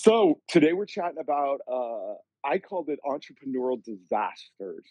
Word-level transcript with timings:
So 0.00 0.38
today 0.46 0.74
we're 0.74 0.86
chatting 0.86 1.18
about, 1.18 1.58
uh, 1.66 2.14
I 2.48 2.58
called 2.58 2.88
it 2.88 3.00
entrepreneurial 3.04 3.82
disasters. 3.82 4.84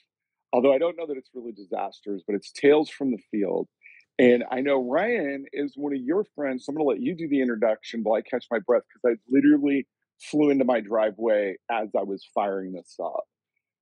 Although 0.52 0.74
I 0.74 0.80
don't 0.80 0.98
know 0.98 1.08
that 1.08 1.16
it's 1.16 1.30
really 1.34 1.54
disasters, 1.54 2.24
but 2.28 2.36
it's 2.36 2.52
tales 2.52 2.90
from 2.90 3.12
the 3.12 3.20
field. 3.32 3.70
And 4.20 4.44
I 4.52 4.60
know 4.60 4.84
Ryan 4.84 5.46
is 5.54 5.76
one 5.78 5.94
of 5.94 6.02
your 6.02 6.26
friends, 6.36 6.66
so 6.66 6.72
I'm 6.72 6.76
gonna 6.76 6.90
let 6.90 7.00
you 7.00 7.16
do 7.16 7.30
the 7.30 7.42
introduction 7.42 8.04
while 8.04 8.18
I 8.18 8.22
catch 8.22 8.48
my 8.52 8.60
breath 8.60 8.82
because 8.94 9.16
I 9.16 9.34
literally 9.34 9.88
flew 10.20 10.50
into 10.50 10.66
my 10.66 10.82
driveway 10.82 11.56
as 11.72 11.88
I 11.98 12.04
was 12.04 12.28
firing 12.36 12.74
this 12.74 12.98
up. 13.02 13.24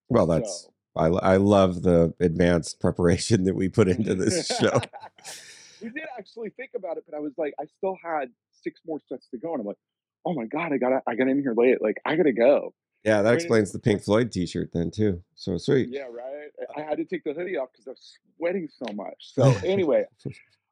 Well, 0.10 0.28
that's 0.28 0.66
So 0.66 0.74
I 0.96 1.08
I 1.08 1.38
love 1.38 1.82
the 1.82 2.14
advanced 2.20 2.80
preparation 2.80 3.46
that 3.46 3.56
we 3.56 3.68
put 3.68 3.88
into 3.88 4.14
this 4.14 4.46
show. 4.46 4.80
we 5.82 5.90
did 5.90 6.04
actually 6.20 6.52
think 6.52 6.72
about 6.76 6.98
it, 6.98 7.04
but 7.10 7.18
I 7.18 7.20
was 7.20 7.34
like, 7.36 7.56
I 7.60 7.66
still 7.78 7.98
had 8.04 8.30
six 8.62 8.82
more 8.86 9.00
sets 9.10 9.28
to 9.30 9.40
go, 9.40 9.54
and 9.54 9.62
I'm 9.62 9.66
like, 9.66 9.78
oh 10.26 10.34
my 10.34 10.46
god, 10.46 10.74
I 10.74 10.78
got 10.78 11.04
I 11.08 11.16
got 11.16 11.28
in 11.28 11.42
here 11.42 11.54
late, 11.56 11.82
like 11.82 11.98
I 12.06 12.16
gotta 12.16 12.34
go. 12.34 12.74
Yeah, 13.04 13.22
that 13.22 13.36
explains 13.36 13.72
the 13.72 13.78
Pink 13.78 14.02
Floyd 14.02 14.32
T-shirt 14.32 14.72
then 14.74 14.90
too. 14.90 15.22
So 15.36 15.58
sweet. 15.58 15.90
Yeah, 15.92 16.08
right. 16.12 16.50
Uh, 16.60 16.80
I 16.80 16.86
I 16.86 16.90
had 16.90 16.98
to 16.98 17.06
take 17.06 17.24
the 17.24 17.34
hoodie 17.34 17.58
off 17.58 17.70
because 17.72 17.88
I 17.88 17.92
was 17.92 18.18
sweating 18.38 18.68
so 18.72 18.94
much. 18.94 19.16
So 19.20 19.44
anyway, 19.66 20.06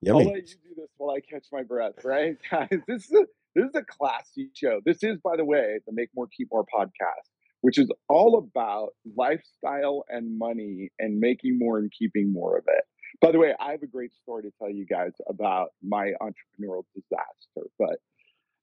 I'll 0.08 0.18
let 0.18 0.50
you 0.50 0.56
do 0.64 0.76
this 0.76 0.90
while 0.98 1.16
I 1.16 1.20
catch 1.20 1.46
my 1.52 1.64
breath, 1.64 2.04
right, 2.04 2.38
guys? 2.52 2.70
This 2.88 3.06
is 3.06 3.12
a 3.12 3.26
this 3.56 3.66
is 3.66 3.76
a 3.76 3.84
classy 3.84 4.50
show. 4.54 4.82
This 4.84 5.04
is, 5.04 5.20
by 5.24 5.38
the 5.38 5.46
way, 5.46 5.80
the 5.86 5.94
Make 5.94 6.10
More 6.16 6.28
Keep 6.36 6.50
More 6.52 6.66
podcast, 6.66 7.30
which 7.62 7.78
is 7.78 7.90
all 8.10 8.38
about 8.38 8.94
lifestyle 9.16 10.06
and 10.10 10.38
money 10.38 10.90
and 10.98 11.20
making 11.20 11.60
more 11.60 11.78
and 11.78 11.92
keeping 11.92 12.34
more 12.34 12.58
of 12.58 12.64
it. 12.68 12.84
By 13.22 13.32
the 13.32 13.38
way, 13.38 13.54
I 13.60 13.72
have 13.72 13.84
a 13.84 13.88
great 13.88 14.12
story 14.16 14.42
to 14.44 14.52
tell 14.58 14.72
you 14.72 14.88
guys 14.88 15.12
about 15.30 15.70
my 15.84 16.14
entrepreneurial 16.20 16.84
disaster. 16.96 17.70
But 17.78 18.00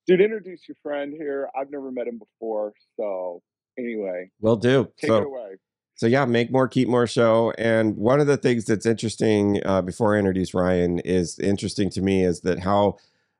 dude, 0.07 0.21
introduce 0.21 0.69
your 0.69 0.77
friend 0.83 1.13
here. 1.17 1.49
I've 1.59 1.71
never 1.71 1.91
met 1.93 2.07
him 2.07 2.19
before. 2.19 2.73
So 2.97 3.43
anyway, 3.79 4.31
we'll 4.41 4.57
do. 4.57 4.85
take 4.99 5.05
it 5.05 5.07
So 5.13 5.25
away. 5.25 5.57
so 5.95 6.07
yeah, 6.07 6.25
make 6.25 6.51
more, 6.51 6.69
keep 6.69 6.89
more 6.89 7.07
show. 7.07 7.53
And 7.59 7.97
one 7.97 8.21
of 8.21 8.27
the 8.27 8.37
things 8.37 8.65
that's 8.65 8.87
interesting 8.87 9.61
uh, 9.65 9.83
before 9.83 10.15
I 10.15 10.19
introduce 10.19 10.55
Ryan 10.55 10.99
is 11.01 11.39
interesting 11.39 11.91
to 11.91 12.03
me 12.03 12.25
is 12.25 12.41
that 12.43 12.61
how 12.61 12.97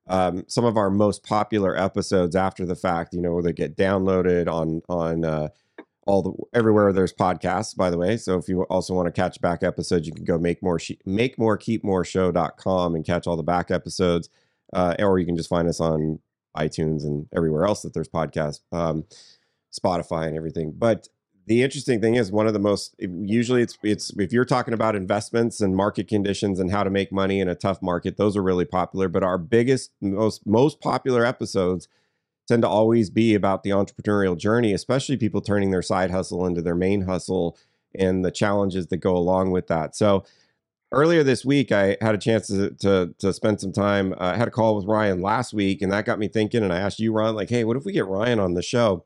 um, 0.09 0.45
some 0.49 0.65
of 0.65 0.77
our 0.77 0.91
most 0.91 1.23
popular 1.25 1.77
episodes 1.77 2.35
after 2.35 2.67
the 2.67 2.75
fact, 2.77 3.15
you 3.15 3.21
know, 3.21 3.41
they 3.43 3.53
get 3.53 3.77
downloaded 3.77 4.49
on 4.49 4.83
on 4.89 5.25
uh, 5.25 5.49
all 6.07 6.23
the 6.23 6.33
everywhere 6.59 6.93
there's 6.93 7.13
podcasts. 7.13 7.77
By 7.77 7.91
the 7.91 7.99
way, 7.99 8.17
so 8.17 8.37
if 8.37 8.49
you 8.49 8.63
also 8.65 8.95
want 8.95 9.07
to 9.07 9.13
catch 9.13 9.41
back 9.41 9.63
episodes, 9.63 10.09
you 10.09 10.13
can 10.13 10.25
go 10.25 10.37
make 10.39 10.63
more 10.63 10.79
she- 10.81 10.99
make 11.07 11.39
more 11.39 11.57
keep 11.57 11.85
more 11.85 12.05
show.com 12.05 12.95
and 12.97 13.05
catch 13.05 13.27
all 13.29 13.37
the 13.37 13.43
back 13.45 13.71
episodes, 13.71 14.29
uh, 14.73 14.97
or 14.99 15.19
you 15.21 15.27
can 15.27 15.37
just 15.37 15.49
find 15.51 15.69
us 15.69 15.81
on 15.81 16.19
iTunes 16.57 17.05
and 17.05 17.27
everywhere 17.35 17.65
else 17.65 17.83
that 17.83 17.95
there's 17.95 18.09
podcasts. 18.09 18.61
Um, 18.73 19.05
Spotify 19.73 20.27
and 20.27 20.37
everything. 20.37 20.73
But 20.77 21.09
the 21.47 21.63
interesting 21.63 22.01
thing 22.01 22.15
is 22.15 22.31
one 22.31 22.47
of 22.47 22.53
the 22.53 22.59
most 22.59 22.95
usually 22.99 23.63
it's 23.63 23.77
it's 23.83 24.11
if 24.19 24.33
you're 24.33 24.45
talking 24.45 24.75
about 24.75 24.95
investments 24.95 25.61
and 25.61 25.75
market 25.75 26.07
conditions 26.07 26.61
and 26.61 26.71
how 26.71 26.85
to 26.85 26.91
make 26.91 27.11
money 27.13 27.41
in 27.41 27.49
a 27.49 27.55
tough 27.55 27.83
market, 27.83 28.17
those 28.17 28.37
are 28.37 28.43
really 28.43 28.65
popular. 28.65 29.09
But 29.09 29.23
our 29.23 29.39
biggest, 29.39 29.91
most 30.01 30.47
most 30.47 30.81
popular 30.81 31.25
episodes 31.25 31.89
tend 32.47 32.63
to 32.63 32.69
always 32.69 33.11
be 33.11 33.35
about 33.35 33.63
the 33.63 33.71
entrepreneurial 33.71 34.37
journey, 34.37 34.73
especially 34.73 35.17
people 35.17 35.41
turning 35.41 35.71
their 35.71 35.83
side 35.83 36.11
hustle 36.11 36.47
into 36.47 36.63
their 36.63 36.75
main 36.75 37.03
hustle 37.03 37.57
and 37.95 38.25
the 38.25 38.31
challenges 38.31 38.89
that 38.89 38.99
go 38.99 39.17
along 39.17 39.51
with 39.51 39.67
that. 39.69 39.97
So 39.97 40.25
earlier 40.93 41.23
this 41.23 41.45
week, 41.45 41.73
I 41.73 41.97
had 42.01 42.15
a 42.15 42.19
chance 42.19 42.49
to 42.49 42.71
to, 42.71 43.15
to 43.19 43.33
spend 43.33 43.61
some 43.61 43.73
time. 43.73 44.13
uh, 44.15 44.33
I 44.35 44.37
had 44.37 44.49
a 44.49 44.53
call 44.53 44.77
with 44.77 44.87
Ryan 44.87 45.21
last 45.21 45.53
week, 45.53 45.83
and 45.83 45.93
that 45.93 46.05
got 46.05 46.19
me 46.19 46.29
thinking. 46.29 46.63
And 46.63 46.73
I 46.73 46.79
asked 46.79 47.01
you, 47.01 47.13
Ron, 47.13 47.35
like, 47.35 47.51
hey, 47.51 47.65
what 47.65 47.77
if 47.77 47.85
we 47.85 47.93
get 47.93 48.07
Ryan 48.07 48.41
on 48.41 48.55
the 48.55 48.63
show? 48.63 49.05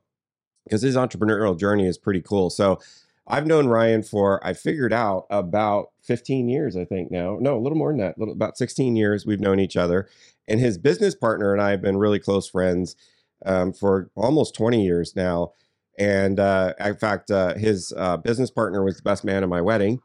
Because 0.65 0.83
his 0.83 0.97
entrepreneurial 0.97 1.59
journey 1.59 1.87
is 1.87 1.99
pretty 1.99 2.23
cool. 2.23 2.51
So 2.51 2.81
I've 3.27 3.47
known 3.47 3.67
Ryan 3.67 4.03
for 4.03 4.45
I 4.47 4.53
figured 4.55 4.93
out 4.93 5.27
about 5.31 5.89
15 6.03 6.49
years, 6.49 6.77
I 6.77 6.85
think 6.85 7.11
now. 7.11 7.39
No, 7.41 7.57
a 7.57 7.61
little 7.61 7.79
more 7.79 7.91
than 7.91 7.99
that. 7.99 8.19
Little, 8.19 8.35
about 8.35 8.57
16 8.57 8.97
years 8.97 9.27
we've 9.27 9.41
known 9.41 9.61
each 9.61 9.77
other, 9.77 10.09
and 10.49 10.61
his 10.61 10.79
business 10.79 11.15
partner 11.15 11.53
and 11.53 11.63
I 11.63 11.71
have 11.71 11.83
been 11.83 11.97
really 11.97 12.19
close 12.19 12.49
friends 12.49 12.97
um, 13.45 13.73
for 13.73 14.11
almost 14.15 14.55
20 14.55 14.83
years 14.83 15.15
now. 15.15 15.53
And 15.99 16.41
uh, 16.41 16.75
in 16.81 16.97
fact, 16.97 17.31
uh, 17.31 17.55
his 17.55 17.93
uh, 17.97 18.17
business 18.17 18.51
partner 18.51 18.83
was 18.83 18.97
the 18.97 19.03
best 19.03 19.23
man 19.23 19.43
at 19.43 19.49
my 19.49 19.61
wedding 19.61 20.01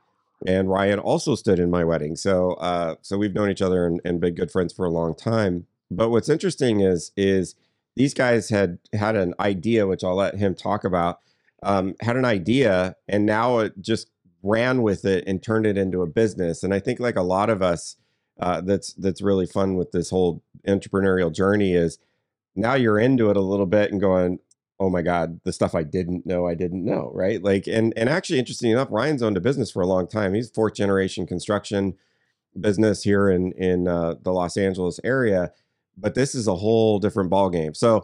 and 0.46 0.70
Ryan 0.70 1.00
also 1.00 1.36
stood 1.36 1.60
in 1.60 1.70
my 1.70 1.84
wedding. 1.84 2.16
So 2.16 2.54
uh, 2.54 2.96
so 3.02 3.18
we've 3.18 3.34
known 3.34 3.50
each 3.50 3.62
other 3.62 3.86
and, 3.86 4.02
and 4.06 4.20
been 4.20 4.36
good 4.36 4.52
friends 4.52 4.74
for 4.74 4.86
a 4.86 4.90
long 4.90 5.16
time. 5.16 5.66
But 5.92 6.10
what's 6.10 6.30
interesting 6.30 6.82
is 6.82 7.12
is 7.18 7.56
these 7.96 8.14
guys 8.14 8.50
had 8.50 8.80
had 8.94 9.16
an 9.16 9.34
idea, 9.40 9.88
which 9.88 10.04
I'll 10.04 10.16
let 10.16 10.36
him 10.36 10.56
talk 10.56 10.84
about. 10.84 11.20
Um, 11.62 11.96
had 12.00 12.16
an 12.16 12.24
idea, 12.24 12.96
and 13.10 13.26
now 13.26 13.60
it 13.60 13.74
just 13.82 14.10
ran 14.42 14.82
with 14.82 15.04
it 15.04 15.26
and 15.28 15.44
turned 15.44 15.66
it 15.66 15.78
into 15.78 16.02
a 16.02 16.08
business. 16.08 16.64
And 16.64 16.74
I 16.74 16.80
think 16.80 17.02
like 17.02 17.18
a 17.18 17.22
lot 17.22 17.50
of 17.50 17.62
us, 17.62 17.98
uh, 18.40 18.62
that's 18.62 18.94
that's 18.94 19.22
really 19.22 19.46
fun 19.46 19.76
with 19.76 19.92
this 19.92 20.10
whole 20.10 20.42
entrepreneurial 20.66 21.34
journey 21.34 21.74
is 21.74 21.98
now 22.56 22.76
you're 22.76 23.00
into 23.00 23.30
it 23.30 23.38
a 23.38 23.42
little 23.42 23.66
bit 23.66 23.92
and 23.92 24.00
going, 24.00 24.40
oh 24.80 24.90
my 24.90 25.02
god 25.02 25.40
the 25.44 25.52
stuff 25.54 25.76
i 25.76 25.84
didn't 25.84 26.26
know 26.26 26.48
i 26.48 26.54
didn't 26.56 26.86
know 26.86 27.12
right? 27.14 27.44
Like 27.44 27.68
and 27.68 27.94
and 27.98 28.10
actually 28.10 28.40
interesting 28.40 28.72
enough 28.72 28.88
ryan's 28.92 29.22
owned 29.22 29.38
a 29.38 29.42
business 29.42 29.72
for 29.72 29.82
a 29.82 29.88
long 29.88 30.08
time. 30.08 30.34
He's 30.34 30.50
fourth 30.50 30.76
generation 30.76 31.26
construction 31.26 31.96
business 32.60 33.04
here 33.04 33.30
in 33.30 33.52
in 33.54 33.88
uh, 33.88 34.16
the 34.22 34.32
los 34.32 34.58
angeles 34.58 35.00
area 35.04 35.52
but 35.98 36.16
this 36.16 36.34
is 36.34 36.48
a 36.48 36.56
whole 36.56 36.98
different 37.00 37.30
ball 37.30 37.50
game 37.50 37.74
so 37.74 38.04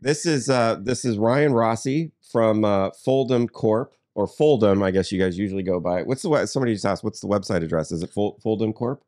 this 0.00 0.26
is 0.26 0.50
uh 0.50 0.76
this 0.82 1.04
is 1.04 1.16
ryan 1.16 1.52
rossi 1.52 2.10
from 2.32 2.64
uh 2.64 2.90
foldum 2.90 3.48
corp 3.48 3.94
or 4.14 4.26
foldum 4.26 4.82
i 4.82 4.90
guess 4.90 5.12
you 5.12 5.18
guys 5.18 5.38
usually 5.38 5.62
go 5.62 5.80
by. 5.80 6.02
What's 6.02 6.22
the 6.22 6.46
somebody 6.46 6.72
just 6.72 6.86
asked 6.86 7.04
what's 7.04 7.20
the 7.20 7.28
website 7.28 7.62
address? 7.62 7.92
Is 7.92 8.02
it 8.02 8.10
Fol- 8.10 8.38
foldum 8.44 8.74
corp 8.74 9.02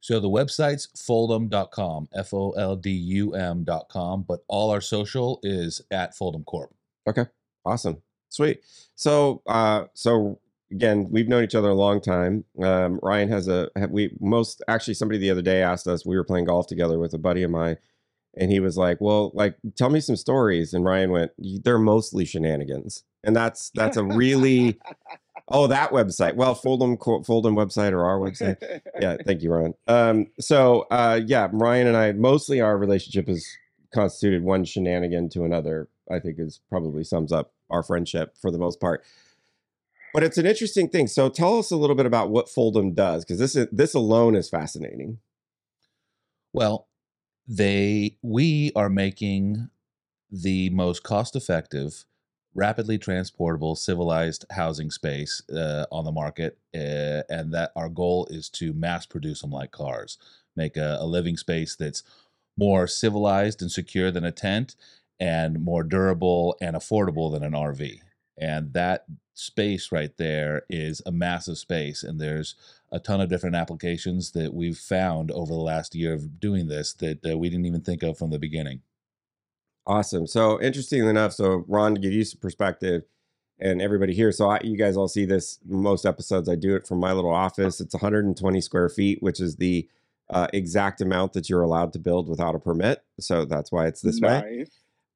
So 0.00 0.18
the 0.18 0.28
website's 0.28 0.88
foldum.com, 0.96 2.08
F 2.14 2.32
O 2.32 2.52
L 2.52 2.76
D 2.76 2.90
U 2.90 3.32
M.com, 3.34 4.24
but 4.26 4.40
all 4.48 4.70
our 4.70 4.80
social 4.80 5.40
is 5.42 5.82
at 5.90 6.16
Foldum 6.16 6.44
Corp. 6.44 6.74
Okay. 7.06 7.26
Awesome. 7.64 8.02
Sweet. 8.30 8.62
So 8.94 9.42
uh 9.46 9.84
so 9.94 10.40
again, 10.72 11.08
we've 11.10 11.28
known 11.28 11.44
each 11.44 11.54
other 11.54 11.68
a 11.68 11.74
long 11.74 12.00
time. 12.00 12.44
Um 12.62 12.98
Ryan 13.02 13.28
has 13.28 13.48
a 13.48 13.68
we 13.90 14.16
most 14.20 14.62
actually 14.68 14.94
somebody 14.94 15.18
the 15.18 15.30
other 15.30 15.42
day 15.42 15.62
asked 15.62 15.86
us, 15.86 16.06
we 16.06 16.16
were 16.16 16.24
playing 16.24 16.46
golf 16.46 16.66
together 16.66 16.98
with 16.98 17.12
a 17.12 17.18
buddy 17.18 17.42
of 17.42 17.50
mine, 17.50 17.76
and 18.36 18.50
he 18.50 18.60
was 18.60 18.76
like, 18.76 18.98
Well, 19.00 19.32
like 19.34 19.56
tell 19.76 19.90
me 19.90 20.00
some 20.00 20.16
stories. 20.16 20.72
And 20.72 20.84
Ryan 20.84 21.10
went, 21.10 21.32
They're 21.38 21.78
mostly 21.78 22.24
shenanigans. 22.24 23.04
And 23.22 23.36
that's 23.36 23.70
that's 23.74 23.98
a 23.98 24.04
really 24.04 24.78
oh 25.50 25.66
that 25.66 25.90
website. 25.90 26.34
Well, 26.34 26.54
Foldum 26.54 26.98
Co- 26.98 27.20
Foldum 27.20 27.54
website 27.54 27.92
or 27.92 28.04
our 28.04 28.18
website. 28.18 28.56
Yeah 29.00 29.16
thank 29.24 29.42
you 29.42 29.52
ryan. 29.52 29.74
Um 29.86 30.26
so 30.38 30.86
uh 30.90 31.20
yeah 31.26 31.48
ryan 31.52 31.86
and 31.86 31.96
i 31.96 32.12
mostly 32.12 32.60
our 32.60 32.76
relationship 32.76 33.28
is 33.28 33.46
constituted 33.94 34.42
one 34.42 34.64
shenanigan 34.64 35.28
to 35.30 35.44
another 35.44 35.88
i 36.10 36.18
think 36.18 36.38
is 36.38 36.60
probably 36.68 37.02
sums 37.02 37.32
up 37.32 37.52
our 37.70 37.82
friendship 37.82 38.36
for 38.40 38.50
the 38.50 38.58
most 38.58 38.80
part. 38.80 39.04
But 40.12 40.24
it's 40.24 40.38
an 40.38 40.46
interesting 40.46 40.88
thing. 40.88 41.06
So 41.06 41.28
tell 41.28 41.58
us 41.58 41.70
a 41.70 41.76
little 41.76 41.94
bit 41.94 42.06
about 42.06 42.30
what 42.30 42.46
foldum 42.46 42.94
does 42.94 43.24
because 43.24 43.38
this 43.38 43.54
is 43.54 43.68
this 43.70 43.94
alone 43.94 44.34
is 44.34 44.48
fascinating. 44.48 45.18
Well, 46.52 46.88
they 47.46 48.16
we 48.22 48.72
are 48.74 48.88
making 48.88 49.68
the 50.30 50.70
most 50.70 51.04
cost 51.04 51.36
effective, 51.36 52.04
rapidly 52.54 52.98
transportable, 52.98 53.76
civilized 53.76 54.44
housing 54.50 54.90
space 54.90 55.42
uh, 55.50 55.86
on 55.92 56.04
the 56.04 56.12
market. 56.12 56.58
Uh, 56.74 57.22
and 57.28 57.52
that 57.52 57.72
our 57.76 57.88
goal 57.88 58.26
is 58.30 58.48
to 58.48 58.72
mass 58.72 59.06
produce 59.06 59.40
them 59.40 59.50
like 59.50 59.70
cars, 59.70 60.18
make 60.56 60.76
a, 60.76 60.98
a 61.00 61.06
living 61.06 61.36
space 61.36 61.76
that's 61.76 62.02
more 62.56 62.86
civilized 62.86 63.62
and 63.62 63.70
secure 63.70 64.10
than 64.10 64.24
a 64.24 64.32
tent 64.32 64.76
and 65.18 65.60
more 65.60 65.82
durable 65.82 66.56
and 66.60 66.74
affordable 66.74 67.32
than 67.32 67.42
an 67.42 67.52
RV. 67.52 68.00
And 68.38 68.72
that 68.72 69.04
space 69.34 69.92
right 69.92 70.16
there 70.16 70.62
is 70.68 71.02
a 71.06 71.12
massive 71.12 71.58
space. 71.58 72.02
And 72.02 72.20
there's 72.20 72.54
a 72.90 72.98
ton 72.98 73.20
of 73.20 73.28
different 73.28 73.56
applications 73.56 74.32
that 74.32 74.52
we've 74.52 74.78
found 74.78 75.30
over 75.30 75.52
the 75.52 75.60
last 75.60 75.94
year 75.94 76.14
of 76.14 76.40
doing 76.40 76.66
this 76.68 76.92
that 76.94 77.24
uh, 77.26 77.36
we 77.38 77.48
didn't 77.48 77.66
even 77.66 77.82
think 77.82 78.02
of 78.02 78.18
from 78.18 78.30
the 78.30 78.38
beginning. 78.38 78.82
Awesome. 79.90 80.24
So 80.28 80.62
interesting 80.62 81.04
enough, 81.04 81.32
so 81.32 81.64
Ron, 81.66 81.96
to 81.96 82.00
give 82.00 82.12
you 82.12 82.22
some 82.22 82.38
perspective, 82.38 83.02
and 83.58 83.82
everybody 83.82 84.14
here, 84.14 84.30
so 84.30 84.48
I, 84.48 84.60
you 84.62 84.76
guys 84.76 84.96
all 84.96 85.08
see 85.08 85.24
this 85.24 85.58
most 85.66 86.06
episodes. 86.06 86.48
I 86.48 86.54
do 86.54 86.76
it 86.76 86.86
from 86.86 87.00
my 87.00 87.12
little 87.12 87.32
office. 87.32 87.80
It's 87.80 87.92
120 87.92 88.60
square 88.60 88.88
feet, 88.88 89.20
which 89.20 89.40
is 89.40 89.56
the 89.56 89.88
uh, 90.30 90.46
exact 90.52 91.00
amount 91.00 91.32
that 91.32 91.50
you're 91.50 91.62
allowed 91.62 91.92
to 91.94 91.98
build 91.98 92.28
without 92.28 92.54
a 92.54 92.60
permit. 92.60 93.02
So 93.18 93.44
that's 93.44 93.72
why 93.72 93.88
it's 93.88 94.00
this 94.00 94.20
way. 94.20 94.66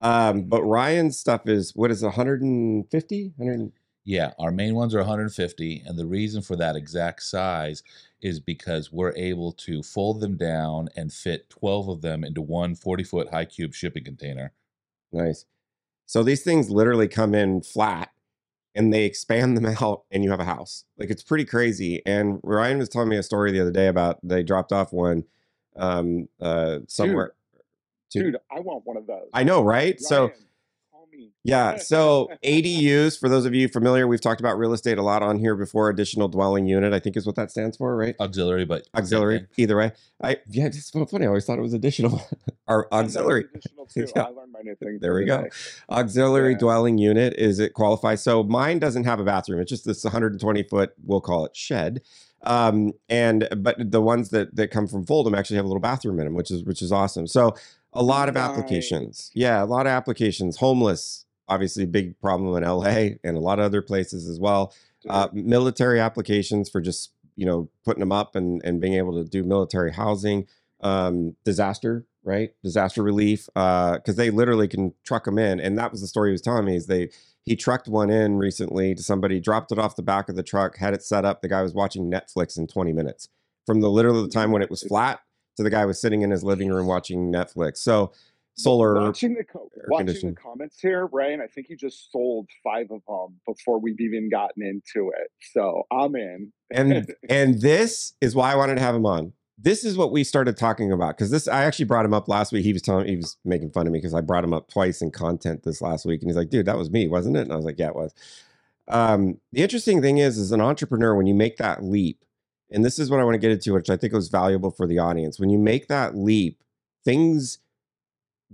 Um, 0.00 0.42
but 0.42 0.64
Ryan's 0.64 1.20
stuff 1.20 1.48
is 1.48 1.70
what 1.76 1.92
is 1.92 2.02
it, 2.02 2.06
150? 2.06 3.32
100, 3.36 3.72
Yeah, 4.04 4.32
our 4.40 4.50
main 4.50 4.74
ones 4.74 4.92
are 4.92 4.98
150, 4.98 5.84
and 5.86 5.96
the 5.96 6.04
reason 6.04 6.42
for 6.42 6.56
that 6.56 6.74
exact 6.74 7.22
size 7.22 7.84
is 8.20 8.40
because 8.40 8.90
we're 8.90 9.14
able 9.14 9.52
to 9.52 9.84
fold 9.84 10.20
them 10.20 10.36
down 10.36 10.88
and 10.96 11.12
fit 11.12 11.48
12 11.48 11.88
of 11.88 12.02
them 12.02 12.24
into 12.24 12.42
one 12.42 12.74
40 12.74 13.04
foot 13.04 13.30
high 13.30 13.44
cube 13.44 13.72
shipping 13.72 14.02
container. 14.02 14.52
Nice. 15.12 15.44
So 16.06 16.22
these 16.22 16.42
things 16.42 16.70
literally 16.70 17.08
come 17.08 17.34
in 17.34 17.62
flat 17.62 18.10
and 18.74 18.92
they 18.92 19.04
expand 19.04 19.56
them 19.56 19.66
out 19.80 20.04
and 20.10 20.24
you 20.24 20.30
have 20.30 20.40
a 20.40 20.44
house. 20.44 20.84
Like 20.98 21.10
it's 21.10 21.22
pretty 21.22 21.44
crazy. 21.44 22.02
And 22.04 22.40
Ryan 22.42 22.78
was 22.78 22.88
telling 22.88 23.08
me 23.08 23.16
a 23.16 23.22
story 23.22 23.52
the 23.52 23.60
other 23.60 23.70
day 23.70 23.88
about 23.88 24.18
they 24.22 24.42
dropped 24.42 24.72
off 24.72 24.92
one 24.92 25.24
um 25.76 26.28
uh 26.40 26.80
somewhere. 26.88 27.34
Dude, 28.10 28.32
dude 28.32 28.36
I 28.50 28.60
want 28.60 28.84
one 28.84 28.96
of 28.96 29.06
those. 29.06 29.28
I 29.32 29.44
know, 29.44 29.62
right? 29.62 29.94
Ryan, 29.94 29.98
so 29.98 30.30
call 31.16 31.24
me. 31.24 31.32
yeah, 31.44 31.76
so 31.76 32.28
ADUs, 32.44 33.18
for 33.18 33.28
those 33.28 33.44
of 33.46 33.54
you 33.54 33.68
familiar, 33.68 34.06
we've 34.06 34.20
talked 34.20 34.40
about 34.40 34.58
real 34.58 34.72
estate 34.72 34.98
a 34.98 35.02
lot 35.02 35.22
on 35.22 35.38
here 35.38 35.54
before. 35.56 35.88
Additional 35.90 36.28
dwelling 36.28 36.66
unit, 36.66 36.92
I 36.92 36.98
think 37.00 37.16
is 37.16 37.26
what 37.26 37.36
that 37.36 37.50
stands 37.50 37.76
for, 37.76 37.96
right? 37.96 38.14
Auxiliary, 38.20 38.64
but 38.64 38.88
Auxiliary, 38.96 39.38
thing. 39.40 39.48
either 39.58 39.76
way. 39.76 39.92
I 40.22 40.38
yeah, 40.48 40.66
it's 40.66 40.90
so 40.90 41.04
funny. 41.06 41.24
I 41.24 41.28
always 41.28 41.44
thought 41.44 41.58
it 41.58 41.62
was 41.62 41.74
additional. 41.74 42.22
Our 42.68 42.86
I 42.92 42.96
thought 42.96 43.00
it 43.00 43.04
was 43.04 43.16
auxiliary. 43.16 43.44
additional 43.54 43.86
too. 43.94 44.06
Yeah. 44.16 44.22
I 44.22 44.28
learned 44.28 44.52
my 44.52 44.60
new 44.62 44.74
thing. 44.76 44.98
There 45.00 45.14
we 45.14 45.30
other 45.30 45.42
go. 45.42 45.48
day. 45.48 45.54
auxiliary 45.90 46.52
Yeah. 46.52 46.58
dwelling 46.58 46.98
unit 46.98 47.34
is 47.36 47.58
it 47.58 47.74
qualifies 47.74 48.22
so 48.22 48.42
mine 48.42 48.78
doesn't 48.78 49.04
have 49.04 49.20
a 49.20 49.24
bathroom 49.24 49.60
it's 49.60 49.68
just 49.70 49.84
this 49.84 50.02
120 50.04 50.62
foot 50.64 50.92
we'll 51.04 51.20
call 51.20 51.44
it 51.44 51.54
shed 51.54 52.00
um 52.44 52.92
and 53.08 53.48
but 53.58 53.76
the 53.78 54.00
ones 54.00 54.30
that 54.30 54.54
that 54.56 54.68
come 54.68 54.86
from 54.86 55.04
foldum 55.04 55.36
actually 55.36 55.56
have 55.56 55.64
a 55.64 55.68
little 55.68 55.80
bathroom 55.80 56.18
in 56.18 56.24
them 56.26 56.34
which 56.34 56.50
is 56.50 56.64
which 56.64 56.80
is 56.82 56.90
awesome 56.92 57.26
so 57.26 57.54
a 57.94 58.02
lot 58.02 58.28
of 58.28 58.36
applications. 58.36 59.30
Yeah 59.34 59.62
a 59.62 59.66
lot 59.66 59.86
of 59.86 59.90
applications. 59.90 60.56
Homeless 60.56 61.24
obviously 61.48 61.84
big 61.84 62.18
problem 62.20 62.56
in 62.56 62.68
la 62.68 62.84
and 62.86 63.36
a 63.36 63.40
lot 63.40 63.58
of 63.58 63.66
other 63.66 63.82
places 63.82 64.28
as 64.28 64.40
well. 64.40 64.74
Uh, 65.08 65.28
military 65.32 66.00
applications 66.00 66.70
for 66.70 66.80
just 66.80 67.12
you 67.36 67.44
know 67.44 67.68
putting 67.84 68.00
them 68.00 68.12
up 68.12 68.36
and 68.36 68.62
and 68.64 68.80
being 68.80 68.94
able 68.94 69.12
to 69.22 69.28
do 69.28 69.42
military 69.44 69.92
housing. 69.92 70.46
Um 70.80 71.36
disaster 71.44 72.06
right? 72.26 72.54
Disaster 72.62 73.02
relief 73.02 73.48
uh 73.54 73.94
because 73.94 74.16
they 74.16 74.30
literally 74.30 74.68
can 74.68 74.94
truck 75.04 75.24
them 75.24 75.38
in 75.38 75.60
and 75.60 75.78
that 75.78 75.92
was 75.92 76.00
the 76.00 76.06
story 76.06 76.30
he 76.30 76.32
was 76.32 76.40
telling 76.42 76.64
me 76.64 76.76
is 76.76 76.86
they 76.86 77.10
he 77.42 77.54
trucked 77.54 77.88
one 77.88 78.08
in 78.08 78.38
recently 78.38 78.94
to 78.94 79.02
somebody 79.02 79.38
dropped 79.38 79.70
it 79.70 79.78
off 79.78 79.96
the 79.96 80.02
back 80.02 80.30
of 80.30 80.36
the 80.36 80.42
truck 80.42 80.78
had 80.78 80.94
it 80.94 81.02
set 81.02 81.24
up. 81.26 81.42
The 81.42 81.48
guy 81.48 81.62
was 81.62 81.74
watching 81.74 82.10
netflix 82.10 82.58
in 82.58 82.66
20 82.66 82.92
minutes 82.92 83.28
from 83.66 83.80
the 83.80 83.90
literally 83.90 84.22
the 84.22 84.28
time 84.28 84.50
when 84.50 84.62
it 84.62 84.70
was 84.70 84.82
flat 84.82 85.20
to 85.56 85.62
the 85.62 85.70
guy 85.70 85.84
was 85.84 86.00
sitting 86.00 86.22
in 86.22 86.30
his 86.30 86.44
living 86.44 86.70
room 86.70 86.86
watching 86.86 87.32
netflix 87.32 87.78
so 87.78 88.12
solar 88.54 88.94
watching 89.00 89.34
the 89.34 89.44
watching 89.88 90.30
the 90.30 90.34
comments 90.34 90.80
here, 90.80 91.06
Ryan. 91.06 91.40
I 91.40 91.46
think 91.46 91.68
you 91.68 91.76
just 91.76 92.10
sold 92.10 92.48
five 92.62 92.90
of 92.90 93.02
them 93.06 93.40
before 93.46 93.78
we've 93.78 94.00
even 94.00 94.28
gotten 94.28 94.62
into 94.62 95.10
it. 95.16 95.30
So 95.52 95.86
I'm 95.90 96.14
in. 96.16 96.52
and 96.70 97.14
and 97.28 97.60
this 97.60 98.14
is 98.20 98.34
why 98.34 98.52
I 98.52 98.56
wanted 98.56 98.76
to 98.76 98.80
have 98.80 98.94
him 98.94 99.06
on. 99.06 99.32
This 99.56 99.84
is 99.84 99.96
what 99.96 100.10
we 100.10 100.24
started 100.24 100.56
talking 100.56 100.92
about 100.92 101.16
because 101.16 101.30
this 101.30 101.46
I 101.46 101.64
actually 101.64 101.84
brought 101.84 102.04
him 102.04 102.14
up 102.14 102.28
last 102.28 102.52
week. 102.52 102.64
He 102.64 102.72
was 102.72 102.82
telling 102.82 103.06
he 103.06 103.16
was 103.16 103.36
making 103.44 103.70
fun 103.70 103.86
of 103.86 103.92
me 103.92 103.98
because 103.98 104.14
I 104.14 104.20
brought 104.20 104.44
him 104.44 104.52
up 104.52 104.68
twice 104.68 105.00
in 105.00 105.10
content 105.10 105.62
this 105.62 105.80
last 105.80 106.04
week, 106.04 106.22
and 106.22 106.28
he's 106.28 106.36
like, 106.36 106.50
"Dude, 106.50 106.66
that 106.66 106.78
was 106.78 106.90
me, 106.90 107.08
wasn't 107.08 107.36
it?" 107.36 107.42
And 107.42 107.52
I 107.52 107.56
was 107.56 107.64
like, 107.64 107.78
"Yeah, 107.78 107.88
it 107.88 107.96
was." 107.96 108.14
Um, 108.88 109.40
the 109.52 109.62
interesting 109.62 110.02
thing 110.02 110.18
is, 110.18 110.38
as 110.38 110.52
an 110.52 110.60
entrepreneur, 110.60 111.14
when 111.14 111.26
you 111.26 111.34
make 111.34 111.56
that 111.58 111.82
leap, 111.82 112.24
and 112.74 112.84
this 112.84 112.98
is 112.98 113.10
what 113.10 113.20
I 113.20 113.24
want 113.24 113.34
to 113.34 113.38
get 113.38 113.52
into, 113.52 113.72
which 113.72 113.90
I 113.90 113.96
think 113.96 114.12
was 114.12 114.28
valuable 114.28 114.70
for 114.70 114.86
the 114.86 114.98
audience. 114.98 115.38
When 115.38 115.50
you 115.50 115.58
make 115.58 115.88
that 115.88 116.16
leap, 116.16 116.62
things 117.04 117.58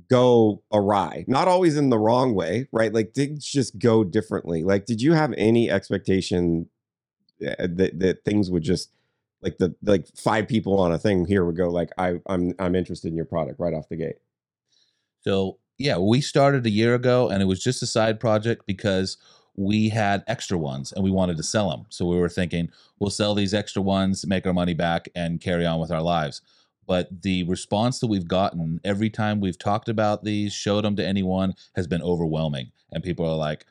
go 0.08 0.62
awry 0.72 1.26
not 1.28 1.46
always 1.46 1.76
in 1.76 1.90
the 1.90 1.98
wrong 1.98 2.34
way 2.34 2.66
right 2.72 2.94
like 2.94 3.12
things 3.12 3.44
just 3.44 3.78
go 3.78 4.02
differently 4.02 4.62
like 4.62 4.86
did 4.86 5.02
you 5.02 5.12
have 5.12 5.34
any 5.36 5.68
expectation 5.68 6.70
uh, 7.46 7.54
that 7.60 7.98
that 7.98 8.24
things 8.24 8.50
would 8.50 8.62
just 8.62 8.90
like 9.42 9.58
the 9.58 9.74
like 9.82 10.06
five 10.16 10.46
people 10.46 10.78
on 10.78 10.92
a 10.92 10.98
thing 10.98 11.24
here 11.24 11.44
would 11.44 11.56
go 11.56 11.68
like 11.68 11.90
I 11.98 12.20
I'm 12.26 12.54
I'm 12.58 12.74
interested 12.74 13.08
in 13.08 13.16
your 13.16 13.24
product 13.24 13.58
right 13.58 13.74
off 13.74 13.88
the 13.88 13.96
gate. 13.96 14.16
So 15.22 15.58
yeah, 15.78 15.96
we 15.96 16.20
started 16.20 16.66
a 16.66 16.70
year 16.70 16.94
ago, 16.94 17.30
and 17.30 17.42
it 17.42 17.46
was 17.46 17.62
just 17.62 17.82
a 17.82 17.86
side 17.86 18.20
project 18.20 18.66
because 18.66 19.16
we 19.68 19.90
had 19.90 20.24
extra 20.26 20.58
ones 20.58 20.92
and 20.92 21.04
we 21.04 21.10
wanted 21.10 21.36
to 21.36 21.42
sell 21.54 21.68
them. 21.70 21.82
So 21.90 22.06
we 22.06 22.18
were 22.18 22.28
thinking 22.40 22.70
we'll 22.98 23.10
sell 23.20 23.34
these 23.34 23.54
extra 23.54 23.82
ones, 23.82 24.26
make 24.26 24.46
our 24.46 24.54
money 24.62 24.74
back, 24.74 25.02
and 25.14 25.40
carry 25.48 25.66
on 25.66 25.80
with 25.80 25.92
our 25.92 26.02
lives. 26.02 26.42
But 26.86 27.22
the 27.22 27.44
response 27.44 28.00
that 28.00 28.08
we've 28.12 28.26
gotten 28.38 28.80
every 28.84 29.10
time 29.10 29.40
we've 29.40 29.58
talked 29.58 29.88
about 29.88 30.24
these, 30.24 30.52
showed 30.52 30.84
them 30.84 30.96
to 30.96 31.06
anyone, 31.06 31.54
has 31.76 31.86
been 31.86 32.02
overwhelming, 32.02 32.72
and 32.92 33.04
people 33.04 33.26
are 33.26 33.36
like. 33.48 33.66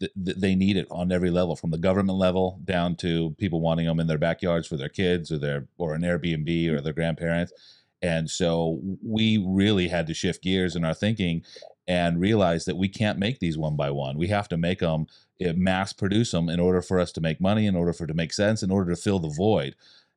th- 0.00 0.12
th- 0.24 0.36
They 0.44 0.54
need 0.54 0.76
it 0.76 0.86
on 0.90 1.12
every 1.12 1.30
level, 1.30 1.56
from 1.56 1.70
the 1.70 1.78
government 1.88 2.18
level 2.18 2.60
down 2.64 2.96
to 2.96 3.34
people 3.38 3.60
wanting 3.60 3.86
them 3.86 4.00
in 4.00 4.06
their 4.06 4.18
backyards 4.28 4.66
for 4.68 4.76
their 4.76 4.88
kids 4.88 5.30
or 5.32 5.38
their 5.38 5.66
or 5.76 5.94
an 5.94 6.02
Airbnb 6.02 6.50
or 6.72 6.80
their 6.80 6.92
grandparents. 6.92 7.52
And 8.00 8.30
so 8.30 8.80
we 9.02 9.38
really 9.62 9.88
had 9.88 10.06
to 10.06 10.14
shift 10.14 10.42
gears 10.42 10.76
in 10.76 10.84
our 10.84 10.94
thinking 10.94 11.44
and 11.88 12.20
realize 12.20 12.66
that 12.66 12.76
we 12.76 12.86
can't 12.86 13.18
make 13.18 13.40
these 13.40 13.56
one 13.56 13.74
by 13.74 13.90
one. 13.90 14.18
We 14.18 14.28
have 14.28 14.48
to 14.50 14.58
make 14.58 14.80
them, 14.80 15.06
mass 15.40 15.94
produce 15.94 16.30
them 16.32 16.50
in 16.50 16.60
order 16.60 16.82
for 16.82 17.00
us 17.00 17.10
to 17.12 17.22
make 17.22 17.40
money, 17.40 17.66
in 17.66 17.74
order 17.74 17.94
for 17.94 18.04
it 18.04 18.08
to 18.08 18.14
make 18.14 18.34
sense, 18.34 18.62
in 18.62 18.70
order 18.70 18.94
to 18.94 19.00
fill 19.00 19.18
the 19.18 19.28
void. 19.34 19.74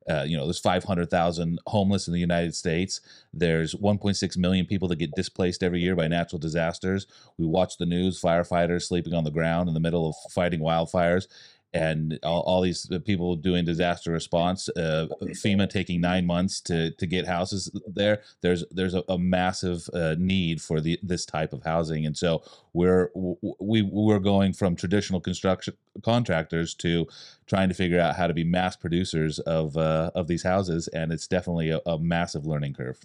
Uh, 0.08 0.24
you 0.26 0.36
know, 0.36 0.44
there's 0.44 0.58
500,000 0.58 1.60
homeless 1.68 2.08
in 2.08 2.12
the 2.12 2.20
United 2.20 2.54
States. 2.54 3.00
There's 3.32 3.74
1.6 3.74 4.36
million 4.36 4.66
people 4.66 4.88
that 4.88 4.96
get 4.96 5.14
displaced 5.14 5.62
every 5.62 5.80
year 5.80 5.94
by 5.96 6.08
natural 6.08 6.40
disasters. 6.40 7.06
We 7.38 7.46
watch 7.46 7.78
the 7.78 7.86
news, 7.86 8.20
firefighters 8.20 8.82
sleeping 8.82 9.14
on 9.14 9.24
the 9.24 9.30
ground 9.30 9.68
in 9.68 9.74
the 9.74 9.80
middle 9.80 10.08
of 10.08 10.32
fighting 10.32 10.60
wildfires 10.60 11.26
and 11.74 12.18
all, 12.22 12.42
all 12.42 12.60
these 12.60 12.90
uh, 12.92 12.98
people 12.98 13.36
doing 13.36 13.64
disaster 13.64 14.12
response 14.12 14.68
uh, 14.70 15.06
fema 15.32 15.68
taking 15.68 16.00
nine 16.00 16.26
months 16.26 16.60
to 16.60 16.90
to 16.92 17.06
get 17.06 17.26
houses 17.26 17.70
there 17.86 18.22
there's 18.42 18.64
there's 18.70 18.94
a, 18.94 19.02
a 19.08 19.18
massive 19.18 19.88
uh, 19.94 20.14
need 20.18 20.60
for 20.60 20.80
the 20.80 20.98
this 21.02 21.24
type 21.26 21.52
of 21.52 21.62
housing 21.64 22.06
and 22.06 22.16
so 22.16 22.42
we're 22.74 23.10
we 23.60 23.82
we're 23.82 24.18
going 24.18 24.52
from 24.52 24.76
traditional 24.76 25.20
construction 25.20 25.74
contractors 26.02 26.74
to 26.74 27.06
trying 27.46 27.68
to 27.68 27.74
figure 27.74 28.00
out 28.00 28.16
how 28.16 28.26
to 28.26 28.34
be 28.34 28.44
mass 28.44 28.76
producers 28.76 29.38
of 29.40 29.76
uh, 29.76 30.10
of 30.14 30.28
these 30.28 30.42
houses 30.42 30.88
and 30.88 31.12
it's 31.12 31.26
definitely 31.28 31.70
a, 31.70 31.80
a 31.86 31.98
massive 31.98 32.46
learning 32.46 32.74
curve 32.74 33.00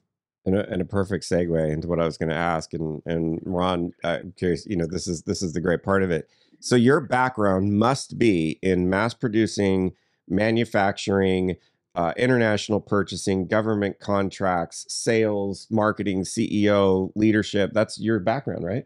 And 0.46 0.56
a, 0.56 0.70
and 0.70 0.82
a 0.82 0.86
perfect 0.86 1.26
segue 1.26 1.72
into 1.72 1.88
what 1.88 2.00
I 2.00 2.06
was 2.06 2.18
going 2.18 2.30
to 2.30 2.36
ask. 2.36 2.74
And 2.74 3.02
and 3.06 3.40
Ron, 3.46 3.94
I'm 4.04 4.34
curious. 4.38 4.66
You 4.66 4.78
know, 4.78 4.88
this 4.88 5.08
is 5.08 5.24
this 5.24 5.42
is 5.42 5.54
the 5.54 5.62
great 5.62 5.84
part 5.84 6.04
of 6.04 6.12
it. 6.12 6.30
So 6.60 6.76
your 6.76 7.02
background 7.02 7.78
must 7.78 8.18
be 8.18 8.60
in 8.62 8.90
mass 8.90 9.14
producing, 9.14 9.94
manufacturing, 10.28 11.58
uh, 11.96 12.14
international 12.18 12.80
purchasing, 12.80 13.48
government 13.48 14.00
contracts, 14.00 14.86
sales, 14.88 15.68
marketing, 15.70 16.24
CEO, 16.24 17.12
leadership. 17.16 17.72
That's 17.74 18.00
your 18.00 18.20
background, 18.20 18.64
right? 18.64 18.86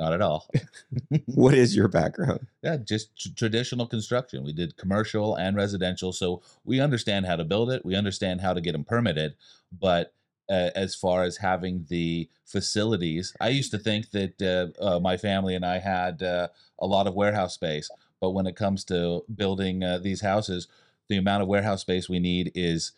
not 0.00 0.14
at 0.14 0.22
all 0.22 0.48
What 1.26 1.54
is 1.54 1.76
your 1.76 1.86
background? 1.86 2.46
Yeah, 2.62 2.78
just 2.78 3.16
tr- 3.16 3.28
traditional 3.36 3.86
construction. 3.86 4.42
We 4.42 4.52
did 4.52 4.76
commercial 4.76 5.36
and 5.36 5.54
residential, 5.54 6.12
so 6.12 6.42
we 6.64 6.80
understand 6.80 7.26
how 7.26 7.36
to 7.36 7.44
build 7.44 7.70
it. 7.70 7.84
We 7.84 7.94
understand 7.94 8.40
how 8.40 8.54
to 8.54 8.60
get 8.60 8.72
them 8.72 8.84
permitted. 8.84 9.34
But 9.78 10.14
uh, 10.50 10.70
as 10.74 10.94
far 10.94 11.22
as 11.22 11.36
having 11.38 11.86
the 11.88 12.28
facilities, 12.44 13.34
I 13.40 13.48
used 13.50 13.70
to 13.70 13.78
think 13.78 14.10
that 14.10 14.42
uh, 14.42 14.84
uh, 14.84 15.00
my 15.00 15.16
family 15.16 15.54
and 15.54 15.64
I 15.64 15.78
had 15.78 16.22
uh, 16.22 16.48
a 16.78 16.86
lot 16.86 17.06
of 17.06 17.14
warehouse 17.14 17.54
space. 17.54 17.88
But 18.20 18.30
when 18.30 18.46
it 18.46 18.56
comes 18.56 18.84
to 18.86 19.24
building 19.34 19.82
uh, 19.82 19.98
these 19.98 20.20
houses, 20.20 20.68
the 21.08 21.16
amount 21.16 21.42
of 21.42 21.48
warehouse 21.48 21.80
space 21.80 22.08
we 22.08 22.18
need 22.18 22.52
is 22.54 22.92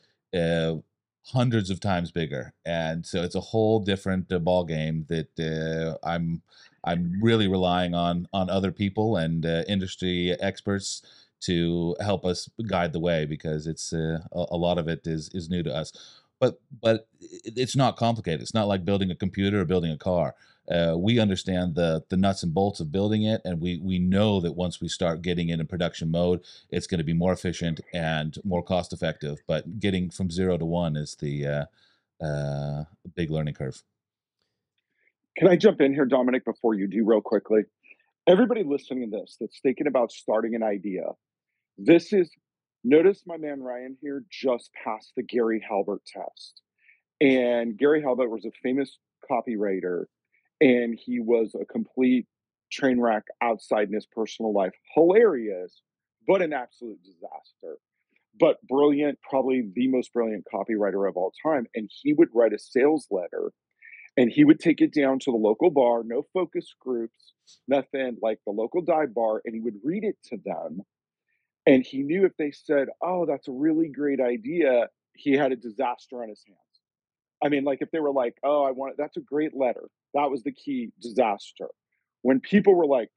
hundreds 1.26 1.70
of 1.70 1.78
times 1.78 2.10
bigger, 2.10 2.52
and 2.64 3.06
so 3.06 3.22
it's 3.22 3.36
a 3.36 3.40
whole 3.40 3.78
different 3.78 4.32
uh, 4.32 4.38
ball 4.40 4.64
game 4.64 5.06
that 5.08 5.98
I'm 6.02 6.42
I'm 6.84 7.20
really 7.22 7.46
relying 7.46 7.94
on 7.94 8.26
on 8.32 8.50
other 8.50 8.72
people 8.72 9.16
and 9.16 9.44
industry 9.44 10.32
experts 10.40 11.02
to 11.42 11.96
help 12.00 12.24
us 12.24 12.48
guide 12.68 12.92
the 12.92 13.00
way 13.00 13.26
because 13.26 13.66
it's 13.66 13.92
uh, 13.92 14.20
a, 14.32 14.46
a 14.52 14.56
lot 14.56 14.78
of 14.78 14.88
it 14.88 15.06
is 15.06 15.28
is 15.34 15.50
new 15.50 15.62
to 15.62 15.74
us. 15.74 15.92
But 16.42 16.60
but 16.82 17.06
it's 17.22 17.76
not 17.76 17.96
complicated. 17.96 18.40
It's 18.40 18.52
not 18.52 18.66
like 18.66 18.84
building 18.84 19.12
a 19.12 19.14
computer 19.14 19.60
or 19.60 19.64
building 19.64 19.92
a 19.92 19.96
car. 19.96 20.34
Uh, 20.68 20.96
we 20.98 21.20
understand 21.20 21.76
the 21.76 22.02
the 22.08 22.16
nuts 22.16 22.42
and 22.42 22.52
bolts 22.52 22.80
of 22.80 22.90
building 22.90 23.22
it, 23.22 23.40
and 23.44 23.60
we 23.60 23.78
we 23.78 24.00
know 24.00 24.40
that 24.40 24.56
once 24.56 24.80
we 24.80 24.88
start 24.88 25.22
getting 25.22 25.50
it 25.50 25.60
in 25.60 25.66
production 25.68 26.10
mode, 26.10 26.40
it's 26.68 26.88
going 26.88 26.98
to 26.98 27.04
be 27.04 27.12
more 27.12 27.32
efficient 27.32 27.80
and 27.94 28.38
more 28.42 28.60
cost 28.60 28.92
effective. 28.92 29.38
But 29.46 29.78
getting 29.78 30.10
from 30.10 30.32
zero 30.32 30.58
to 30.58 30.64
one 30.64 30.96
is 30.96 31.14
the 31.14 31.46
uh, 31.46 32.24
uh, 32.24 32.84
big 33.14 33.30
learning 33.30 33.54
curve. 33.54 33.84
Can 35.38 35.46
I 35.46 35.54
jump 35.54 35.80
in 35.80 35.94
here, 35.94 36.06
Dominic, 36.06 36.44
before 36.44 36.74
you 36.74 36.88
do, 36.88 37.04
real 37.04 37.20
quickly? 37.20 37.62
Everybody 38.26 38.64
listening 38.64 39.08
to 39.08 39.16
this 39.16 39.36
that's 39.40 39.60
thinking 39.60 39.86
about 39.86 40.10
starting 40.10 40.56
an 40.56 40.64
idea, 40.64 41.04
this 41.78 42.12
is 42.12 42.30
notice 42.84 43.22
my 43.26 43.36
man 43.36 43.62
Ryan 43.62 43.96
here 44.00 44.24
just 44.30 44.70
passed 44.84 45.12
the 45.16 45.22
Gary 45.22 45.64
Halbert 45.66 46.04
test. 46.06 46.60
And 47.20 47.76
Gary 47.76 48.02
Halbert 48.02 48.30
was 48.30 48.44
a 48.44 48.50
famous 48.62 48.98
copywriter, 49.30 50.06
and 50.60 50.98
he 50.98 51.20
was 51.20 51.54
a 51.54 51.64
complete 51.64 52.26
train 52.70 53.00
wreck 53.00 53.24
outside 53.40 53.88
in 53.88 53.94
his 53.94 54.06
personal 54.06 54.52
life. 54.52 54.72
Hilarious, 54.94 55.82
but 56.26 56.42
an 56.42 56.52
absolute 56.52 57.02
disaster. 57.02 57.78
But 58.40 58.56
brilliant, 58.66 59.18
probably 59.28 59.70
the 59.74 59.88
most 59.88 60.12
brilliant 60.12 60.46
copywriter 60.52 61.08
of 61.08 61.16
all 61.16 61.32
time. 61.44 61.66
And 61.74 61.90
he 62.02 62.12
would 62.14 62.30
write 62.34 62.54
a 62.54 62.58
sales 62.58 63.06
letter 63.10 63.52
and 64.16 64.30
he 64.30 64.44
would 64.44 64.60
take 64.60 64.80
it 64.80 64.92
down 64.92 65.18
to 65.20 65.30
the 65.30 65.36
local 65.36 65.70
bar, 65.70 66.02
no 66.04 66.22
focus 66.34 66.74
groups, 66.78 67.32
nothing 67.66 68.18
like 68.20 68.38
the 68.44 68.52
local 68.52 68.82
dive 68.82 69.14
bar, 69.14 69.40
and 69.44 69.54
he 69.54 69.60
would 69.60 69.76
read 69.82 70.04
it 70.04 70.16
to 70.24 70.36
them. 70.44 70.82
And 71.66 71.84
he 71.84 72.02
knew 72.02 72.24
if 72.24 72.36
they 72.38 72.50
said, 72.52 72.88
"Oh, 73.02 73.26
that's 73.26 73.48
a 73.48 73.52
really 73.52 73.88
great 73.88 74.20
idea," 74.20 74.88
he 75.14 75.32
had 75.32 75.52
a 75.52 75.56
disaster 75.56 76.22
on 76.22 76.28
his 76.28 76.42
hands. 76.46 76.58
I 77.44 77.48
mean, 77.48 77.64
like 77.64 77.82
if 77.82 77.90
they 77.90 78.00
were 78.00 78.12
like, 78.12 78.36
"Oh, 78.42 78.64
I 78.64 78.70
want 78.72 78.96
that's 78.96 79.16
a 79.16 79.20
great 79.20 79.54
letter," 79.56 79.88
that 80.14 80.30
was 80.30 80.42
the 80.42 80.52
key 80.52 80.92
disaster. 81.00 81.68
When 82.22 82.40
people 82.40 82.74
were 82.74 82.86
like, 82.86 83.10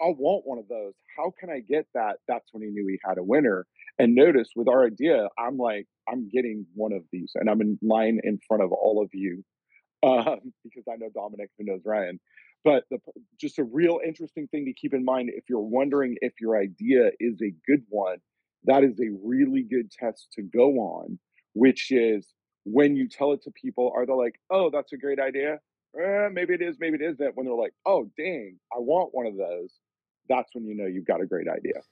"I 0.00 0.06
want 0.08 0.46
one 0.46 0.58
of 0.58 0.68
those. 0.68 0.94
How 1.16 1.32
can 1.38 1.50
I 1.50 1.60
get 1.60 1.86
that?" 1.94 2.18
That's 2.28 2.52
when 2.52 2.62
he 2.62 2.70
knew 2.70 2.86
he 2.88 2.98
had 3.04 3.18
a 3.18 3.22
winner. 3.22 3.66
And 3.98 4.14
notice 4.14 4.48
with 4.56 4.68
our 4.68 4.84
idea, 4.86 5.28
I'm 5.38 5.56
like, 5.56 5.86
I'm 6.08 6.28
getting 6.28 6.66
one 6.74 6.92
of 6.92 7.04
these, 7.12 7.32
and 7.36 7.48
I'm 7.48 7.60
in 7.60 7.78
line 7.82 8.20
in 8.24 8.40
front 8.48 8.62
of 8.62 8.72
all 8.72 9.00
of 9.02 9.10
you 9.12 9.44
um, 10.02 10.52
because 10.64 10.84
I 10.90 10.96
know 10.96 11.10
Dominic, 11.14 11.50
who 11.58 11.64
knows 11.64 11.80
Ryan. 11.84 12.20
But 12.64 12.84
the, 12.90 12.98
just 13.38 13.58
a 13.58 13.64
real 13.64 14.00
interesting 14.04 14.48
thing 14.48 14.64
to 14.64 14.72
keep 14.72 14.94
in 14.94 15.04
mind 15.04 15.30
if 15.34 15.44
you're 15.48 15.60
wondering 15.60 16.16
if 16.22 16.32
your 16.40 16.58
idea 16.58 17.10
is 17.20 17.40
a 17.42 17.52
good 17.66 17.84
one, 17.88 18.18
that 18.64 18.82
is 18.84 18.98
a 19.00 19.10
really 19.22 19.62
good 19.62 19.90
test 19.90 20.28
to 20.32 20.42
go 20.42 20.70
on, 20.76 21.18
which 21.52 21.90
is 21.90 22.26
when 22.64 22.96
you 22.96 23.08
tell 23.08 23.32
it 23.32 23.42
to 23.42 23.50
people, 23.50 23.92
are 23.94 24.06
they 24.06 24.14
like, 24.14 24.40
oh, 24.50 24.70
that's 24.70 24.92
a 24.94 24.96
great 24.96 25.20
idea? 25.20 25.58
Eh, 26.02 26.28
maybe 26.32 26.54
it 26.54 26.62
is, 26.62 26.76
maybe 26.80 26.96
it 27.00 27.02
isn't. 27.02 27.36
When 27.36 27.46
they're 27.46 27.54
like, 27.54 27.74
oh, 27.86 28.10
dang, 28.16 28.58
I 28.74 28.78
want 28.78 29.10
one 29.12 29.26
of 29.26 29.36
those, 29.36 29.74
that's 30.28 30.48
when 30.54 30.64
you 30.64 30.74
know 30.74 30.86
you've 30.86 31.06
got 31.06 31.20
a 31.20 31.26
great 31.26 31.48
idea 31.48 31.82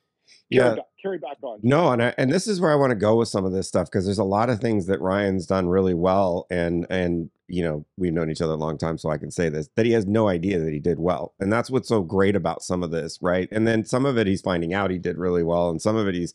Yeah. 0.53 0.63
carry, 0.63 0.77
back, 0.77 0.87
carry 1.03 1.19
back 1.19 1.37
on. 1.43 1.61
No, 1.63 1.93
and 1.93 2.03
I, 2.03 2.15
and 2.19 2.31
this 2.31 2.47
is 2.47 2.61
where 2.61 2.71
I 2.71 2.75
want 2.75 2.91
to 2.91 2.97
go 2.97 3.17
with 3.17 3.29
some 3.29 3.45
of 3.45 3.53
this 3.53 3.67
stuff 3.67 3.87
because 3.91 4.05
there's 4.05 4.19
a 4.19 4.25
lot 4.25 4.51
of 4.51 4.61
things 4.61 4.87
that 4.87 5.01
Ryan's 5.01 5.47
done 5.47 5.69
really 5.69 5.95
well, 5.95 6.47
and 6.51 6.87
and 6.91 7.31
you 7.49 7.63
know 7.63 7.87
we've 7.97 8.13
known 8.13 8.31
each 8.31 8.43
other 8.43 8.53
a 8.53 8.57
long 8.57 8.77
time, 8.77 8.99
so 8.99 9.09
I 9.11 9.17
can 9.17 9.31
say 9.31 9.49
this 9.49 9.69
that 9.77 9.87
he 9.87 9.93
has 9.93 10.07
no 10.07 10.29
idea 10.29 10.59
that 10.61 10.73
he 10.73 10.79
did 10.79 10.99
well, 10.99 11.35
and 11.41 11.51
that's 11.53 11.71
what's 11.71 11.89
so 11.89 12.03
great 12.03 12.37
about 12.37 12.63
some 12.63 12.83
of 12.83 12.91
this, 12.91 13.19
right? 13.23 13.49
And 13.51 13.67
then 13.67 13.85
some 13.85 14.05
of 14.05 14.19
it 14.19 14.27
he's 14.27 14.43
finding 14.43 14.75
out 14.75 14.91
he 14.91 14.99
did 14.99 15.17
really 15.17 15.43
well, 15.43 15.71
and 15.71 15.81
some 15.81 15.97
of 15.97 16.07
it 16.07 16.15
he's, 16.15 16.35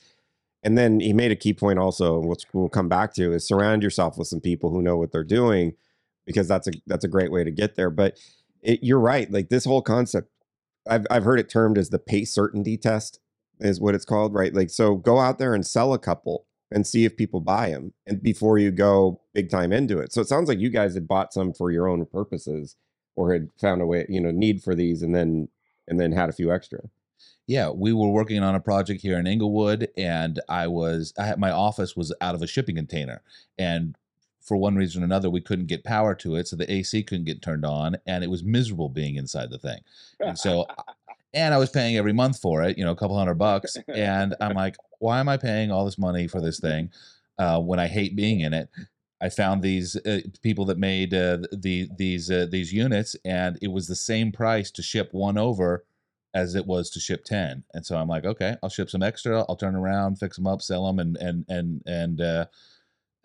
and 0.64 0.78
then 0.78 1.00
he 1.00 1.14
made 1.14 1.32
a 1.32 1.36
key 1.36 1.54
point 1.54 1.78
also, 1.78 2.20
which 2.20 2.46
we'll 2.54 2.70
come 2.70 2.90
back 2.90 3.14
to, 3.16 3.34
is 3.34 3.48
surround 3.48 3.84
yourself 3.84 4.18
with 4.18 4.28
some 4.28 4.42
people 4.42 4.72
who 4.72 4.82
know 4.82 4.98
what 4.98 5.12
they're 5.12 5.24
doing, 5.24 5.74
because 6.26 6.48
that's 6.48 6.68
a 6.68 6.72
that's 6.88 7.06
a 7.06 7.10
great 7.10 7.32
way 7.32 7.44
to 7.44 7.52
get 7.52 7.76
there. 7.76 7.92
But 7.92 8.18
it, 8.64 8.80
you're 8.82 9.00
right, 9.00 9.32
like 9.32 9.50
this 9.50 9.66
whole 9.66 9.84
concept, 9.84 10.32
I've 10.90 11.06
I've 11.12 11.24
heard 11.24 11.40
it 11.40 11.50
termed 11.50 11.78
as 11.78 11.92
the 11.92 12.00
pace 12.00 12.34
certainty 12.34 12.78
test 12.78 13.20
is 13.60 13.80
what 13.80 13.96
it's 13.96 14.06
called, 14.06 14.34
right? 14.34 14.54
Like, 14.54 14.70
so 14.70 14.96
go 14.96 15.20
out 15.20 15.40
there 15.40 15.54
and 15.54 15.66
sell 15.66 15.94
a 15.94 16.00
couple 16.00 16.46
and 16.72 16.86
see 16.86 17.06
if 17.06 17.16
people 17.16 17.40
buy 17.40 17.70
them, 17.70 17.94
and 18.06 18.22
before 18.22 18.58
you 18.58 18.72
go 18.72 19.22
big 19.34 19.50
time 19.50 19.72
into 19.72 20.00
it. 20.00 20.12
So 20.12 20.22
it 20.22 20.28
sounds 20.28 20.50
like 20.50 20.60
you 20.60 20.70
guys 20.70 20.96
had 20.96 21.08
bought 21.08 21.34
some 21.34 21.54
for 21.54 21.72
your 21.72 21.88
own 21.88 22.06
purposes, 22.06 22.76
or 23.16 23.32
had 23.32 23.50
found 23.60 23.82
a 23.82 23.86
way, 23.86 24.06
you 24.10 24.20
know, 24.20 24.32
need 24.32 24.62
for 24.64 24.76
these, 24.76 25.02
and 25.02 25.16
then 25.16 25.48
and 25.88 26.00
then 26.00 26.12
had 26.12 26.30
a 26.30 26.34
few 26.34 26.52
extra. 26.52 26.82
Yeah, 27.48 27.70
we 27.70 27.94
were 27.94 28.10
working 28.10 28.44
on 28.44 28.56
a 28.56 28.60
project 28.60 29.02
here 29.02 29.18
in 29.18 29.26
Inglewood, 29.26 29.90
and 29.96 30.42
I 30.50 30.68
was 30.68 31.14
I 31.18 31.26
had 31.26 31.40
my 31.40 31.52
office 31.52 31.96
was 31.96 32.14
out 32.20 32.36
of 32.36 32.42
a 32.42 32.48
shipping 32.48 32.76
container, 32.76 33.22
and 33.58 33.96
for 34.48 34.56
one 34.56 34.76
reason 34.76 35.02
or 35.02 35.06
another, 35.06 35.30
we 35.30 35.42
couldn't 35.42 35.68
get 35.68 35.84
power 35.84 36.16
to 36.16 36.36
it, 36.36 36.48
so 36.48 36.56
the 36.56 36.72
AC 36.72 37.04
couldn't 37.04 37.26
get 37.26 37.42
turned 37.42 37.66
on, 37.66 37.98
and 38.06 38.24
it 38.24 38.30
was 38.30 38.44
miserable 38.44 38.88
being 38.88 39.16
inside 39.16 39.50
the 39.50 39.58
thing. 39.58 39.80
And 40.20 40.40
so, 40.40 40.66
and 41.38 41.54
I 41.54 41.58
was 41.58 41.70
paying 41.70 41.96
every 41.98 42.14
month 42.14 42.40
for 42.40 42.64
it, 42.64 42.78
you 42.78 42.84
know, 42.84 42.92
a 42.92 42.96
couple 42.96 43.18
hundred 43.18 43.36
bucks, 43.36 43.78
and 43.88 44.36
I'm 44.42 44.56
like, 44.56 44.76
why 45.00 45.20
am 45.20 45.30
I 45.30 45.38
paying 45.38 45.72
all 45.72 45.86
this 45.86 45.98
money 45.98 46.28
for 46.28 46.42
this 46.42 46.60
thing 46.60 46.90
uh, 47.38 47.60
when 47.60 47.80
I 47.80 47.88
hate 47.88 48.16
being 48.16 48.42
in 48.42 48.54
it? 48.54 48.70
I 49.22 49.30
found 49.30 49.62
these 49.62 49.96
uh, 49.96 50.22
people 50.42 50.66
that 50.66 50.78
made 50.78 51.14
uh, 51.14 51.40
the 51.52 51.90
these 51.98 52.30
uh, 52.30 52.48
these 52.50 52.74
units, 52.74 53.16
and 53.24 53.58
it 53.62 53.72
was 53.72 53.88
the 53.88 53.96
same 53.96 54.32
price 54.32 54.72
to 54.72 54.82
ship 54.82 55.10
one 55.12 55.38
over 55.38 55.86
as 56.34 56.56
it 56.56 56.68
was 56.68 56.90
to 56.92 57.00
ship 57.00 57.24
10 57.24 57.64
and 57.74 57.86
so 57.86 57.98
i'm 57.98 58.10
like 58.10 58.26
okay 58.26 58.58
i'll 58.62 58.70
ship 58.70 58.90
some 58.90 59.02
extra 59.02 59.44
i'll 59.48 59.56
turn 59.56 59.76
around 59.76 60.18
fix 60.18 60.36
them 60.36 60.46
up 60.46 60.62
sell 60.62 60.86
them 60.86 61.00
and 61.00 61.18
and 61.18 61.46
and 61.48 61.82
and 61.88 62.22
uh 62.22 62.46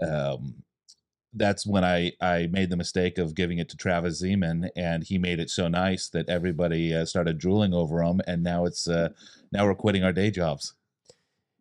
um 0.01 0.55
that's 1.35 1.67
when 1.67 1.85
i 1.85 2.13
i 2.21 2.49
made 2.51 2.71
the 2.71 2.77
mistake 2.77 3.19
of 3.19 3.35
giving 3.35 3.59
it 3.59 3.69
to 3.69 3.77
travis 3.77 4.23
zeman 4.23 4.69
and 4.77 5.05
he 5.05 5.19
made 5.19 5.39
it 5.39 5.51
so 5.51 5.69
nice 5.69 6.09
that 6.09 6.29
everybody 6.29 6.95
uh, 6.95 7.05
started 7.05 7.39
drooling 7.39 7.73
over 7.73 8.03
him. 8.03 8.21
and 8.27 8.43
now 8.43 8.65
it's 8.65 8.89
uh 8.89 9.09
now 9.51 9.65
we're 9.65 9.75
quitting 9.75 10.05
our 10.05 10.13
day 10.13 10.31
jobs 10.31 10.75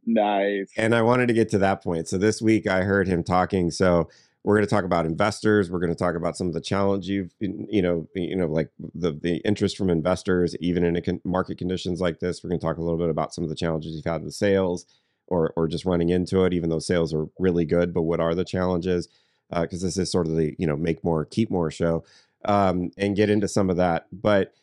nice. 0.06 0.72
And 0.78 0.96
I 0.96 1.02
wanted 1.02 1.28
to 1.28 1.34
get 1.34 1.50
to 1.50 1.60
that 1.60 1.84
point. 1.84 2.08
So 2.08 2.18
this 2.18 2.42
week 2.42 2.68
I 2.68 2.82
heard 2.82 3.08
him 3.08 3.24
talking. 3.24 3.70
So 3.72 4.10
we're 4.44 4.56
going 4.56 4.66
to 4.66 4.74
talk 4.74 4.86
about 4.86 5.06
investors. 5.06 5.70
We're 5.70 5.80
going 5.80 5.94
to 5.94 5.96
talk 5.96 6.16
about 6.16 6.36
some 6.36 6.48
of 6.48 6.54
the 6.54 6.62
challenge 6.62 7.08
you've, 7.08 7.32
you 7.40 7.82
know, 7.82 8.08
you 8.16 8.36
know, 8.36 8.48
like 8.48 8.70
the 8.96 9.12
the 9.12 9.38
interest 9.38 9.78
from 9.78 9.90
investors, 9.90 10.56
even 10.60 10.84
in 10.84 10.96
a 10.96 11.02
con- 11.02 11.22
market 11.24 11.58
conditions 11.58 12.02
like 12.02 12.20
this. 12.20 12.44
We're 12.44 12.50
going 12.50 12.60
to 12.60 12.66
talk 12.66 12.78
a 12.78 12.82
little 12.82 12.98
bit 12.98 13.10
about 13.10 13.34
some 13.34 13.44
of 13.44 13.50
the 13.50 13.56
challenges 13.56 13.96
you've 13.96 14.06
had 14.06 14.24
with 14.24 14.34
sales, 14.34 14.86
or 15.28 15.54
or 15.56 15.68
just 15.68 15.86
running 15.86 16.10
into 16.10 16.44
it, 16.46 16.54
even 16.54 16.70
though 16.70 16.80
sales 16.80 17.14
are 17.14 17.28
really 17.38 17.66
good. 17.66 17.94
But 17.94 18.04
what 18.04 18.20
are 18.20 18.34
the 18.34 18.46
challenges? 18.46 19.08
Because 19.54 19.82
this 19.82 19.98
is 19.98 20.12
sort 20.12 20.28
of 20.28 20.36
the 20.36 20.56
you 20.58 20.68
know 20.68 20.78
make 20.78 21.04
more 21.04 21.26
keep 21.26 21.52
more 21.52 21.72
show, 21.72 22.04
um, 22.46 22.92
and 22.98 23.16
get 23.16 23.30
into 23.30 23.48
some 23.48 23.70
of 23.70 23.78
that. 23.78 24.08
But 24.12 24.54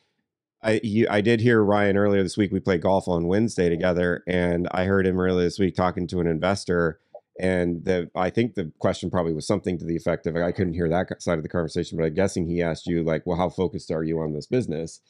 I 0.62 0.80
you, 0.82 1.06
I 1.08 1.20
did 1.20 1.40
hear 1.40 1.62
Ryan 1.62 1.96
earlier 1.96 2.22
this 2.22 2.36
week. 2.36 2.52
We 2.52 2.60
played 2.60 2.82
golf 2.82 3.08
on 3.08 3.26
Wednesday 3.26 3.68
together, 3.68 4.24
and 4.26 4.68
I 4.72 4.84
heard 4.84 5.06
him 5.06 5.20
earlier 5.20 5.44
this 5.44 5.58
week 5.58 5.74
talking 5.74 6.06
to 6.08 6.20
an 6.20 6.26
investor. 6.26 6.98
And 7.40 7.84
the 7.84 8.10
I 8.16 8.30
think 8.30 8.54
the 8.54 8.72
question 8.78 9.10
probably 9.10 9.32
was 9.32 9.46
something 9.46 9.78
to 9.78 9.84
the 9.84 9.96
effect 9.96 10.26
of 10.26 10.34
I 10.36 10.50
couldn't 10.50 10.74
hear 10.74 10.88
that 10.88 11.22
side 11.22 11.38
of 11.38 11.44
the 11.44 11.48
conversation, 11.48 11.96
but 11.96 12.04
I'm 12.04 12.14
guessing 12.14 12.46
he 12.46 12.62
asked 12.62 12.86
you 12.86 13.04
like, 13.04 13.24
well, 13.26 13.38
how 13.38 13.48
focused 13.48 13.92
are 13.92 14.02
you 14.02 14.18
on 14.20 14.32
this 14.32 14.46
business? 14.46 15.00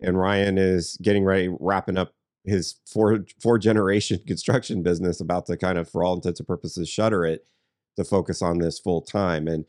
And 0.00 0.18
Ryan 0.18 0.58
is 0.58 0.98
getting 1.02 1.24
ready, 1.24 1.48
wrapping 1.48 1.96
up 1.96 2.12
his 2.44 2.76
four 2.86 3.24
four 3.40 3.58
generation 3.58 4.20
construction 4.26 4.82
business, 4.82 5.20
about 5.20 5.46
to 5.46 5.56
kind 5.56 5.78
of, 5.78 5.88
for 5.88 6.04
all 6.04 6.14
intents 6.14 6.40
and 6.40 6.46
purposes, 6.46 6.88
shutter 6.88 7.24
it 7.24 7.46
to 7.98 8.04
focus 8.04 8.40
on 8.40 8.58
this 8.58 8.78
full 8.78 9.02
time. 9.02 9.46
And 9.46 9.66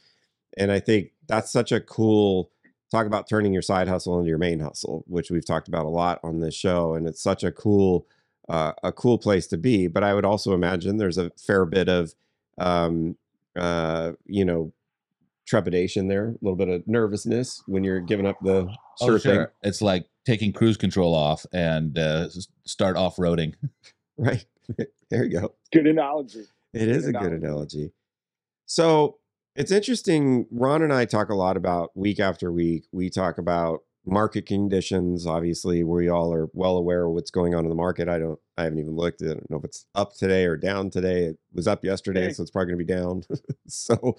and 0.57 0.71
I 0.71 0.79
think 0.79 1.11
that's 1.27 1.51
such 1.51 1.71
a 1.71 1.79
cool 1.79 2.51
talk 2.91 3.05
about 3.05 3.29
turning 3.29 3.53
your 3.53 3.61
side 3.61 3.87
hustle 3.87 4.17
into 4.17 4.29
your 4.29 4.37
main 4.37 4.59
hustle, 4.59 5.03
which 5.07 5.29
we've 5.29 5.45
talked 5.45 5.67
about 5.67 5.85
a 5.85 5.89
lot 5.89 6.19
on 6.23 6.39
this 6.39 6.55
show, 6.55 6.95
and 6.95 7.07
it's 7.07 7.21
such 7.21 7.43
a 7.43 7.51
cool 7.51 8.07
uh, 8.47 8.73
a 8.83 8.91
cool 8.91 9.17
place 9.17 9.47
to 9.47 9.57
be. 9.57 9.87
But 9.87 10.03
I 10.03 10.13
would 10.13 10.25
also 10.25 10.53
imagine 10.53 10.97
there's 10.97 11.17
a 11.17 11.31
fair 11.31 11.65
bit 11.65 11.89
of 11.89 12.13
um, 12.57 13.17
uh, 13.55 14.13
you 14.25 14.45
know 14.45 14.71
trepidation 15.45 16.07
there, 16.07 16.29
a 16.29 16.37
little 16.41 16.55
bit 16.55 16.69
of 16.69 16.87
nervousness 16.87 17.63
when 17.65 17.83
you're 17.83 17.99
giving 17.99 18.27
up 18.27 18.37
the 18.41 18.69
oh 19.01 19.05
sure, 19.05 19.19
sure 19.19 19.35
thing, 19.35 19.45
it's 19.63 19.81
like 19.81 20.07
taking 20.25 20.53
cruise 20.53 20.77
control 20.77 21.15
off 21.15 21.45
and 21.51 21.97
uh, 21.97 22.29
start 22.65 22.95
off-roading 22.95 23.55
right? 24.19 24.45
there 25.09 25.23
you 25.23 25.39
go. 25.39 25.55
Good 25.71 25.87
analogy. 25.87 26.45
It 26.73 26.87
is 26.87 27.07
a 27.07 27.11
Good 27.11 27.21
good 27.21 27.33
analogy. 27.33 27.91
So 28.69 29.17
it's 29.55 29.71
interesting. 29.71 30.45
Ron 30.51 30.83
and 30.83 30.93
I 30.93 31.05
talk 31.05 31.29
a 31.29 31.35
lot 31.35 31.57
about 31.57 31.89
week 31.95 32.19
after 32.19 32.51
week. 32.51 32.85
We 32.91 33.09
talk 33.09 33.39
about 33.39 33.79
market 34.05 34.45
conditions. 34.45 35.25
Obviously, 35.25 35.83
we 35.83 36.07
all 36.07 36.31
are 36.31 36.49
well 36.53 36.77
aware 36.77 37.05
of 37.05 37.13
what's 37.13 37.31
going 37.31 37.55
on 37.55 37.65
in 37.65 37.69
the 37.69 37.75
market. 37.75 38.07
I 38.07 38.19
don't. 38.19 38.39
I 38.59 38.65
haven't 38.65 38.77
even 38.77 38.95
looked. 38.95 39.23
I 39.23 39.29
don't 39.29 39.49
know 39.49 39.57
if 39.57 39.63
it's 39.63 39.87
up 39.95 40.13
today 40.13 40.45
or 40.45 40.55
down 40.55 40.91
today. 40.91 41.23
It 41.23 41.39
was 41.51 41.67
up 41.67 41.83
yesterday, 41.83 42.31
so 42.31 42.43
it's 42.43 42.51
probably 42.51 42.73
going 42.73 42.79
to 42.79 42.85
be 42.85 42.93
down. 42.93 43.23
so, 43.67 44.15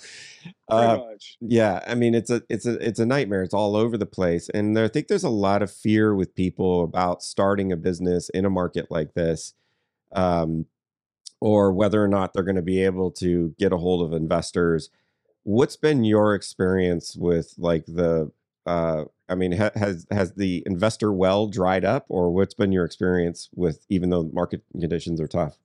uh, 0.69 0.99
yeah, 1.41 1.85
I 1.87 1.95
mean 1.95 2.17
it's 2.17 2.31
a 2.31 2.43
it's 2.49 2.67
a 2.67 2.73
it's 2.85 2.99
a 2.99 3.07
nightmare. 3.07 3.45
It's 3.45 3.55
all 3.55 3.77
over 3.77 3.97
the 3.97 4.05
place, 4.05 4.49
and 4.49 4.77
I 4.77 4.89
think 4.89 5.07
there's 5.07 5.23
a 5.23 5.31
lot 5.31 5.63
of 5.63 5.71
fear 5.71 6.13
with 6.13 6.35
people 6.35 6.83
about 6.83 7.23
starting 7.23 7.71
a 7.71 7.77
business 7.77 8.31
in 8.31 8.45
a 8.45 8.51
market 8.51 8.91
like 8.91 9.15
this, 9.15 9.55
um, 10.11 10.67
or 11.41 11.73
whether 11.73 12.03
or 12.03 12.09
not 12.09 12.33
they're 12.33 12.43
going 12.43 12.57
to 12.57 12.63
be 12.63 12.83
able 12.85 13.11
to 13.11 13.55
get 13.59 13.73
a 13.73 13.79
hold 13.79 14.03
of 14.03 14.13
investors. 14.13 14.91
What's 15.43 15.77
been 15.77 16.05
your 16.05 16.35
experience 16.35 17.17
with 17.17 17.55
like 17.59 17.87
the? 17.87 18.31
Uh, 18.67 19.05
I 19.29 19.35
mean, 19.35 19.53
ha- 19.53 19.71
has 19.75 20.07
has 20.11 20.35
the 20.35 20.63
investor 20.67 21.13
well 21.13 21.47
dried 21.47 21.85
up, 21.85 22.05
or 22.09 22.31
what's 22.31 22.55
been 22.55 22.73
your 22.73 22.85
experience 22.85 23.49
with 23.55 23.87
even 23.89 24.11
though 24.11 24.31
market 24.33 24.63
conditions 24.79 25.21
are 25.21 25.29
tough? 25.29 25.59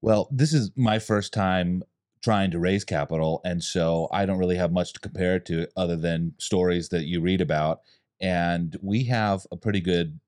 Well, 0.00 0.28
this 0.32 0.52
is 0.52 0.72
my 0.76 0.98
first 0.98 1.32
time 1.32 1.84
trying 2.22 2.50
to 2.50 2.58
raise 2.58 2.84
capital, 2.84 3.40
and 3.44 3.62
so 3.62 4.08
I 4.10 4.26
don't 4.26 4.38
really 4.38 4.56
have 4.56 4.72
much 4.72 4.92
to 4.94 5.00
compare 5.00 5.36
it 5.36 5.46
to 5.46 5.68
other 5.76 5.96
than 5.96 6.34
stories 6.38 6.88
that 6.88 7.04
you 7.04 7.20
read 7.20 7.40
about. 7.40 7.82
And 8.20 8.76
we 8.82 9.04
have 9.04 9.46
a 9.52 9.56
pretty 9.56 9.80
good 9.80 10.18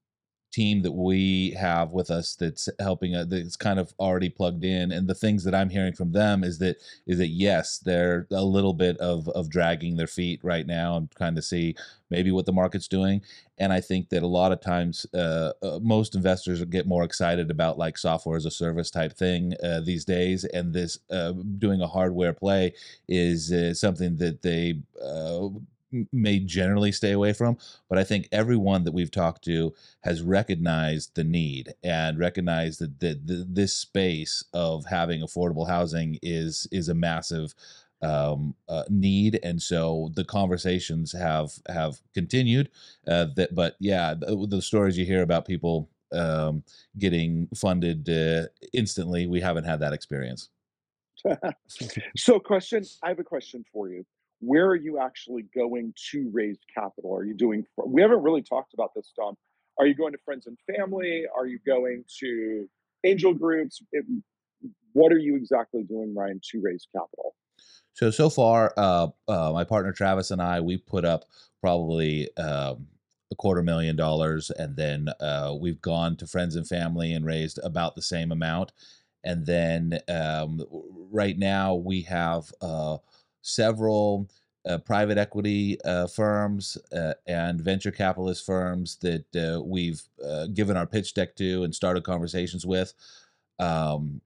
team 0.55 0.83
that 0.83 0.93
we 0.93 1.51
have 1.59 1.91
with 1.93 2.13
us 2.13 2.37
that's 2.37 2.69
helping 2.79 3.17
uh, 3.17 3.25
that's 3.25 3.57
kind 3.57 3.81
of 3.81 3.93
already 3.99 4.29
plugged 4.29 4.65
in. 4.65 4.93
And 4.93 5.09
the 5.09 5.15
things 5.15 5.43
that 5.45 5.55
i'm 5.55 5.69
hearing 5.69 5.95
from 5.95 6.13
them 6.13 6.45
is 6.45 6.59
that 6.59 6.77
is 7.07 7.19
that 7.19 7.29
yes 7.29 7.79
they're 7.79 8.29
a 8.31 8.45
little 8.45 8.73
bit 8.73 8.97
of 8.99 9.29
of 9.31 9.51
dragging 9.51 9.97
their 9.97 10.07
feet 10.07 10.39
right 10.45 10.67
now 10.67 10.97
and 10.97 11.13
kind 11.17 11.37
of 11.37 11.45
see 11.45 11.75
maybe 12.09 12.31
what 12.31 12.47
the 12.47 12.53
market's 12.53 12.87
doing. 12.87 13.21
And 13.59 13.73
i 13.73 13.81
think 13.81 14.11
that 14.11 14.23
a 14.23 14.29
lot 14.29 14.53
of 14.53 14.61
times 14.61 15.07
uh, 15.13 15.53
uh, 15.63 15.81
most 15.83 16.15
investors 16.15 16.65
get 16.67 16.87
more 16.87 17.03
excited 17.03 17.51
about 17.51 17.77
like 17.79 17.99
software 17.99 18.37
as 18.37 18.47
a 18.47 18.51
service 18.51 18.91
type 18.91 19.13
thing 19.13 19.55
uh, 19.63 19.81
these 19.81 20.05
days. 20.05 20.45
And 20.45 20.73
this 20.73 20.99
uh, 21.11 21.33
doing 21.59 21.81
a 21.83 21.89
hardware 21.89 22.33
play 22.33 22.75
is 23.09 23.53
uh, 23.53 23.75
something 23.75 24.17
that 24.19 24.43
they 24.43 24.83
may 26.13 26.39
generally 26.39 26.93
stay 26.93 27.13
away 27.13 27.33
from. 27.33 27.57
But 27.89 27.99
I 27.99 28.05
think 28.05 28.29
everyone 28.33 28.85
that 28.85 28.93
we've 28.93 29.11
talked 29.11 29.45
to 29.45 29.75
has 30.03 30.23
recognized 30.23 31.15
the 31.15 31.25
need 31.25 31.75
and 31.83 32.19
recognized 32.19 32.81
that, 32.81 33.01
that, 33.01 33.27
that 33.27 33.55
this 33.55 33.75
space 33.75 34.45
of 34.53 34.87
having 34.87 35.21
affordable 35.21 35.69
housing 35.69 36.19
is 36.23 36.67
is 36.71 36.89
a 36.89 36.95
massive 36.95 37.55
um, 38.03 38.55
uh, 38.69 38.85
need, 38.91 39.41
and 39.43 39.63
so 39.63 40.11
the 40.15 40.25
conversations 40.25 41.13
have 41.13 41.53
have 41.69 42.01
continued. 42.13 42.71
Uh, 43.07 43.27
that, 43.37 43.55
but 43.55 43.77
yeah, 43.81 44.15
the, 44.15 44.47
the, 44.49 44.63
stories 44.63 44.99
you 44.99 45.07
hear 45.07 45.23
about 45.23 45.47
people 45.47 45.89
um, 46.13 46.63
getting 46.99 47.49
funded 47.55 48.09
uh, 48.09 48.47
instantly, 48.73 49.27
we 49.27 49.41
haven't 49.41 49.65
had 49.65 49.81
that 49.81 49.93
experience. 49.93 50.51
so, 52.17 52.39
question. 52.39 52.85
I 53.03 53.09
have 53.09 53.19
a 53.19 53.25
question 53.25 53.65
for 53.73 53.89
you 53.89 54.05
where 54.41 54.67
are 54.67 54.77
you 54.77 54.99
actually 54.99 55.47
going 55.55 55.95
to 56.11 56.31
raise 56.33 56.59
capital? 56.77 57.15
Are 57.15 57.25
you 57.25 57.35
doing, 57.35 57.65
we 57.87 58.03
haven't 58.03 58.23
really 58.23 58.43
talked 58.43 58.75
about 58.75 58.91
this, 58.95 59.13
Tom. 59.19 59.35
Are 59.79 59.87
you 59.87 59.95
going 59.95 60.13
to 60.13 60.19
friends 60.25 60.47
and 60.47 60.57
family? 60.77 61.25
Are 61.37 61.47
you 61.47 61.59
going 61.67 62.05
to 62.21 62.69
angel 63.05 63.35
groups? 63.35 63.83
It, 63.93 64.05
what 64.93 65.13
are 65.13 65.19
you 65.19 65.37
exactly 65.37 65.83
doing, 65.83 66.15
Ryan, 66.15 66.41
to 66.53 66.61
raise 66.63 66.87
capital? 66.95 67.35
So, 67.95 68.11
so 68.11 68.29
far, 68.29 68.73
uh, 68.77 69.09
uh, 69.29 69.53
my 69.53 69.65
partner 69.65 69.93
Travis 69.93 70.31
and 70.31 70.43
I, 70.43 70.61
we 70.61 70.77
put 70.77 71.05
up 71.05 71.25
probably 71.61 72.29
um, 72.37 72.89
a 73.33 73.37
quarter 73.37 73.63
million 73.63 73.97
dollars, 73.97 74.51
and 74.51 74.77
then 74.77 75.09
uh, 75.21 75.55
we've 75.59 75.81
gone 75.81 76.17
to 76.17 76.27
friends 76.27 76.57
and 76.57 76.67
family 76.67 77.13
and 77.13 77.25
raised 77.25 77.59
about 77.63 77.95
the 77.95 78.03
same 78.03 78.33
amount. 78.33 78.73
And 79.25 79.47
then 79.47 80.01
um, 80.09 80.61
right 81.11 81.39
now 81.39 81.75
we 81.75 82.03
have 82.03 82.53
uh, 82.61 82.99
several 83.45 84.29
uh, 84.67 84.79
private 84.79 85.19
equity 85.19 85.79
uh, 85.85 86.07
firms 86.07 86.79
uh, 86.97 87.13
and 87.27 87.61
venture 87.61 87.91
capitalist 87.91 88.47
firms 88.47 88.97
that 88.97 89.25
uh, 89.37 89.63
we've 89.63 90.03
uh, 90.27 90.47
given 90.49 90.77
our 90.77 90.87
pitch 90.87 91.13
deck 91.15 91.37
to 91.37 91.63
and 91.63 91.75
started 91.75 92.03
conversations 92.03 92.65
with. 92.65 92.95
Um, 93.59 94.23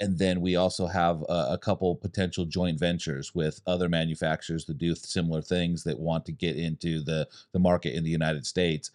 and 0.00 0.18
then 0.18 0.40
we 0.40 0.56
also 0.56 0.86
have 0.86 1.22
a, 1.22 1.48
a, 1.52 1.58
couple 1.58 1.94
potential 1.94 2.44
joint 2.44 2.78
ventures 2.78 3.34
with 3.34 3.60
other 3.66 3.88
manufacturers 3.88 4.64
that 4.66 4.76
do 4.76 4.94
similar 4.94 5.40
things 5.40 5.84
that 5.84 5.98
want 5.98 6.26
to 6.26 6.32
get 6.32 6.56
into 6.56 7.00
the, 7.00 7.26
the 7.52 7.58
market 7.58 7.94
in 7.94 8.04
the 8.04 8.10
United 8.10 8.44
States. 8.44 8.90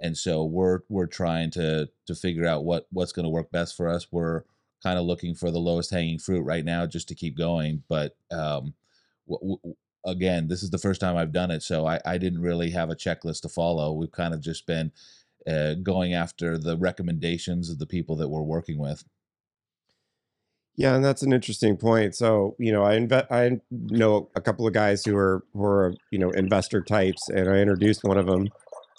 And 0.00 0.16
so 0.16 0.44
we're 0.44 0.80
we're 0.88 1.06
trying 1.06 1.50
to 1.52 1.88
to 2.06 2.14
figure 2.14 2.46
out 2.46 2.64
what 2.64 2.86
what's 2.90 3.12
going 3.12 3.24
to 3.24 3.30
work 3.30 3.52
best 3.52 3.76
for 3.76 3.88
us. 3.88 4.08
We're 4.10 4.42
kind 4.82 4.98
of 4.98 5.04
looking 5.04 5.34
for 5.34 5.50
the 5.50 5.60
lowest 5.60 5.90
hanging 5.90 6.18
fruit 6.18 6.42
right 6.42 6.64
now 6.64 6.86
just 6.86 7.08
to 7.08 7.14
keep 7.14 7.36
going. 7.36 7.82
But 7.88 8.16
um, 8.32 8.74
w- 9.28 9.58
w- 9.62 9.76
again, 10.04 10.48
this 10.48 10.62
is 10.62 10.70
the 10.70 10.78
first 10.78 11.00
time 11.00 11.16
I've 11.16 11.32
done 11.32 11.50
it, 11.50 11.62
so 11.62 11.86
I, 11.86 12.00
I 12.04 12.18
didn't 12.18 12.42
really 12.42 12.70
have 12.70 12.90
a 12.90 12.96
checklist 12.96 13.42
to 13.42 13.48
follow. 13.48 13.92
We've 13.92 14.12
kind 14.12 14.34
of 14.34 14.40
just 14.40 14.66
been 14.66 14.92
uh, 15.46 15.74
going 15.74 16.14
after 16.14 16.58
the 16.58 16.76
recommendations 16.76 17.70
of 17.70 17.78
the 17.78 17.86
people 17.86 18.16
that 18.16 18.28
we're 18.28 18.42
working 18.42 18.78
with. 18.78 19.04
Yeah, 20.76 20.96
and 20.96 21.04
that's 21.04 21.22
an 21.22 21.32
interesting 21.32 21.76
point. 21.76 22.16
So, 22.16 22.56
you 22.58 22.72
know, 22.72 22.82
I 22.82 22.94
invest. 22.94 23.26
I 23.30 23.60
know 23.70 24.28
a 24.34 24.40
couple 24.40 24.66
of 24.66 24.72
guys 24.72 25.04
who 25.04 25.16
are 25.16 25.44
who 25.52 25.64
are 25.64 25.94
you 26.10 26.18
know 26.18 26.30
investor 26.30 26.82
types, 26.82 27.28
and 27.28 27.48
I 27.48 27.58
introduced 27.58 28.02
one 28.02 28.18
of 28.18 28.26
them. 28.26 28.48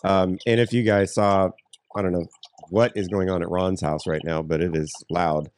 Um, 0.06 0.38
and 0.46 0.60
if 0.60 0.72
you 0.72 0.84
guys 0.84 1.14
saw, 1.14 1.50
I 1.96 2.02
don't 2.02 2.14
know 2.14 2.28
what 2.70 2.94
is 2.96 3.08
going 3.10 3.30
on 3.30 3.42
at 3.42 3.50
Ron's 3.50 3.82
house 3.82 4.08
right 4.08 4.24
now, 4.24 4.42
but 4.42 4.62
it 4.62 4.76
is 4.76 4.92
loud. 5.10 5.50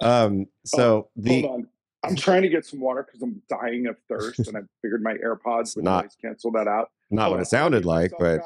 Um, 0.00 0.46
so 0.64 1.08
oh, 1.08 1.10
the 1.16 1.66
I'm 2.06 2.16
trying 2.16 2.42
to 2.42 2.48
get 2.48 2.64
some 2.64 2.80
water 2.80 3.02
because 3.02 3.22
I'm 3.22 3.42
dying 3.48 3.86
of 3.86 3.96
thirst, 4.08 4.46
and 4.46 4.56
I 4.56 4.60
figured 4.82 5.02
my 5.02 5.14
AirPods 5.14 5.76
would 5.76 5.84
not, 5.84 6.04
noise 6.04 6.16
cancel 6.20 6.50
that 6.52 6.68
out. 6.68 6.90
Not 7.10 7.28
oh, 7.28 7.30
what 7.32 7.40
it 7.40 7.46
sounded 7.46 7.84
like, 7.84 8.12
but. 8.18 8.40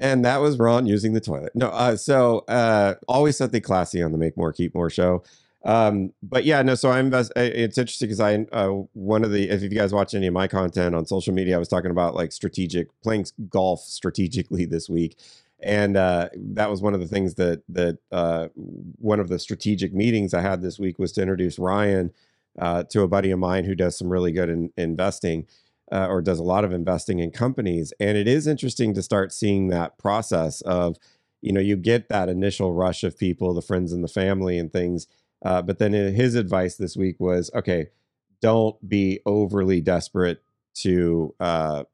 and 0.01 0.25
that 0.25 0.39
was 0.39 0.59
Ron 0.59 0.87
using 0.87 1.13
the 1.13 1.21
toilet. 1.21 1.53
No, 1.55 1.69
uh, 1.69 1.97
so 1.97 2.41
uh, 2.49 2.95
always 3.09 3.37
something 3.37 3.63
classy 3.63 4.03
on 4.03 4.13
the 4.13 4.19
Make 4.19 4.37
More 4.37 4.53
Keep 4.53 4.75
More 4.75 4.91
show. 4.91 5.23
Um, 5.65 6.13
but 6.23 6.45
yeah, 6.45 6.61
no. 6.63 6.75
So 6.75 6.91
I 6.91 7.01
invest. 7.01 7.33
It's 7.37 7.79
interesting 7.79 8.09
because 8.09 8.21
I 8.21 8.35
uh, 8.53 8.69
one 8.93 9.25
of 9.25 9.33
the 9.33 9.49
if 9.49 9.63
you 9.63 9.71
guys 9.71 9.95
watch 9.95 10.15
any 10.15 10.27
of 10.27 10.35
my 10.35 10.47
content 10.47 10.95
on 10.95 11.07
social 11.07 11.33
media, 11.33 11.57
I 11.57 11.59
was 11.59 11.69
talking 11.69 11.91
about 11.91 12.15
like 12.15 12.33
strategic 12.33 12.89
playing 13.03 13.27
golf 13.49 13.81
strategically 13.81 14.67
this 14.67 14.91
week, 14.91 15.19
and 15.63 15.97
uh, 15.97 16.29
that 16.35 16.71
was 16.71 16.83
one 16.83 16.95
of 16.95 17.01
the 17.01 17.07
things 17.09 17.35
that 17.35 17.63
that 17.69 17.99
uh, 18.13 18.49
one 18.55 19.21
of 19.21 19.29
the 19.29 19.39
strategic 19.39 19.95
meetings 19.95 20.35
I 20.35 20.41
had 20.41 20.63
this 20.63 20.79
week 20.79 20.99
was 20.99 21.13
to 21.13 21.23
introduce 21.23 21.59
Ryan 21.59 22.13
uh, 22.59 22.85
to 22.85 23.03
a 23.03 23.09
buddy 23.09 23.31
of 23.31 23.39
mine 23.39 23.65
who 23.65 23.75
does 23.75 23.97
some 23.97 24.09
really 24.09 24.33
good 24.33 24.49
in, 24.49 24.73
investing 24.77 25.47
uh, 25.93 26.07
or 26.09 26.23
does 26.23 26.39
a 26.39 26.45
lot 26.45 26.65
of 26.65 26.73
investing 26.73 27.19
in 27.19 27.31
companies. 27.31 27.93
And 28.01 28.17
it 28.17 28.29
is 28.29 28.47
interesting 28.47 28.95
to 28.95 29.03
start 29.03 29.33
seeing 29.33 29.69
that 29.69 29.99
process 29.99 30.61
of, 30.63 30.97
you 31.41 31.53
know, 31.53 31.61
you 31.61 31.77
get 31.77 32.09
that 32.09 32.29
initial 32.29 32.73
rush 32.73 33.05
of 33.05 33.19
people, 33.19 33.55
the 33.55 33.63
friends 33.63 33.93
and 33.93 34.03
the 34.03 34.09
family 34.09 34.59
and 34.59 34.73
things. 34.73 35.07
Uh, 35.45 35.63
but 35.63 35.79
then 35.79 35.93
his 35.93 36.35
advice 36.35 36.77
this 36.77 36.97
week 36.97 37.17
was, 37.21 37.51
okay, 37.55 37.89
don't 38.41 38.89
be 38.89 39.21
overly 39.27 39.81
desperate 39.81 40.43
to 40.75 41.35
uh, 41.39 41.85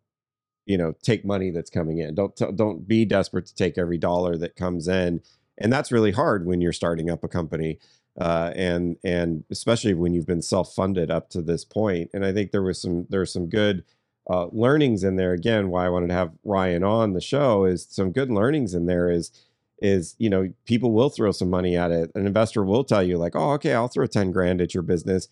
you 0.70 0.78
know 0.78 0.94
take 1.02 1.24
money 1.24 1.50
that's 1.50 1.68
coming 1.68 1.98
in. 1.98 2.14
Don't 2.14 2.36
don't 2.54 2.86
be 2.86 3.04
desperate 3.04 3.46
to 3.46 3.54
take 3.54 3.76
every 3.76 3.98
dollar 3.98 4.36
that 4.36 4.54
comes 4.54 4.86
in. 4.86 5.20
And 5.58 5.72
that's 5.72 5.90
really 5.90 6.12
hard 6.12 6.46
when 6.46 6.60
you're 6.60 6.72
starting 6.72 7.10
up 7.10 7.24
a 7.24 7.28
company 7.28 7.80
uh, 8.20 8.52
and 8.54 8.96
and 9.02 9.42
especially 9.50 9.94
when 9.94 10.14
you've 10.14 10.28
been 10.28 10.42
self-funded 10.42 11.10
up 11.10 11.28
to 11.30 11.42
this 11.42 11.64
point. 11.64 12.10
And 12.14 12.24
i 12.24 12.32
think 12.32 12.52
there 12.52 12.62
was 12.62 12.80
some 12.80 13.06
there's 13.10 13.32
some 13.32 13.48
good 13.48 13.84
uh, 14.30 14.46
learnings 14.52 15.02
in 15.02 15.16
there. 15.16 15.32
Again 15.32 15.70
why 15.70 15.86
i 15.86 15.88
wanted 15.88 16.06
to 16.08 16.14
have 16.14 16.30
ryan 16.44 16.84
on 16.84 17.14
the 17.14 17.20
show 17.20 17.64
is 17.64 17.84
some 17.90 18.12
good 18.12 18.30
learnings 18.30 18.72
in 18.72 18.86
there 18.86 19.10
is 19.10 19.32
is 19.82 20.14
you 20.18 20.30
know 20.30 20.52
people 20.66 20.92
will 20.92 21.10
throw 21.10 21.32
some 21.32 21.50
money 21.50 21.76
at 21.76 21.90
it. 21.90 22.12
An 22.14 22.26
investor 22.28 22.62
will 22.62 22.84
tell 22.84 23.02
you 23.02 23.18
like 23.18 23.34
oh 23.34 23.54
okay 23.54 23.74
i'll 23.74 23.88
throw 23.88 24.06
10 24.06 24.30
grand 24.30 24.60
at 24.60 24.72
your 24.72 24.84
business 24.84 25.26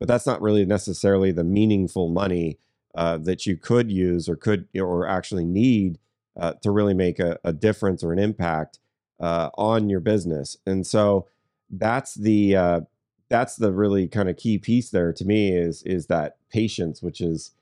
but 0.00 0.08
that's 0.08 0.26
not 0.26 0.42
really 0.42 0.64
necessarily 0.64 1.30
the 1.30 1.44
meaningful 1.44 2.08
money 2.08 2.58
uh, 2.94 3.18
that 3.18 3.46
you 3.46 3.56
could 3.56 3.90
use 3.90 4.28
or 4.28 4.36
could 4.36 4.66
or 4.74 5.06
actually 5.06 5.44
need 5.44 5.98
uh, 6.38 6.54
to 6.62 6.70
really 6.70 6.94
make 6.94 7.18
a, 7.18 7.38
a, 7.44 7.52
difference 7.52 8.02
or 8.02 8.12
an 8.12 8.18
impact 8.18 8.78
uh, 9.20 9.50
on 9.56 9.88
your 9.88 10.00
business. 10.00 10.56
And 10.66 10.86
so 10.86 11.26
that's 11.70 12.14
the 12.14 12.56
uh, 12.56 12.80
that's 13.28 13.56
the 13.56 13.72
really 13.72 14.08
kind 14.08 14.28
of 14.28 14.36
key 14.36 14.58
piece 14.58 14.90
there 14.90 15.12
to 15.12 15.24
me 15.24 15.56
is 15.56 15.82
is 15.84 16.06
that 16.06 16.36
patience, 16.50 17.02
which 17.02 17.20
is 17.20 17.52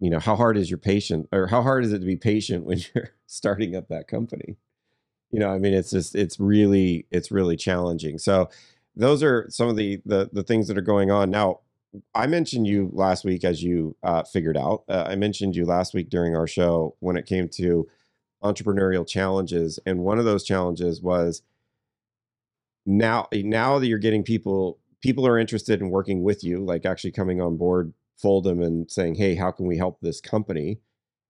you 0.00 0.10
know 0.10 0.20
how 0.20 0.36
hard 0.36 0.56
is 0.56 0.70
your 0.70 0.78
patient 0.78 1.28
or 1.32 1.48
how 1.48 1.62
hard 1.62 1.84
is 1.84 1.92
it 1.92 2.00
to 2.00 2.06
be 2.06 2.16
patient 2.16 2.64
when 2.64 2.78
you're 2.94 3.10
starting 3.26 3.74
up 3.74 3.88
that 3.88 4.08
company? 4.08 4.56
You 5.30 5.40
know, 5.40 5.50
I 5.50 5.58
mean, 5.58 5.74
it's 5.74 5.90
just 5.90 6.14
it's 6.14 6.38
really 6.38 7.06
it's 7.10 7.32
really 7.32 7.56
challenging. 7.56 8.18
So 8.18 8.50
those 8.94 9.22
are 9.22 9.46
some 9.50 9.68
of 9.68 9.76
the 9.76 10.00
the 10.06 10.30
the 10.32 10.44
things 10.44 10.68
that 10.68 10.78
are 10.78 10.82
going 10.82 11.10
on 11.10 11.30
now 11.30 11.60
I 12.14 12.26
mentioned 12.26 12.66
you 12.66 12.90
last 12.92 13.24
week, 13.24 13.44
as 13.44 13.62
you 13.62 13.96
uh, 14.02 14.24
figured 14.24 14.56
out. 14.56 14.84
Uh, 14.88 15.04
I 15.08 15.16
mentioned 15.16 15.54
you 15.54 15.64
last 15.64 15.94
week 15.94 16.10
during 16.10 16.34
our 16.36 16.46
show 16.46 16.96
when 17.00 17.16
it 17.16 17.26
came 17.26 17.48
to 17.50 17.88
entrepreneurial 18.42 19.06
challenges, 19.06 19.78
and 19.86 20.00
one 20.00 20.18
of 20.18 20.24
those 20.24 20.44
challenges 20.44 21.00
was 21.00 21.42
now 22.86 23.28
now 23.32 23.78
that 23.78 23.86
you're 23.86 23.98
getting 23.98 24.22
people 24.22 24.78
people 25.00 25.26
are 25.26 25.38
interested 25.38 25.80
in 25.80 25.90
working 25.90 26.22
with 26.22 26.42
you, 26.42 26.64
like 26.64 26.84
actually 26.86 27.12
coming 27.12 27.40
on 27.40 27.56
board 27.56 27.92
Foldum 28.22 28.64
and 28.64 28.90
saying, 28.90 29.16
"Hey, 29.16 29.34
how 29.34 29.50
can 29.50 29.66
we 29.66 29.76
help 29.76 30.00
this 30.00 30.20
company?" 30.20 30.80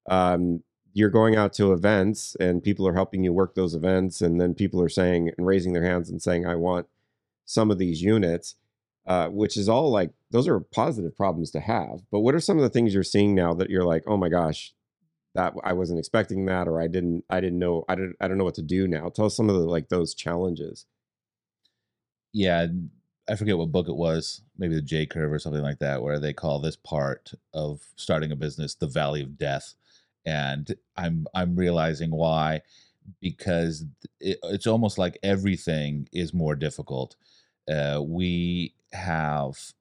Um, 0.09 0.62
you're 0.92 1.11
going 1.11 1.37
out 1.37 1.53
to 1.55 1.72
events, 1.72 2.37
and 2.40 2.62
people 2.62 2.87
are 2.87 2.94
helping 2.94 3.24
you 3.24 3.33
work 3.33 3.55
those 3.55 3.74
events, 3.74 4.20
and 4.20 4.40
then 4.40 4.55
people 4.55 4.81
are 4.81 4.88
saying 4.88 5.31
and 5.37 5.46
raising 5.46 5.72
their 5.72 5.85
hands 5.85 6.11
and 6.11 6.22
saying, 6.22 6.46
"I 6.46 6.57
want 6.57 6.87
some 7.44 7.70
of 7.70 7.79
these 7.79 8.03
units." 8.03 8.57
Uh, 9.07 9.29
which 9.29 9.57
is 9.57 9.69
all 9.69 9.90
like 9.90 10.11
those 10.31 10.49
are 10.49 10.61
positive 10.61 11.17
problems 11.17 11.51
to 11.53 11.61
have. 11.61 12.01
But 12.11 12.21
what 12.21 12.35
are 12.35 12.40
some 12.40 12.57
of 12.57 12.62
the 12.62 12.71
things 12.71 12.95
you're 12.95 13.03
seeing 13.03 13.35
now 13.35 13.55
that 13.55 13.71
you're 13.71 13.85
like, 13.85 14.05
oh 14.07 14.17
my 14.17 14.29
gosh, 14.29 14.73
that 15.35 15.55
I 15.62 15.73
wasn't 15.73 15.99
expecting 15.99 16.47
that, 16.47 16.69
or 16.69 16.81
I 16.81 16.87
didn't, 16.87 17.25
I 17.29 17.40
didn't 17.40 17.59
know, 17.59 17.85
I 17.88 17.97
didn't, 17.97 18.17
I 18.21 18.29
don't 18.29 18.38
know 18.38 18.45
what 18.45 18.55
to 18.55 18.62
do 18.62 18.87
now. 18.87 19.09
Tell 19.09 19.27
us 19.27 19.37
some 19.37 19.49
of 19.49 19.57
the 19.57 19.62
like 19.62 19.88
those 19.88 20.14
challenges. 20.14 20.87
Yeah, 22.33 22.67
I 23.29 23.37
forget 23.37 23.59
what 23.59 23.73
book 23.73 23.88
it 23.88 23.97
was, 23.97 24.43
maybe 24.59 24.75
the 24.75 24.83
J 24.83 25.07
curve 25.07 25.33
or 25.33 25.38
something 25.38 25.62
like 25.62 25.79
that, 25.79 26.03
where 26.03 26.19
they 26.19 26.33
call 26.33 26.61
this 26.61 26.77
part 26.77 27.33
of 27.53 27.81
starting 27.97 28.33
a 28.33 28.37
business 28.37 28.75
the 28.75 28.87
valley 28.87 29.23
of 29.23 29.38
death, 29.38 29.75
and 30.25 30.75
I'm 30.97 31.27
I'm 31.35 31.57
realizing 31.57 32.11
why 32.11 32.62
because 33.21 33.85
it, 34.21 34.38
it's 34.45 34.67
almost 34.67 34.99
like 34.99 35.19
everything 35.23 36.09
is 36.12 36.33
more 36.33 36.57
difficult. 36.57 37.17
Uh, 37.71 38.01
we 38.03 38.75
have 38.94 39.72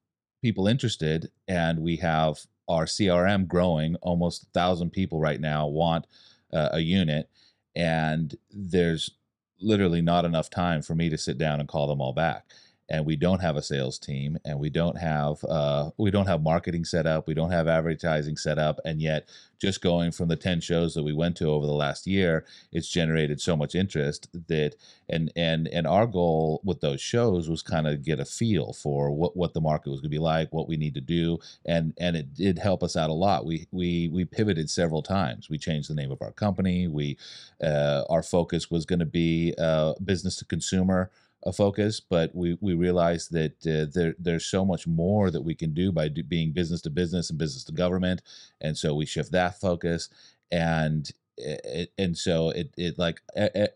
people 0.41 0.67
interested, 0.67 1.31
and 1.47 1.79
we 1.79 1.97
have 1.97 2.39
our 2.67 2.85
CRM 2.85 3.47
growing. 3.47 3.95
Almost 3.97 4.43
a 4.43 4.47
thousand 4.47 4.91
people 4.91 5.19
right 5.19 5.39
now 5.39 5.67
want 5.67 6.05
uh, 6.51 6.69
a 6.73 6.79
unit, 6.79 7.29
and 7.75 8.35
there's 8.51 9.11
literally 9.59 10.01
not 10.01 10.25
enough 10.25 10.49
time 10.49 10.81
for 10.81 10.95
me 10.95 11.09
to 11.09 11.17
sit 11.17 11.37
down 11.37 11.59
and 11.59 11.69
call 11.69 11.87
them 11.87 12.01
all 12.01 12.13
back 12.13 12.45
and 12.89 13.05
we 13.05 13.15
don't 13.15 13.41
have 13.41 13.55
a 13.55 13.61
sales 13.61 13.97
team 13.97 14.37
and 14.45 14.59
we 14.59 14.69
don't 14.69 14.97
have 14.97 15.43
uh, 15.45 15.89
we 15.97 16.11
don't 16.11 16.27
have 16.27 16.41
marketing 16.41 16.85
set 16.85 17.05
up 17.05 17.27
we 17.27 17.33
don't 17.33 17.51
have 17.51 17.67
advertising 17.67 18.37
set 18.37 18.57
up 18.57 18.79
and 18.85 19.01
yet 19.01 19.27
just 19.59 19.81
going 19.81 20.11
from 20.11 20.27
the 20.27 20.35
10 20.35 20.59
shows 20.59 20.93
that 20.93 21.03
we 21.03 21.13
went 21.13 21.37
to 21.37 21.49
over 21.49 21.65
the 21.65 21.71
last 21.71 22.05
year 22.05 22.45
it's 22.71 22.89
generated 22.89 23.39
so 23.39 23.55
much 23.55 23.75
interest 23.75 24.27
that 24.47 24.75
and 25.09 25.31
and 25.35 25.67
and 25.69 25.87
our 25.87 26.05
goal 26.05 26.61
with 26.63 26.81
those 26.81 26.99
shows 27.01 27.49
was 27.49 27.61
kind 27.61 27.87
of 27.87 28.03
get 28.03 28.19
a 28.19 28.25
feel 28.25 28.73
for 28.73 29.11
what 29.11 29.37
what 29.37 29.53
the 29.53 29.61
market 29.61 29.89
was 29.89 30.01
going 30.01 30.09
to 30.11 30.15
be 30.15 30.19
like 30.19 30.51
what 30.51 30.67
we 30.67 30.75
need 30.75 30.93
to 30.93 31.01
do 31.01 31.39
and 31.65 31.93
and 31.97 32.15
it 32.15 32.33
did 32.33 32.59
help 32.59 32.83
us 32.83 32.95
out 32.95 33.09
a 33.09 33.13
lot. 33.13 33.45
We 33.45 33.67
we 33.71 34.09
we 34.11 34.25
pivoted 34.25 34.69
several 34.69 35.01
times. 35.01 35.49
We 35.49 35.57
changed 35.57 35.89
the 35.89 35.95
name 35.95 36.11
of 36.11 36.21
our 36.21 36.31
company. 36.31 36.87
We 36.87 37.17
uh, 37.63 38.03
our 38.09 38.23
focus 38.23 38.69
was 38.69 38.85
going 38.85 38.99
to 38.99 39.05
be 39.05 39.53
uh, 39.57 39.93
business 40.03 40.35
to 40.37 40.45
consumer 40.45 41.09
a 41.45 41.51
focus, 41.51 41.99
but 41.99 42.33
we 42.33 42.57
we 42.61 42.73
realize 42.73 43.27
that 43.29 43.53
uh, 43.67 43.91
there 43.93 44.15
there's 44.17 44.45
so 44.45 44.65
much 44.65 44.87
more 44.87 45.29
that 45.31 45.43
we 45.43 45.55
can 45.55 45.73
do 45.73 45.91
by 45.91 46.07
do, 46.07 46.23
being 46.23 46.53
business 46.53 46.81
to 46.81 46.89
business 46.89 47.29
and 47.29 47.39
business 47.39 47.63
to 47.65 47.71
government, 47.71 48.21
and 48.61 48.77
so 48.77 48.95
we 48.95 49.05
shift 49.05 49.31
that 49.31 49.59
focus, 49.59 50.09
and 50.51 51.11
it, 51.37 51.91
and 51.97 52.17
so 52.17 52.49
it 52.49 52.73
it 52.77 52.97
like 52.97 53.21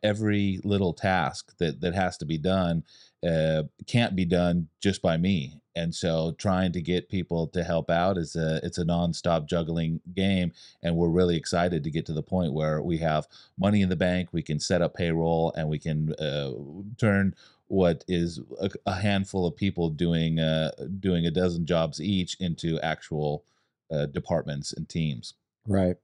every 0.03 0.59
little 0.63 0.93
task 0.93 1.57
that 1.57 1.81
that 1.81 1.95
has 1.95 2.17
to 2.17 2.25
be 2.25 2.37
done 2.37 2.83
uh, 3.27 3.63
can't 3.87 4.15
be 4.15 4.25
done 4.25 4.67
just 4.81 5.01
by 5.01 5.17
me, 5.17 5.59
and 5.77 5.93
so 5.93 6.33
trying 6.37 6.71
to 6.71 6.81
get 6.81 7.07
people 7.09 7.47
to 7.47 7.63
help 7.63 7.89
out 7.89 8.17
is 8.17 8.35
a 8.35 8.59
it's 8.63 8.79
a 8.79 8.85
nonstop 8.85 9.45
juggling 9.45 10.01
game, 10.13 10.51
and 10.81 10.95
we're 10.95 11.07
really 11.09 11.37
excited 11.37 11.83
to 11.83 11.91
get 11.91 12.05
to 12.07 12.13
the 12.13 12.23
point 12.23 12.53
where 12.53 12.81
we 12.81 12.97
have 12.97 13.27
money 13.57 13.81
in 13.81 13.89
the 13.89 13.95
bank, 13.95 14.29
we 14.31 14.41
can 14.41 14.59
set 14.59 14.81
up 14.81 14.95
payroll, 14.95 15.53
and 15.55 15.69
we 15.69 15.79
can 15.79 16.13
uh, 16.15 16.51
turn 16.97 17.35
what 17.67 18.03
is 18.07 18.39
a, 18.59 18.69
a 18.85 18.95
handful 18.95 19.45
of 19.45 19.55
people 19.55 19.89
doing 19.89 20.39
uh, 20.39 20.71
doing 20.99 21.25
a 21.25 21.31
dozen 21.31 21.65
jobs 21.65 22.01
each 22.01 22.35
into 22.39 22.79
actual 22.79 23.43
uh, 23.91 24.07
departments 24.07 24.73
and 24.73 24.89
teams. 24.89 25.35
Right. 25.67 25.97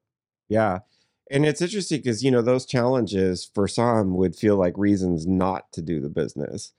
Yeah. 0.50 0.80
And 1.32 1.46
it's 1.46 1.62
interesting 1.62 2.00
because 2.00 2.24
you 2.24 2.30
know 2.30 2.42
those 2.42 2.66
challenges 2.66 3.50
for 3.56 3.68
some 3.68 4.16
would 4.18 4.36
feel 4.36 4.56
like 4.56 4.78
reasons 4.78 5.26
not 5.26 5.72
to 5.72 5.82
do 5.82 6.00
the 6.00 6.10
business, 6.10 6.74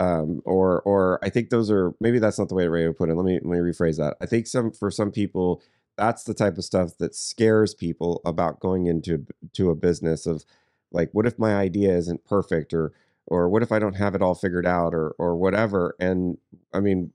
um, 0.00 0.40
or 0.46 0.80
or 0.82 1.20
I 1.22 1.28
think 1.28 1.50
those 1.50 1.70
are 1.70 1.94
maybe 2.00 2.18
that's 2.18 2.38
not 2.38 2.48
the 2.48 2.54
way 2.54 2.64
to 2.64 2.92
put 2.92 3.10
it. 3.10 3.14
Let 3.14 3.24
me 3.24 3.34
let 3.34 3.44
me 3.44 3.58
rephrase 3.58 3.98
that. 3.98 4.16
I 4.20 4.26
think 4.26 4.46
some 4.46 4.72
for 4.72 4.90
some 4.90 5.12
people 5.12 5.62
that's 5.96 6.24
the 6.24 6.34
type 6.34 6.56
of 6.56 6.64
stuff 6.64 6.96
that 6.98 7.14
scares 7.14 7.74
people 7.74 8.22
about 8.24 8.60
going 8.60 8.86
into 8.86 9.26
to 9.52 9.68
a 9.70 9.74
business 9.74 10.26
of 10.26 10.44
like 10.90 11.10
what 11.12 11.26
if 11.26 11.38
my 11.38 11.54
idea 11.54 11.94
isn't 11.94 12.24
perfect 12.24 12.72
or 12.72 12.92
or 13.26 13.48
what 13.50 13.62
if 13.62 13.70
I 13.70 13.78
don't 13.78 13.96
have 13.96 14.14
it 14.14 14.22
all 14.22 14.34
figured 14.34 14.66
out 14.66 14.94
or 14.94 15.14
or 15.18 15.36
whatever. 15.36 15.94
And 16.00 16.38
I 16.72 16.80
mean, 16.80 17.12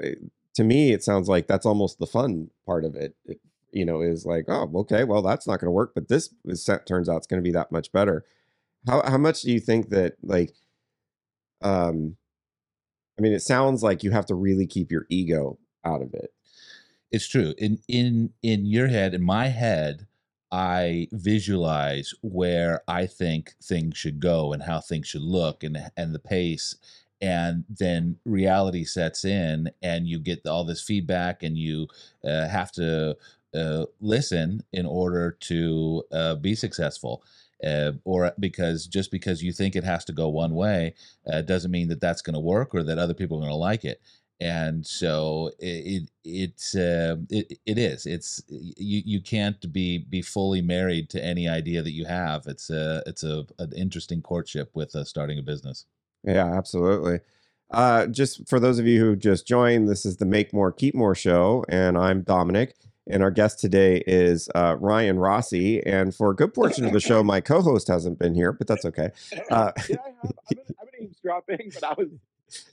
eh, 0.00 0.14
to 0.54 0.64
me, 0.64 0.92
it 0.92 1.02
sounds 1.02 1.28
like 1.28 1.48
that's 1.48 1.66
almost 1.66 1.98
the 1.98 2.06
fun 2.06 2.50
part 2.64 2.84
of 2.84 2.94
it. 2.94 3.16
it 3.26 3.40
you 3.72 3.84
know, 3.84 4.00
is 4.02 4.26
like, 4.26 4.46
oh, 4.48 4.68
okay, 4.74 5.04
well, 5.04 5.22
that's 5.22 5.46
not 5.46 5.60
going 5.60 5.68
to 5.68 5.72
work, 5.72 5.92
but 5.94 6.08
this 6.08 6.34
is, 6.44 6.68
turns 6.86 7.08
out 7.08 7.18
it's 7.18 7.26
going 7.28 7.38
to 7.40 7.48
be 7.48 7.52
that 7.52 7.70
much 7.70 7.92
better. 7.92 8.24
How 8.86 9.02
how 9.04 9.18
much 9.18 9.42
do 9.42 9.52
you 9.52 9.60
think 9.60 9.90
that 9.90 10.14
like, 10.22 10.54
um, 11.62 12.16
I 13.20 13.22
mean, 13.22 13.34
it 13.34 13.42
sounds 13.42 13.82
like 13.82 14.02
you 14.02 14.12
have 14.12 14.24
to 14.26 14.34
really 14.34 14.66
keep 14.66 14.90
your 14.90 15.04
ego 15.10 15.58
out 15.84 16.00
of 16.00 16.14
it. 16.14 16.32
It's 17.12 17.28
true. 17.28 17.54
In 17.58 17.80
in 17.86 18.32
in 18.42 18.64
your 18.64 18.88
head, 18.88 19.12
in 19.12 19.22
my 19.22 19.48
head, 19.48 20.06
I 20.50 21.08
visualize 21.12 22.14
where 22.22 22.80
I 22.88 23.04
think 23.04 23.52
things 23.62 23.98
should 23.98 24.20
go 24.20 24.54
and 24.54 24.62
how 24.62 24.80
things 24.80 25.06
should 25.06 25.20
look 25.20 25.62
and 25.62 25.76
and 25.98 26.14
the 26.14 26.18
pace 26.18 26.76
and 27.20 27.64
then 27.68 28.16
reality 28.24 28.84
sets 28.84 29.26
in 29.26 29.70
and 29.82 30.06
you 30.08 30.18
get 30.18 30.46
all 30.46 30.64
this 30.64 30.80
feedback 30.82 31.42
and 31.42 31.58
you 31.58 31.88
uh, 32.24 32.48
have 32.48 32.72
to 32.72 33.18
uh, 33.54 33.84
listen 34.00 34.62
in 34.72 34.86
order 34.86 35.36
to 35.40 36.02
uh, 36.10 36.36
be 36.36 36.54
successful 36.54 37.22
uh, 37.64 37.92
or 38.04 38.32
because 38.38 38.86
just 38.86 39.10
because 39.10 39.42
you 39.42 39.52
think 39.52 39.76
it 39.76 39.84
has 39.84 40.04
to 40.06 40.12
go 40.12 40.28
one 40.28 40.54
way 40.54 40.94
uh, 41.32 41.42
doesn't 41.42 41.70
mean 41.70 41.88
that 41.88 42.00
that's 42.00 42.22
going 42.22 42.34
to 42.34 42.40
work 42.40 42.74
or 42.74 42.82
that 42.82 42.98
other 42.98 43.14
people 43.14 43.36
are 43.36 43.40
going 43.40 43.50
to 43.50 43.56
like 43.56 43.84
it. 43.84 44.00
And 44.42 44.86
so 44.86 45.50
it, 45.58 46.08
it 46.24 46.62
uh, 46.74 47.20
it, 47.28 47.58
it 47.66 47.78
is. 47.78 48.06
It's 48.06 48.42
you 48.48 49.02
you 49.04 49.20
can't 49.20 49.70
be 49.70 49.98
be 49.98 50.22
fully 50.22 50.62
married 50.62 51.10
to 51.10 51.22
any 51.22 51.46
idea 51.46 51.82
that 51.82 51.92
you 51.92 52.06
have. 52.06 52.46
It's 52.46 52.70
a 52.70 53.02
it's 53.06 53.22
a 53.22 53.44
an 53.58 53.72
interesting 53.76 54.22
courtship 54.22 54.70
with 54.72 54.96
uh, 54.96 55.04
starting 55.04 55.38
a 55.38 55.42
business. 55.42 55.84
Yeah 56.24 56.46
absolutely. 56.56 57.20
Uh, 57.70 58.06
just 58.06 58.48
for 58.48 58.58
those 58.58 58.78
of 58.78 58.86
you 58.86 58.98
who 58.98 59.14
just 59.14 59.46
joined 59.46 59.88
this 59.88 60.04
is 60.04 60.16
the 60.16 60.24
make 60.24 60.52
more 60.52 60.72
keep 60.72 60.92
more 60.92 61.14
show 61.14 61.64
and 61.68 61.96
i'm 61.96 62.20
dominic 62.22 62.74
and 63.10 63.22
our 63.22 63.30
guest 63.30 63.58
today 63.58 64.02
is 64.06 64.48
uh, 64.54 64.76
Ryan 64.78 65.18
Rossi. 65.18 65.84
And 65.84 66.14
for 66.14 66.30
a 66.30 66.36
good 66.36 66.54
portion 66.54 66.84
of 66.84 66.92
the 66.92 67.00
show, 67.00 67.22
my 67.22 67.40
co-host 67.40 67.88
hasn't 67.88 68.18
been 68.18 68.34
here, 68.34 68.52
but 68.52 68.66
that's 68.66 68.84
okay. 68.84 69.10
Uh, 69.50 69.72
yeah, 69.88 69.96
I 70.04 70.08
have. 70.22 70.32
I've 70.38 70.48
been, 70.48 70.64
I've 70.80 70.92
been 70.92 71.02
eavesdropping, 71.08 71.72
but 71.74 71.84
I 71.84 71.94
was 71.94 72.08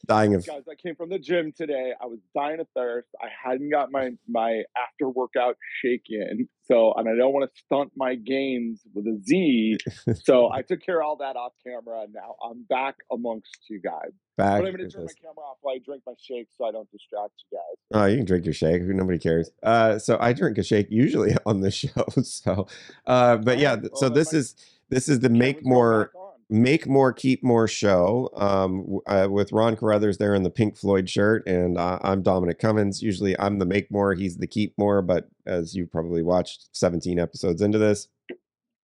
dying 0.06 0.36
of 0.36 0.46
guys. 0.46 0.64
I 0.70 0.76
came 0.76 0.96
from 0.96 1.10
the 1.10 1.20
gym 1.20 1.54
today. 1.56 1.94
I 2.02 2.06
was 2.06 2.20
dying 2.36 2.60
of 2.60 2.68
thirst. 2.76 3.10
I 3.22 3.28
hadn't 3.44 3.70
got 3.70 3.92
my 3.92 4.12
my 4.28 4.64
after 4.78 5.10
workout 5.10 5.58
shake 5.82 6.06
in, 6.10 6.48
so 6.66 6.94
and 6.96 7.08
I 7.08 7.16
don't 7.16 7.34
want 7.34 7.50
to 7.52 7.62
stunt 7.66 7.92
my 7.96 8.16
gains 8.16 8.82
with 8.94 9.06
a 9.08 9.20
Z. 9.24 9.78
so 10.24 10.52
I 10.52 10.62
took 10.62 10.82
care 10.82 11.02
of 11.02 11.06
all 11.06 11.16
that 11.18 11.36
off 11.36 11.54
camera. 11.66 12.02
And 12.04 12.14
now 12.14 12.36
I'm 12.44 12.64
back 12.70 12.96
amongst 13.12 13.58
you 13.70 13.80
guys. 13.82 14.12
Back. 14.38 14.62
But 14.62 14.68
I'm 14.68 14.76
going 14.76 14.90
to 14.90 14.96
turn 14.96 15.06
my 15.06 15.12
camera 15.20 15.46
off 15.50 15.58
while 15.62 15.76
I 15.76 15.80
drink 15.84 16.04
my 16.06 16.14
shake, 16.22 16.50
so 16.56 16.66
I 16.66 16.72
don't 16.72 16.90
distract 16.92 17.34
you 17.52 17.58
guys. 17.58 18.02
Oh, 18.02 18.06
you 18.06 18.18
can 18.18 18.26
drink 18.26 18.46
your 18.46 18.54
shake. 18.54 18.84
Nobody 18.84 19.18
cares. 19.18 19.50
Uh, 19.64 19.98
so 19.98 20.18
I 20.20 20.34
drink 20.34 20.58
a 20.58 20.64
shake 20.64 20.88
usually 20.92 21.36
on 21.46 21.62
the 21.62 21.72
show. 21.72 22.06
So, 22.22 22.68
uh, 23.06 23.38
but 23.38 23.58
yeah. 23.58 23.78
So 23.96 24.10
this 24.10 24.34
is 24.34 24.56
this 24.90 25.10
is 25.10 25.20
the 25.20 25.30
make 25.30 25.66
more 25.66 26.12
Make 26.50 26.88
More, 26.88 27.12
Keep 27.12 27.44
More 27.44 27.68
show 27.68 28.30
um, 28.36 29.00
uh, 29.06 29.28
with 29.30 29.52
Ron 29.52 29.76
Carruthers 29.76 30.18
there 30.18 30.34
in 30.34 30.44
the 30.44 30.50
Pink 30.50 30.78
Floyd 30.78 31.10
shirt. 31.10 31.46
And 31.46 31.78
uh, 31.78 32.00
I'm 32.02 32.22
Dominic 32.22 32.60
Cummins. 32.60 33.02
Usually 33.02 33.38
I'm 33.40 33.60
the 33.60 33.66
Make 33.66 33.92
More, 33.92 34.14
he's 34.14 34.38
the 34.38 34.48
Keep 34.48 34.78
More. 34.78 35.02
But 35.02 35.30
as 35.46 35.76
you 35.76 35.86
probably 35.86 36.24
watched 36.24 36.70
17 36.72 37.20
episodes 37.20 37.62
into 37.62 37.78
this, 37.78 38.08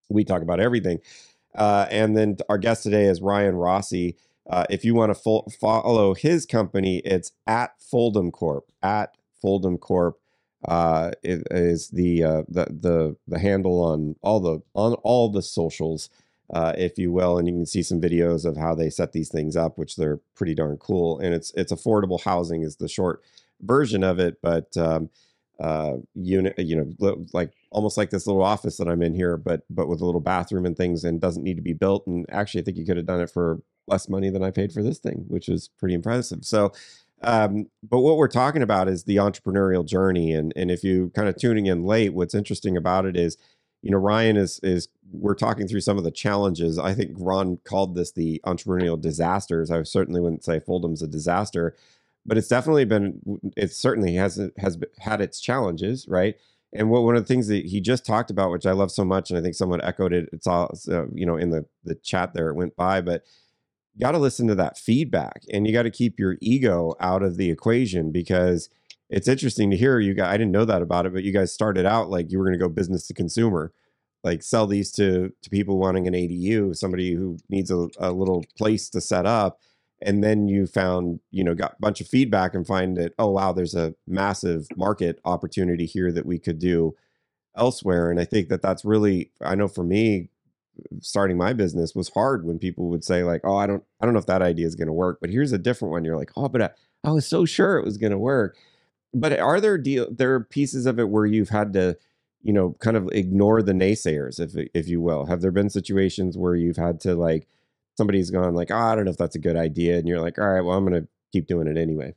we 0.10 0.24
talk 0.24 0.42
about 0.42 0.60
everything. 0.60 1.00
Uh, 1.56 1.86
and 1.90 2.18
then 2.18 2.38
our 2.50 2.58
guest 2.58 2.84
today 2.84 3.06
is 3.06 3.22
Ryan 3.22 3.56
Rossi. 3.56 4.18
Uh, 4.50 4.66
if 4.70 4.84
you 4.84 4.94
want 4.94 5.12
to 5.12 5.16
fo- 5.16 5.48
follow 5.60 6.14
his 6.14 6.46
company, 6.46 6.98
it's 7.06 7.32
at 7.48 7.80
Foldum 7.80 8.32
Corp. 8.32 8.66
At 8.82 9.16
Foldum 9.42 9.80
Corp 9.80 10.18
uh, 10.68 11.12
it 11.24 11.46
is 11.52 11.90
the 11.90 12.24
uh, 12.24 12.44
the 12.48 12.66
the 12.66 13.16
the 13.28 13.40
handle 13.40 13.84
on 13.84 14.16
all 14.22 14.40
the 14.40 14.62
on 14.74 14.94
all 15.04 15.30
the 15.30 15.42
socials 15.42 16.10
uh, 16.52 16.74
if 16.78 16.98
you 16.98 17.12
will, 17.12 17.38
and 17.38 17.48
you 17.48 17.54
can 17.54 17.66
see 17.66 17.84
some 17.84 18.02
videos 18.02 18.46
of 18.46 18.58
how 18.58 18.76
they 18.76 18.90
set 18.90 19.12
these 19.12 19.30
things 19.30 19.56
up, 19.56 19.78
which 19.78 19.96
they're 19.96 20.20
pretty 20.36 20.54
darn 20.54 20.78
cool. 20.78 21.20
And 21.20 21.34
it's 21.34 21.52
it's 21.56 21.72
affordable 21.72 22.22
housing 22.22 22.64
is 22.64 22.78
the 22.78 22.90
short 22.90 23.22
version 23.62 24.04
of 24.04 24.20
it, 24.20 24.40
but 24.42 24.76
um, 24.78 25.10
uh, 25.60 25.98
unit, 26.16 26.58
you 26.58 26.76
know, 26.76 27.26
like 27.34 27.54
almost 27.72 27.98
like 27.98 28.10
this 28.10 28.28
little 28.28 28.44
office 28.44 28.78
that 28.78 28.88
I'm 28.88 29.02
in 29.02 29.14
here, 29.14 29.38
but 29.38 29.62
but 29.70 29.88
with 29.88 30.02
a 30.02 30.06
little 30.06 30.22
bathroom 30.22 30.66
and 30.66 30.76
things, 30.76 31.04
and 31.04 31.22
doesn't 31.22 31.44
need 31.44 31.56
to 31.56 31.62
be 31.62 31.74
built. 31.74 32.06
And 32.08 32.26
actually, 32.30 32.62
I 32.62 32.64
think 32.66 32.78
you 32.78 32.86
could 32.86 32.98
have 32.98 33.06
done 33.06 33.22
it 33.22 33.30
for 33.30 33.60
less 33.88 34.10
money 34.10 34.30
than 34.30 34.44
I 34.44 34.52
paid 34.52 34.72
for 34.72 34.84
this 34.84 35.00
thing, 35.00 35.26
which 35.28 35.50
is 35.50 35.70
pretty 35.80 35.96
impressive. 35.96 36.46
So. 36.46 36.72
Um, 37.26 37.68
but 37.82 38.02
what 38.02 38.18
we're 38.18 38.28
talking 38.28 38.62
about 38.62 38.90
is 38.90 39.06
the 39.06 39.16
entrepreneurial 39.16 39.86
journey, 39.86 40.34
and 40.34 40.52
and 40.58 40.70
if 40.70 40.84
you 40.84 41.10
kind 41.16 41.30
of 41.30 41.38
tuning 41.38 41.68
in 41.68 41.86
late, 41.86 42.14
what's 42.14 42.36
interesting 42.36 42.76
about 42.76 43.06
it 43.06 43.16
is 43.16 43.38
you 43.84 43.92
know, 43.92 43.98
Ryan 43.98 44.38
is 44.38 44.60
is 44.64 44.88
we're 45.12 45.36
talking 45.36 45.68
through 45.68 45.82
some 45.82 45.98
of 45.98 46.06
the 46.06 46.12
challenges. 46.12 46.80
I 46.80 46.94
think 46.94 47.12
Ron 47.20 47.58
called 47.66 47.96
this 47.96 48.14
the 48.14 48.42
entrepreneurial 48.46 49.00
disasters. 49.00 49.70
I 49.70 49.84
certainly 49.84 50.22
wouldn't 50.22 50.46
say 50.46 50.60
Foldum's 50.60 51.04
a 51.04 51.08
disaster, 51.08 51.76
but 52.26 52.38
it's 52.38 52.48
definitely 52.48 52.86
been. 52.86 53.42
It 53.58 53.74
certainly 53.74 54.16
has 54.16 54.42
has 54.58 54.80
had 55.00 55.22
its 55.22 55.42
challenges, 55.42 56.08
right? 56.08 56.36
And 56.72 56.90
what 56.90 57.04
one 57.04 57.18
of 57.18 57.24
the 57.24 57.28
things 57.28 57.48
that 57.50 57.66
he 57.66 57.82
just 57.82 58.06
talked 58.06 58.32
about, 58.32 58.52
which 58.52 58.66
I 58.66 58.72
love 58.72 58.90
so 58.90 59.04
much, 59.04 59.30
and 59.30 59.38
I 59.38 59.42
think 59.42 59.54
someone 59.54 59.82
echoed 59.82 60.14
it. 60.14 60.30
It's 60.32 60.48
all 60.48 60.74
uh, 60.90 61.08
you 61.14 61.26
know 61.26 61.36
in 61.36 61.50
the 61.50 61.66
the 61.84 61.96
chat 61.96 62.34
there. 62.34 62.48
It 62.50 62.56
went 62.56 62.78
by, 62.78 63.02
but 63.02 63.24
you 63.96 64.06
got 64.06 64.14
to 64.14 64.18
listen 64.18 64.48
to 64.48 64.56
that 64.56 64.78
feedback, 64.78 65.44
and 65.52 65.68
you 65.68 65.74
got 65.74 65.84
to 65.84 65.92
keep 65.92 66.18
your 66.18 66.38
ego 66.40 66.96
out 67.02 67.22
of 67.22 67.36
the 67.36 67.52
equation 67.52 68.14
because 68.14 68.70
it's 69.10 69.28
interesting 69.28 69.70
to 69.72 69.78
hear 69.78 70.00
you 70.00 70.14
guys. 70.14 70.34
I 70.34 70.38
didn't 70.38 70.52
know 70.52 70.66
that 70.66 70.82
about 70.82 71.06
it, 71.06 71.14
but 71.14 71.24
you 71.24 71.32
guys 71.32 71.54
started 71.54 71.86
out 71.86 72.10
like 72.10 72.32
you 72.32 72.40
were 72.40 72.46
going 72.46 72.58
to 72.58 72.64
go 72.64 72.70
business 72.70 73.08
to 73.08 73.14
consumer. 73.14 73.72
like 74.24 74.42
sell 74.42 74.68
these 74.68 74.92
to 74.94 75.32
to 75.42 75.50
people 75.50 75.78
wanting 75.78 76.08
an 76.08 76.14
ADU, 76.14 76.76
somebody 76.76 77.14
who 77.14 77.38
needs 77.50 77.70
a, 77.72 77.88
a 78.00 78.12
little 78.12 78.44
place 78.58 78.90
to 78.92 79.02
set 79.02 79.26
up, 79.26 79.60
and 80.02 80.24
then 80.24 80.48
you 80.48 80.66
found 80.68 81.20
you 81.32 81.44
know 81.44 81.54
got 81.56 81.74
a 81.74 81.82
bunch 81.82 82.02
of 82.02 82.08
feedback 82.08 82.56
and 82.56 82.66
find 82.66 82.98
that 82.98 83.14
oh 83.20 83.30
wow, 83.32 83.52
there's 83.54 83.76
a 83.76 83.94
massive 84.08 84.68
market 84.76 85.20
opportunity 85.26 85.86
here 85.86 86.12
that 86.12 86.26
we 86.26 86.40
could 86.40 86.60
do 86.60 86.96
elsewhere, 87.56 88.10
and 88.10 88.20
I 88.20 88.26
think 88.26 88.50
that 88.50 88.62
that's 88.62 88.86
really 88.86 89.32
I 89.42 89.56
know 89.56 89.68
for 89.68 89.84
me 89.84 90.30
starting 91.02 91.38
my 91.38 91.54
business 91.54 91.94
was 91.94 92.10
hard 92.10 92.46
when 92.46 92.58
people 92.58 92.90
would 92.90 93.04
say 93.04 93.24
like 93.24 93.42
oh 93.44 93.56
I 93.56 93.68
don't 93.68 93.84
I 94.02 94.06
don't 94.06 94.14
know 94.14 94.20
if 94.20 94.26
that 94.28 94.42
idea 94.42 94.66
is 94.66 94.76
going 94.76 94.88
to 94.88 94.94
work, 94.94 95.20
but 95.22 95.30
here's 95.30 95.52
a 95.52 95.58
different 95.58 95.92
one. 95.92 96.04
You're 96.06 96.18
like 96.18 96.32
oh 96.36 96.50
but 96.50 96.62
I, 96.62 96.70
I 97.04 97.12
was 97.12 97.28
so 97.28 97.46
sure 97.46 97.78
it 97.78 97.86
was 97.86 97.98
going 97.98 98.12
to 98.12 98.18
work. 98.18 98.58
But 99.14 99.40
are 99.40 99.62
there 99.62 99.78
deal 99.78 100.08
there 100.12 100.34
are 100.34 100.40
pieces 100.44 100.86
of 100.86 101.00
it 101.00 101.10
where 101.10 101.26
you've 101.26 101.50
had 101.50 101.74
to 101.74 101.98
you 102.44 102.52
know, 102.52 102.76
kind 102.80 102.98
of 102.98 103.10
ignore 103.14 103.62
the 103.62 103.72
naysayers, 103.72 104.40
if 104.40 104.70
if 104.74 104.88
you 104.88 105.02
will. 105.02 105.26
Have 105.26 105.42
there 105.42 105.52
been 105.52 105.70
situations 105.70 106.38
where 106.38 106.56
you've 106.56 106.78
had 106.78 107.00
to 107.02 107.16
like 107.16 107.48
somebody's 107.98 108.30
gone 108.30 108.54
like, 108.54 108.70
oh, 108.70 108.76
I 108.76 108.96
don't 108.96 109.06
know 109.06 109.12
if 109.12 109.18
that's 109.18 109.36
a 109.36 109.40
good 109.40 109.56
idea, 109.56 109.98
and 109.98 110.08
you're 110.08 110.22
like, 110.22 110.38
all 110.38 110.50
right, 110.50 110.62
well, 110.62 110.78
I'm 110.78 110.84
gonna 110.84 111.08
keep 111.32 111.48
doing 111.48 111.68
it 111.68 111.78
anyway. 111.78 112.14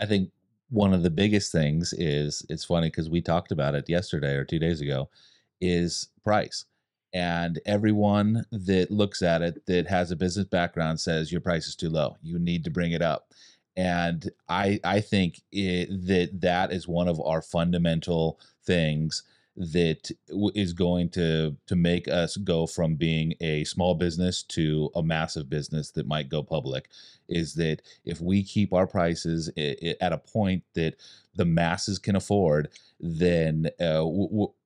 I 0.00 0.06
think 0.06 0.30
one 0.70 0.94
of 0.94 1.02
the 1.02 1.10
biggest 1.10 1.52
things 1.52 1.92
is 1.92 2.44
it's 2.48 2.64
funny 2.64 2.88
because 2.88 3.10
we 3.10 3.20
talked 3.20 3.52
about 3.52 3.74
it 3.74 3.88
yesterday 3.88 4.34
or 4.34 4.44
two 4.44 4.58
days 4.58 4.80
ago, 4.80 5.10
is 5.60 6.08
price. 6.24 6.64
And 7.12 7.60
everyone 7.66 8.44
that 8.52 8.90
looks 8.90 9.22
at 9.22 9.42
it 9.42 9.64
that 9.66 9.86
has 9.88 10.10
a 10.10 10.16
business 10.16 10.46
background 10.46 11.00
says 11.00 11.32
your 11.32 11.40
price 11.40 11.66
is 11.66 11.76
too 11.76 11.88
low. 11.88 12.16
You 12.22 12.38
need 12.38 12.64
to 12.64 12.70
bring 12.70 12.92
it 12.92 13.00
up. 13.02 13.32
And 13.76 14.30
I 14.48 14.80
I 14.84 15.00
think 15.00 15.42
it, 15.52 16.06
that 16.06 16.40
that 16.40 16.72
is 16.72 16.88
one 16.88 17.08
of 17.08 17.20
our 17.20 17.42
fundamental 17.42 18.40
things 18.64 19.22
that 19.56 20.10
is 20.54 20.72
going 20.74 21.08
to 21.08 21.56
to 21.66 21.76
make 21.76 22.08
us 22.08 22.36
go 22.36 22.66
from 22.66 22.94
being 22.94 23.34
a 23.40 23.64
small 23.64 23.94
business 23.94 24.42
to 24.42 24.90
a 24.94 25.02
massive 25.02 25.48
business 25.48 25.90
that 25.92 26.06
might 26.06 26.28
go 26.28 26.42
public 26.42 26.90
is 27.28 27.54
that 27.54 27.80
if 28.04 28.20
we 28.20 28.42
keep 28.42 28.72
our 28.74 28.86
prices 28.86 29.48
at 29.56 30.12
a 30.12 30.18
point 30.18 30.62
that 30.74 30.94
the 31.36 31.44
masses 31.46 31.98
can 31.98 32.16
afford 32.16 32.68
then 33.00 33.66
uh, 33.80 34.04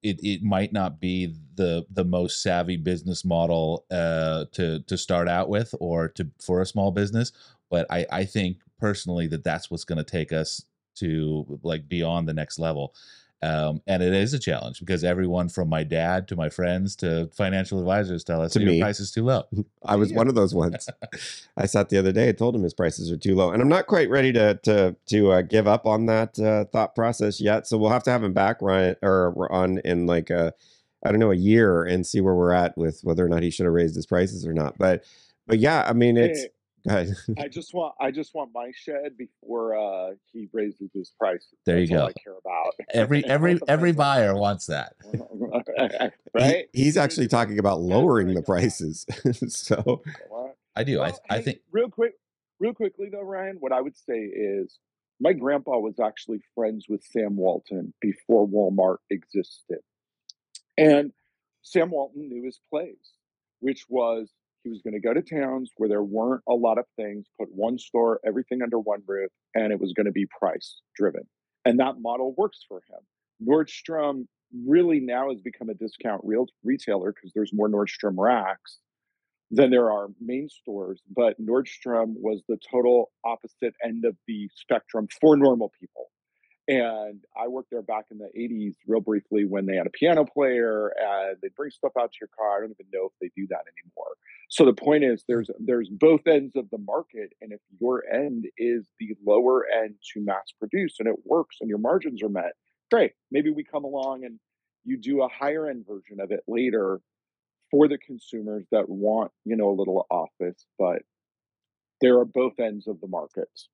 it, 0.02 0.18
it 0.22 0.42
might 0.42 0.72
not 0.72 1.00
be 1.00 1.34
the 1.56 1.84
the 1.90 2.04
most 2.04 2.42
savvy 2.42 2.76
business 2.76 3.24
model 3.24 3.84
uh, 3.90 4.44
to 4.52 4.80
to 4.80 4.96
start 4.96 5.28
out 5.28 5.48
with 5.48 5.74
or 5.80 6.08
to 6.08 6.28
for 6.40 6.60
a 6.60 6.66
small 6.66 6.90
business. 6.90 7.32
But 7.70 7.86
I, 7.90 8.06
I 8.10 8.24
think 8.24 8.58
personally 8.80 9.26
that 9.28 9.44
that's 9.44 9.70
what's 9.70 9.84
going 9.84 9.98
to 9.98 10.04
take 10.04 10.32
us 10.32 10.64
to 10.96 11.60
like 11.62 11.88
beyond 11.88 12.28
the 12.28 12.34
next 12.34 12.58
level 12.58 12.94
um, 13.42 13.80
and 13.86 14.02
it 14.02 14.12
is 14.12 14.34
a 14.34 14.38
challenge 14.38 14.80
because 14.80 15.02
everyone 15.02 15.48
from 15.48 15.70
my 15.70 15.82
dad 15.82 16.28
to 16.28 16.36
my 16.36 16.50
friends 16.50 16.94
to 16.96 17.30
financial 17.34 17.78
advisors 17.78 18.22
tell 18.22 18.42
us 18.42 18.52
To 18.52 18.60
your 18.60 18.72
me. 18.72 18.80
price 18.82 19.00
is 19.00 19.10
too 19.10 19.24
low. 19.24 19.44
I 19.82 19.96
was 19.96 20.10
Yeah. 20.10 20.18
one 20.18 20.28
of 20.28 20.34
those 20.34 20.54
ones. 20.64 20.86
I 21.56 21.64
sat 21.64 21.88
the 21.88 21.96
other 21.96 22.12
day 22.12 22.28
and 22.28 22.36
told 22.36 22.54
him 22.54 22.62
his 22.62 22.74
prices 22.74 23.10
are 23.10 23.16
too 23.16 23.34
low, 23.34 23.50
and 23.50 23.62
I'm 23.62 23.68
not 23.68 23.86
quite 23.86 24.10
ready 24.10 24.30
to 24.34 24.60
to 24.64 24.94
to 25.06 25.30
uh, 25.32 25.40
give 25.40 25.66
up 25.66 25.86
on 25.86 26.04
that 26.04 26.38
uh, 26.38 26.66
thought 26.66 26.94
process 26.94 27.40
yet. 27.40 27.66
So 27.66 27.78
we'll 27.78 27.88
have 27.88 28.02
to 28.02 28.10
have 28.10 28.22
him 28.22 28.34
back, 28.34 28.60
Ryan, 28.60 28.96
or 29.02 29.30
we're 29.30 29.48
on 29.50 29.78
in 29.86 30.04
like 30.06 30.28
a 30.28 30.52
I 31.02 31.10
don't 31.10 31.18
know 31.20 31.30
a 31.30 31.34
year 31.34 31.82
and 31.84 32.06
see 32.06 32.20
where 32.20 32.34
we're 32.34 32.52
at 32.52 32.76
with 32.76 33.00
whether 33.04 33.24
or 33.24 33.30
not 33.30 33.42
he 33.42 33.48
should 33.50 33.64
have 33.64 33.72
raised 33.72 33.96
his 33.96 34.04
prices 34.04 34.46
or 34.46 34.52
not. 34.52 34.76
But 34.76 35.02
but 35.46 35.58
yeah, 35.60 35.86
I 35.88 35.94
mean 35.94 36.18
it's. 36.18 36.44
Hey, 36.84 36.90
Go 36.90 36.94
ahead. 37.00 37.16
I 37.38 37.48
just 37.52 37.74
want 37.74 37.94
I 38.00 38.10
just 38.10 38.34
want 38.34 38.50
my 38.54 38.70
shed 38.74 39.16
before 39.16 39.76
uh, 39.76 40.10
he 40.32 40.48
raises 40.52 40.90
his 40.94 41.12
prices. 41.18 41.48
There 41.66 41.78
you 41.78 41.86
That's 41.88 42.00
all 42.00 42.06
go. 42.08 42.12
I 42.16 42.22
care 42.22 42.36
about. 42.38 42.72
Every 42.92 43.24
every 43.28 43.60
every 43.68 43.92
buyer 43.92 44.34
wants 44.36 44.66
that. 44.66 44.94
right? 46.34 46.66
He- 46.72 46.84
he's 46.84 46.96
actually 46.96 47.28
talking 47.28 47.58
about 47.58 47.80
lowering 47.80 48.34
the 48.34 48.42
prices. 48.42 49.06
so 49.48 50.02
I 50.76 50.84
do. 50.84 51.00
I 51.00 51.08
Well, 51.10 51.20
I 51.30 51.36
hey, 51.38 51.42
think 51.42 51.58
real 51.70 51.90
quick, 51.90 52.14
real 52.58 52.74
quickly 52.74 53.08
though, 53.10 53.22
Ryan, 53.22 53.56
what 53.60 53.72
I 53.72 53.80
would 53.80 53.96
say 53.96 54.18
is 54.20 54.78
my 55.20 55.32
grandpa 55.32 55.78
was 55.78 56.00
actually 56.00 56.40
friends 56.54 56.86
with 56.88 57.02
Sam 57.04 57.36
Walton 57.36 57.92
before 58.00 58.48
Walmart 58.48 58.98
existed, 59.10 59.80
and 60.78 61.12
Sam 61.62 61.90
Walton 61.90 62.28
knew 62.28 62.42
his 62.44 62.58
place, 62.70 63.12
which 63.60 63.84
was 63.88 64.30
he 64.62 64.70
was 64.70 64.82
going 64.82 64.94
to 64.94 65.00
go 65.00 65.14
to 65.14 65.22
towns 65.22 65.70
where 65.76 65.88
there 65.88 66.02
weren't 66.02 66.42
a 66.48 66.54
lot 66.54 66.78
of 66.78 66.84
things, 66.96 67.26
put 67.38 67.48
one 67.50 67.78
store, 67.78 68.20
everything 68.26 68.62
under 68.62 68.78
one 68.78 69.02
roof, 69.06 69.30
and 69.54 69.72
it 69.72 69.80
was 69.80 69.92
going 69.92 70.06
to 70.06 70.12
be 70.12 70.26
price 70.26 70.80
driven, 70.96 71.22
and 71.64 71.80
that 71.80 72.00
model 72.00 72.34
works 72.36 72.60
for 72.68 72.82
him. 72.88 73.00
Nordstrom 73.46 74.26
really 74.66 75.00
now 75.00 75.30
has 75.30 75.40
become 75.40 75.68
a 75.68 75.74
discount 75.74 76.20
real 76.24 76.46
retailer 76.64 77.12
because 77.12 77.32
there's 77.34 77.52
more 77.52 77.68
Nordstrom 77.68 78.16
racks 78.18 78.78
than 79.50 79.70
there 79.70 79.90
are 79.90 80.08
main 80.20 80.48
stores, 80.48 81.00
but 81.14 81.40
Nordstrom 81.40 82.14
was 82.16 82.42
the 82.48 82.58
total 82.70 83.10
opposite 83.24 83.74
end 83.84 84.04
of 84.04 84.16
the 84.26 84.48
spectrum 84.54 85.08
for 85.20 85.36
normal 85.36 85.72
people. 85.80 86.10
And 86.70 87.24
I 87.36 87.48
worked 87.48 87.72
there 87.72 87.82
back 87.82 88.04
in 88.12 88.18
the 88.18 88.30
80s, 88.38 88.76
real 88.86 89.00
briefly, 89.00 89.44
when 89.44 89.66
they 89.66 89.74
had 89.74 89.88
a 89.88 89.90
piano 89.90 90.24
player 90.24 90.92
and 90.96 91.36
they'd 91.42 91.54
bring 91.56 91.72
stuff 91.72 91.90
out 91.98 92.12
to 92.12 92.18
your 92.20 92.28
car. 92.28 92.58
I 92.58 92.60
don't 92.60 92.70
even 92.70 92.86
know 92.94 93.06
if 93.06 93.12
they 93.20 93.28
do 93.36 93.48
that 93.48 93.64
anymore. 93.66 94.14
So 94.50 94.64
the 94.64 94.72
point 94.72 95.02
is 95.02 95.24
there's 95.26 95.50
there's 95.58 95.88
both 95.88 96.28
ends 96.28 96.54
of 96.54 96.70
the 96.70 96.78
market. 96.78 97.32
And 97.40 97.52
if 97.52 97.58
your 97.80 98.04
end 98.06 98.46
is 98.56 98.86
the 99.00 99.16
lower 99.26 99.66
end 99.68 99.96
to 100.14 100.20
mass 100.20 100.52
produce 100.60 101.00
and 101.00 101.08
it 101.08 101.16
works 101.24 101.56
and 101.60 101.68
your 101.68 101.78
margins 101.78 102.22
are 102.22 102.28
met, 102.28 102.52
great. 102.88 103.14
Maybe 103.32 103.50
we 103.50 103.64
come 103.64 103.82
along 103.82 104.24
and 104.24 104.38
you 104.84 104.96
do 104.96 105.22
a 105.22 105.28
higher 105.28 105.66
end 105.66 105.86
version 105.88 106.20
of 106.20 106.30
it 106.30 106.44
later 106.46 107.00
for 107.72 107.88
the 107.88 107.98
consumers 107.98 108.64
that 108.70 108.88
want, 108.88 109.32
you 109.44 109.56
know, 109.56 109.70
a 109.70 109.74
little 109.74 110.06
office, 110.08 110.66
but 110.78 111.02
there 112.00 112.16
are 112.18 112.24
both 112.24 112.60
ends 112.60 112.86
of 112.86 113.00
the 113.00 113.08
markets. 113.08 113.68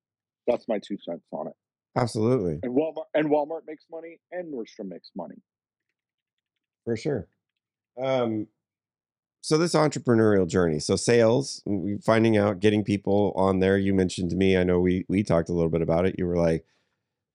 That's 0.46 0.66
my 0.66 0.78
two 0.78 0.96
cents 1.04 1.26
on 1.30 1.48
it. 1.48 1.54
Absolutely, 1.96 2.60
And 2.62 2.76
Walmart 2.76 3.06
and 3.14 3.28
Walmart 3.28 3.62
makes 3.66 3.84
money 3.90 4.20
and 4.32 4.52
Nordstrom 4.52 4.88
makes 4.88 5.10
money. 5.16 5.36
for 6.84 6.96
sure. 6.96 7.28
Um, 8.00 8.48
so 9.42 9.56
this 9.58 9.74
entrepreneurial 9.74 10.48
journey, 10.48 10.80
so 10.80 10.96
sales, 10.96 11.62
finding 12.04 12.36
out, 12.36 12.60
getting 12.60 12.82
people 12.84 13.32
on 13.36 13.60
there. 13.60 13.78
You 13.78 13.94
mentioned 13.94 14.30
to 14.30 14.36
me, 14.36 14.56
I 14.56 14.64
know 14.64 14.80
we 14.80 15.04
we 15.08 15.22
talked 15.22 15.48
a 15.48 15.52
little 15.52 15.70
bit 15.70 15.82
about 15.82 16.06
it. 16.06 16.16
You 16.18 16.26
were 16.26 16.36
like, 16.36 16.64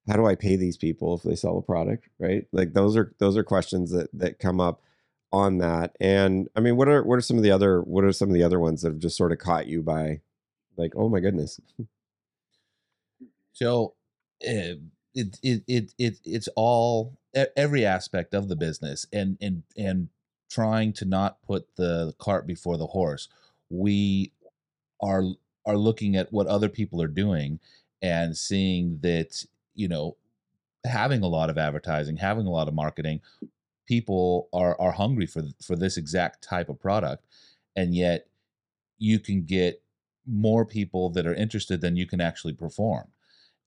how 0.08 0.16
do 0.16 0.26
I 0.26 0.36
pay 0.36 0.56
these 0.58 0.78
people 0.78 1.16
if 1.16 1.24
they 1.24 1.36
sell 1.36 1.58
a 1.58 1.62
product, 1.62 2.10
right? 2.20 2.46
Like 2.52 2.74
those 2.74 2.98
are 2.98 3.14
those 3.20 3.38
are 3.38 3.44
questions 3.44 3.92
that 3.92 4.10
that 4.14 4.40
come 4.40 4.60
up 4.60 4.82
on 5.32 5.60
that. 5.60 5.96
And 6.02 6.50
I 6.56 6.60
mean, 6.60 6.76
what 6.76 6.90
are 6.90 7.04
what 7.04 7.18
are 7.18 7.22
some 7.22 7.38
of 7.38 7.44
the 7.44 7.52
other 7.52 7.82
what 7.82 8.04
are 8.04 8.12
some 8.12 8.30
of 8.30 8.34
the 8.36 8.44
other 8.44 8.60
ones 8.60 8.82
that 8.82 8.90
have 8.90 9.00
just 9.00 9.18
sort 9.18 9.32
of 9.32 9.38
caught 9.40 9.68
you 9.68 9.82
by 9.82 10.22
like, 10.78 10.94
oh 10.96 11.10
my 11.10 11.20
goodness. 11.20 11.60
so. 13.54 13.94
Uh, 14.48 14.80
it, 15.14 15.40
it 15.44 15.64
it 15.68 15.94
it 15.98 16.20
it's 16.24 16.50
all 16.56 17.18
e- 17.38 17.46
every 17.58 17.86
aspect 17.86 18.34
of 18.34 18.48
the 18.48 18.56
business 18.56 19.06
and 19.12 19.38
and 19.42 19.64
and 19.78 20.10
trying 20.50 20.94
to 20.94 21.06
not 21.06 21.42
put 21.44 21.76
the 21.76 22.14
cart 22.18 22.48
before 22.48 22.78
the 22.78 22.88
horse. 22.88 23.28
We 23.70 24.32
are 25.02 25.24
are 25.66 25.78
looking 25.78 26.16
at 26.16 26.32
what 26.34 26.48
other 26.48 26.70
people 26.70 27.02
are 27.02 27.08
doing 27.08 27.60
and 28.02 28.38
seeing 28.38 29.00
that 29.02 29.46
you 29.76 29.88
know 29.88 30.18
having 30.86 31.24
a 31.24 31.28
lot 31.28 31.50
of 31.50 31.58
advertising, 31.58 32.18
having 32.18 32.48
a 32.48 32.52
lot 32.52 32.68
of 32.68 32.74
marketing, 32.74 33.22
people 33.88 34.50
are 34.54 34.80
are 34.80 34.94
hungry 34.94 35.28
for 35.28 35.44
for 35.64 35.76
this 35.76 35.98
exact 35.98 36.44
type 36.44 36.70
of 36.70 36.80
product, 36.80 37.26
and 37.76 37.96
yet 37.96 38.28
you 38.98 39.20
can 39.20 39.44
get 39.44 39.82
more 40.28 40.66
people 40.66 41.10
that 41.10 41.26
are 41.28 41.36
interested 41.36 41.82
than 41.82 41.96
you 41.96 42.06
can 42.06 42.22
actually 42.22 42.54
perform, 42.54 43.08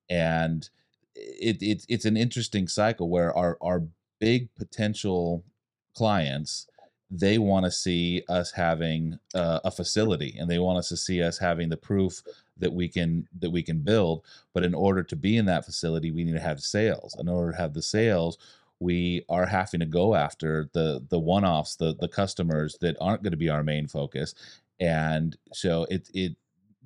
and 0.09 0.69
it, 1.15 1.59
it's 1.61 1.87
it's 1.89 2.05
an 2.05 2.17
interesting 2.17 2.69
cycle 2.69 3.09
where 3.09 3.37
our 3.37 3.57
our 3.61 3.83
big 4.21 4.49
potential 4.57 5.45
clients 5.95 6.67
they 7.11 7.39
want 7.39 7.65
to 7.65 7.71
see 7.71 8.25
us 8.29 8.51
having 8.53 9.19
uh, 9.35 9.61
a 9.65 9.71
facility 9.71 10.37
and 10.39 10.51
they 10.51 10.59
want 10.59 10.79
us 10.79 10.89
to 10.89 10.97
see 10.97 11.23
us 11.23 11.39
having 11.39 11.69
the 11.69 11.77
proof 11.77 12.23
that 12.57 12.73
we 12.73 12.89
can 12.89 13.29
that 13.39 13.51
we 13.51 13.63
can 13.63 13.79
build. 13.81 14.25
But 14.53 14.65
in 14.65 14.75
order 14.75 15.03
to 15.05 15.17
be 15.17 15.37
in 15.37 15.47
that 15.47 15.65
facility 15.65 16.11
we 16.11 16.25
need 16.25 16.33
to 16.33 16.41
have 16.41 16.61
sales. 16.61 17.17
In 17.19 17.29
order 17.29 17.53
to 17.53 17.59
have 17.59 17.75
the 17.75 17.83
sales 17.83 18.39
we 18.81 19.25
are 19.29 19.47
having 19.47 19.81
to 19.81 19.87
go 19.87 20.15
after 20.15 20.69
the 20.73 21.05
the 21.09 21.19
one-offs 21.19 21.77
the 21.77 21.95
the 22.01 22.09
customers 22.09 22.77
that 22.81 22.97
aren't 23.01 23.23
going 23.23 23.33
to 23.33 23.37
be 23.37 23.51
our 23.51 23.63
main 23.63 23.87
focus. 23.87 24.35
And 24.81 25.37
so 25.53 25.87
it 25.91 26.09
it 26.15 26.37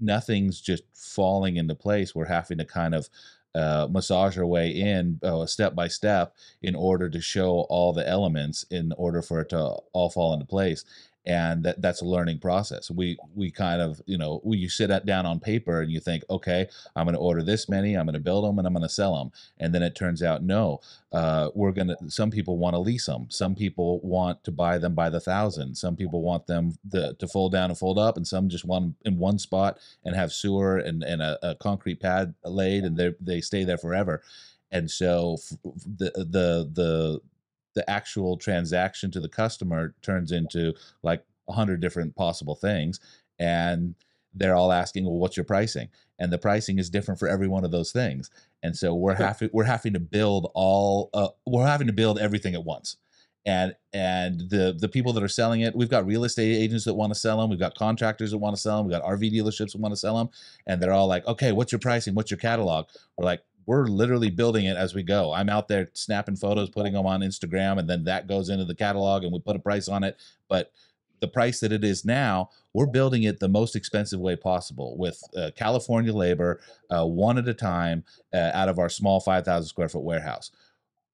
nothing's 0.00 0.60
just 0.60 0.84
falling 0.94 1.56
into 1.56 1.74
place. 1.74 2.14
We're 2.14 2.26
having 2.26 2.58
to 2.58 2.64
kind 2.64 2.94
of 2.94 3.08
uh, 3.54 3.88
massage 3.90 4.38
our 4.38 4.46
way 4.46 4.70
in 4.70 5.18
uh, 5.22 5.46
step 5.46 5.74
by 5.74 5.88
step 5.88 6.34
in 6.62 6.74
order 6.74 7.08
to 7.08 7.20
show 7.20 7.66
all 7.70 7.92
the 7.92 8.06
elements 8.08 8.64
in 8.70 8.92
order 8.96 9.22
for 9.22 9.40
it 9.40 9.48
to 9.48 9.58
all 9.58 10.10
fall 10.10 10.32
into 10.34 10.44
place 10.44 10.84
and 11.28 11.62
that, 11.64 11.80
that's 11.80 12.02
a 12.02 12.06
learning 12.06 12.40
process. 12.40 12.90
We 12.90 13.16
we 13.36 13.52
kind 13.52 13.80
of 13.80 14.02
you 14.06 14.18
know 14.18 14.40
you 14.44 14.68
sit 14.68 14.88
down 15.06 15.26
on 15.26 15.38
paper 15.38 15.80
and 15.82 15.92
you 15.92 16.00
think 16.00 16.24
okay 16.30 16.66
i'm 16.96 17.04
going 17.04 17.14
to 17.14 17.20
order 17.20 17.42
this 17.42 17.68
many 17.68 17.94
i'm 17.94 18.06
going 18.06 18.14
to 18.14 18.18
build 18.20 18.44
them 18.44 18.58
and 18.58 18.66
i'm 18.66 18.72
going 18.72 18.82
to 18.82 18.88
sell 18.88 19.14
them 19.16 19.30
and 19.58 19.74
then 19.74 19.82
it 19.82 19.94
turns 19.94 20.22
out 20.22 20.42
no 20.42 20.80
uh, 21.12 21.50
we're 21.54 21.72
going 21.72 21.88
to 21.88 21.96
some 22.08 22.30
people 22.30 22.56
want 22.56 22.74
to 22.74 22.78
lease 22.78 23.06
them 23.06 23.26
some 23.28 23.54
people 23.54 24.00
want 24.00 24.42
to 24.44 24.52
buy 24.52 24.78
them 24.78 24.94
by 24.94 25.10
the 25.10 25.20
thousand. 25.20 25.76
Some 25.76 25.96
people 25.96 26.22
want 26.22 26.46
them 26.46 26.78
the, 26.84 27.14
to 27.18 27.28
fold 27.28 27.52
down 27.52 27.70
and 27.70 27.78
fold 27.78 27.98
up 27.98 28.16
and 28.16 28.26
some 28.26 28.48
just 28.48 28.64
want 28.64 28.96
in 29.04 29.18
one 29.18 29.38
spot 29.38 29.78
and 30.04 30.16
have 30.16 30.32
sewer 30.32 30.78
and, 30.78 31.02
and 31.02 31.20
a, 31.20 31.38
a 31.42 31.54
concrete 31.54 32.00
pad 32.00 32.34
laid 32.44 32.84
and 32.84 32.96
they 32.96 33.14
they 33.20 33.40
stay 33.40 33.64
there 33.64 33.78
forever. 33.78 34.22
And 34.70 34.90
so 34.90 35.38
the 35.62 36.10
the 36.14 36.68
the 36.72 37.20
the 37.78 37.88
actual 37.88 38.36
transaction 38.36 39.08
to 39.12 39.20
the 39.20 39.28
customer 39.28 39.94
turns 40.02 40.32
into 40.32 40.74
like 41.04 41.22
a 41.48 41.52
hundred 41.52 41.80
different 41.80 42.16
possible 42.16 42.56
things 42.56 42.98
and 43.38 43.94
they're 44.34 44.56
all 44.56 44.72
asking 44.72 45.04
well 45.04 45.18
what's 45.18 45.36
your 45.36 45.44
pricing? 45.44 45.88
And 46.18 46.32
the 46.32 46.38
pricing 46.38 46.80
is 46.80 46.90
different 46.90 47.20
for 47.20 47.28
every 47.28 47.46
one 47.46 47.64
of 47.64 47.70
those 47.70 47.92
things. 47.92 48.30
And 48.64 48.76
so 48.76 48.96
we're 48.96 49.14
having 49.14 49.50
we're 49.52 49.62
having 49.62 49.92
to 49.92 50.00
build 50.00 50.50
all 50.54 51.08
uh, 51.14 51.28
we're 51.46 51.66
having 51.66 51.86
to 51.86 51.92
build 51.92 52.18
everything 52.18 52.56
at 52.56 52.64
once. 52.64 52.96
And 53.46 53.76
and 53.92 54.40
the 54.50 54.76
the 54.76 54.88
people 54.88 55.12
that 55.12 55.22
are 55.22 55.28
selling 55.28 55.60
it 55.60 55.76
we've 55.76 55.88
got 55.88 56.04
real 56.04 56.24
estate 56.24 56.56
agents 56.56 56.84
that 56.84 56.94
want 56.94 57.14
to 57.14 57.18
sell 57.18 57.40
them 57.40 57.48
we've 57.48 57.58
got 57.58 57.76
contractors 57.76 58.32
that 58.32 58.38
want 58.38 58.56
to 58.56 58.60
sell 58.60 58.78
them 58.78 58.86
we've 58.86 59.00
got 59.00 59.08
rv 59.08 59.32
dealerships 59.32 59.72
that 59.72 59.80
want 59.80 59.92
to 59.92 59.96
sell 59.96 60.18
them 60.18 60.28
and 60.66 60.82
they're 60.82 60.92
all 60.92 61.06
like 61.06 61.24
okay 61.26 61.52
what's 61.52 61.70
your 61.70 61.78
pricing? 61.78 62.14
What's 62.14 62.32
your 62.32 62.38
catalog? 62.38 62.86
We're 63.16 63.24
like 63.24 63.42
we're 63.68 63.86
literally 63.86 64.30
building 64.30 64.64
it 64.64 64.78
as 64.78 64.94
we 64.94 65.02
go. 65.02 65.30
I'm 65.30 65.50
out 65.50 65.68
there 65.68 65.90
snapping 65.92 66.36
photos, 66.36 66.70
putting 66.70 66.94
them 66.94 67.04
on 67.04 67.20
Instagram, 67.20 67.78
and 67.78 67.88
then 67.88 68.02
that 68.04 68.26
goes 68.26 68.48
into 68.48 68.64
the 68.64 68.74
catalog 68.74 69.24
and 69.24 69.32
we 69.32 69.40
put 69.40 69.56
a 69.56 69.58
price 69.58 69.88
on 69.88 70.04
it. 70.04 70.16
But 70.48 70.72
the 71.20 71.28
price 71.28 71.60
that 71.60 71.70
it 71.70 71.84
is 71.84 72.02
now, 72.02 72.48
we're 72.72 72.86
building 72.86 73.24
it 73.24 73.40
the 73.40 73.48
most 73.48 73.76
expensive 73.76 74.20
way 74.20 74.36
possible 74.36 74.96
with 74.96 75.22
uh, 75.36 75.50
California 75.54 76.14
labor, 76.14 76.62
uh, 76.88 77.04
one 77.04 77.36
at 77.36 77.46
a 77.46 77.52
time, 77.52 78.04
uh, 78.32 78.52
out 78.54 78.70
of 78.70 78.78
our 78.78 78.88
small 78.88 79.20
5,000 79.20 79.68
square 79.68 79.90
foot 79.90 80.02
warehouse. 80.02 80.50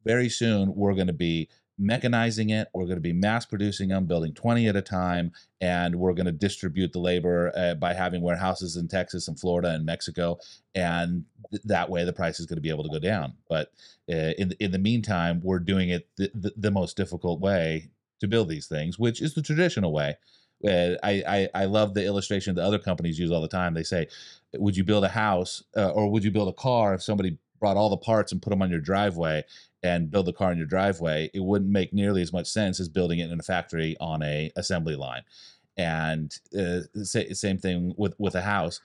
Very 0.05 0.29
soon, 0.29 0.77
we're 0.77 0.95
going 0.95 1.09
to 1.09 1.13
be 1.13 1.49
mechanizing 1.79 2.51
it. 2.51 2.69
We're 2.73 2.85
going 2.85 2.97
to 2.97 3.01
be 3.01 3.13
mass 3.13 3.47
producing 3.47 3.89
them, 3.89 4.07
building 4.07 4.33
20 4.33 4.69
at 4.69 4.77
a 4.77 4.83
time, 4.83 5.33
and 5.61 5.97
we're 5.97 6.13
going 6.13 6.27
to 6.27 6.33
distribute 6.33 6.93
the 6.93 7.01
labor 7.01 7.53
uh, 7.57 7.75
by 7.75 7.95
having 7.95 8.23
warehouses 8.23 8.77
in 8.77 8.89
Texas 8.89 9.29
and 9.29 9.39
Florida 9.39 9.71
and 9.71 9.85
Mexico. 9.85 10.39
And 10.75 11.25
th- 11.51 11.63
that 11.65 11.91
way, 11.91 12.05
the 12.05 12.13
price 12.13 12.39
is 12.41 12.47
going 12.47 12.57
to 12.57 12.63
be 12.63 12.71
able 12.71 12.85
to 12.85 12.91
go 12.91 12.99
down. 12.99 13.35
But 13.49 13.73
uh, 14.11 14.35
in 14.39 14.55
in 14.61 14.71
the 14.71 14.79
meantime, 14.79 15.41
we're 15.43 15.59
doing 15.59 15.91
it 15.91 16.09
the, 16.17 16.53
the, 16.57 16.71
most 16.71 16.97
difficult 16.97 17.41
way 17.41 17.91
to 18.21 18.29
build 18.29 18.49
these 18.49 18.67
things, 18.67 18.99
which 18.99 19.21
is 19.21 19.35
the 19.35 19.43
traditional 19.43 19.93
way. 19.93 20.17
Uh, 20.67 20.97
I, 21.03 21.23
I, 21.27 21.49
I 21.55 21.65
love 21.67 21.95
the 21.95 22.05
illustration 22.05 22.55
that 22.55 22.65
other 22.65 22.79
companies 22.79 23.19
use 23.19 23.31
all 23.31 23.43
the 23.43 23.49
time. 23.49 23.75
They 23.75 23.83
say, 23.83 24.09
"Would 24.55 24.77
you 24.77 24.85
build 24.85 25.05
a 25.05 25.09
house, 25.09 25.63
uh, 25.77 25.91
or 25.91 26.11
would 26.11 26.25
you 26.25 26.31
build 26.31 26.49
a 26.49 26.53
car 26.53 26.95
if 26.95 27.03
somebody 27.03 27.39
brought 27.61 27.77
all 27.77 27.91
the 27.91 27.97
parts 27.97 28.31
and 28.31 28.43
put 28.43 28.51
them 28.51 28.61
on 28.61 28.71
your 28.71 28.81
driveway 28.81 29.43
and 29.85 30.11
build 30.11 30.27
the 30.27 30.33
car 30.33 30.51
in 30.51 30.57
your 30.57 30.67
driveway, 30.67 31.31
it 31.35 31.45
wouldn't 31.45 31.71
make 31.71 31.93
nearly 31.93 32.23
as 32.23 32.33
much 32.33 32.47
sense 32.47 32.81
as 32.81 32.89
building 32.89 33.19
it 33.19 33.31
in 33.31 33.39
a 33.39 33.43
factory 33.43 33.97
on 34.01 34.23
a 34.23 34.51
assembly 34.57 34.97
line. 34.97 35.23
And 35.77 36.35
uh, 36.59 36.81
same 37.05 37.59
thing 37.59 37.95
with 37.97 38.15
with 38.19 38.35
a 38.35 38.41
house. 38.41 38.81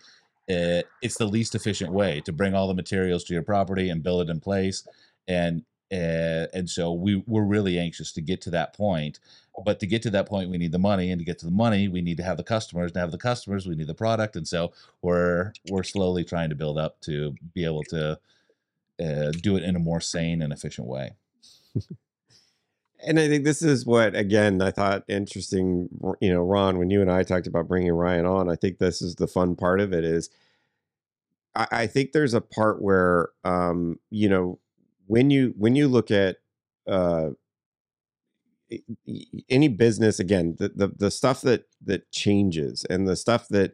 Uh, 0.50 0.82
it's 1.02 1.18
the 1.18 1.28
least 1.28 1.56
efficient 1.56 1.92
way 1.92 2.22
to 2.22 2.34
bring 2.34 2.54
all 2.54 2.68
the 2.68 2.74
materials 2.74 3.24
to 3.24 3.34
your 3.34 3.44
property 3.44 3.90
and 3.90 4.04
build 4.04 4.28
it 4.28 4.32
in 4.32 4.40
place. 4.40 4.86
And 5.28 5.64
uh, 5.92 6.52
and 6.54 6.70
so 6.70 6.92
we 6.92 7.24
we're 7.26 7.44
really 7.44 7.80
anxious 7.80 8.12
to 8.14 8.22
get 8.22 8.42
to 8.42 8.50
that 8.52 8.76
point. 8.76 9.20
But 9.64 9.80
to 9.80 9.88
get 9.88 10.02
to 10.04 10.10
that 10.12 10.28
point, 10.28 10.50
we 10.50 10.58
need 10.58 10.72
the 10.72 10.80
money, 10.80 11.12
and 11.12 11.20
to 11.20 11.26
get 11.26 11.40
to 11.40 11.46
the 11.46 11.52
money, 11.52 11.88
we 11.88 12.02
need 12.02 12.18
to 12.18 12.24
have 12.24 12.38
the 12.38 12.44
customers. 12.44 12.92
To 12.92 13.00
have 13.00 13.12
the 13.12 13.18
customers, 13.18 13.68
we 13.68 13.76
need 13.76 13.88
the 13.88 13.94
product. 13.94 14.36
And 14.36 14.48
so 14.48 14.74
we're 15.02 15.54
we're 15.70 15.84
slowly 15.84 16.26
trying 16.26 16.50
to 16.50 16.56
build 16.56 16.78
up 16.78 17.00
to 17.02 17.36
be 17.54 17.64
able 17.64 17.84
to 17.86 18.20
uh, 19.00 19.32
do 19.32 19.56
it 19.56 19.64
in 19.64 19.76
a 19.76 19.80
more 19.80 20.02
sane 20.02 20.42
and 20.42 20.54
efficient 20.54 20.88
way. 20.88 21.12
and 23.06 23.20
I 23.20 23.28
think 23.28 23.44
this 23.44 23.62
is 23.62 23.86
what, 23.86 24.16
again, 24.16 24.62
I 24.62 24.72
thought 24.72 25.04
interesting. 25.08 25.90
You 26.22 26.34
know, 26.34 26.44
Ron, 26.44 26.78
when 26.78 26.90
you 26.90 27.02
and 27.02 27.12
I 27.12 27.24
talked 27.24 27.48
about 27.48 27.68
bringing 27.68 27.92
Ryan 27.92 28.26
on, 28.26 28.50
I 28.50 28.56
think 28.56 28.78
this 28.78 29.02
is 29.02 29.16
the 29.16 29.28
fun 29.28 29.56
part 29.56 29.80
of 29.80 29.94
it. 29.94 30.04
Is 30.04 30.30
I, 31.56 31.68
I 31.72 31.88
think 31.88 32.12
there's 32.12 32.34
a 32.34 32.42
part 32.42 32.82
where, 32.82 33.30
um, 33.44 34.00
you 34.10 34.30
know, 34.30 34.60
when 35.08 35.30
you 35.30 35.54
when 35.58 35.76
you 35.76 35.88
look 35.88 36.12
at 36.12 36.38
uh, 36.88 37.30
any 39.50 39.68
business 39.68 40.20
again 40.20 40.56
the, 40.60 40.70
the 40.70 40.88
the 40.96 41.12
stuff 41.12 41.42
that 41.42 41.66
that 41.84 42.12
changes 42.12 42.86
and 42.90 43.08
the 43.08 43.16
stuff 43.16 43.48
that 43.48 43.74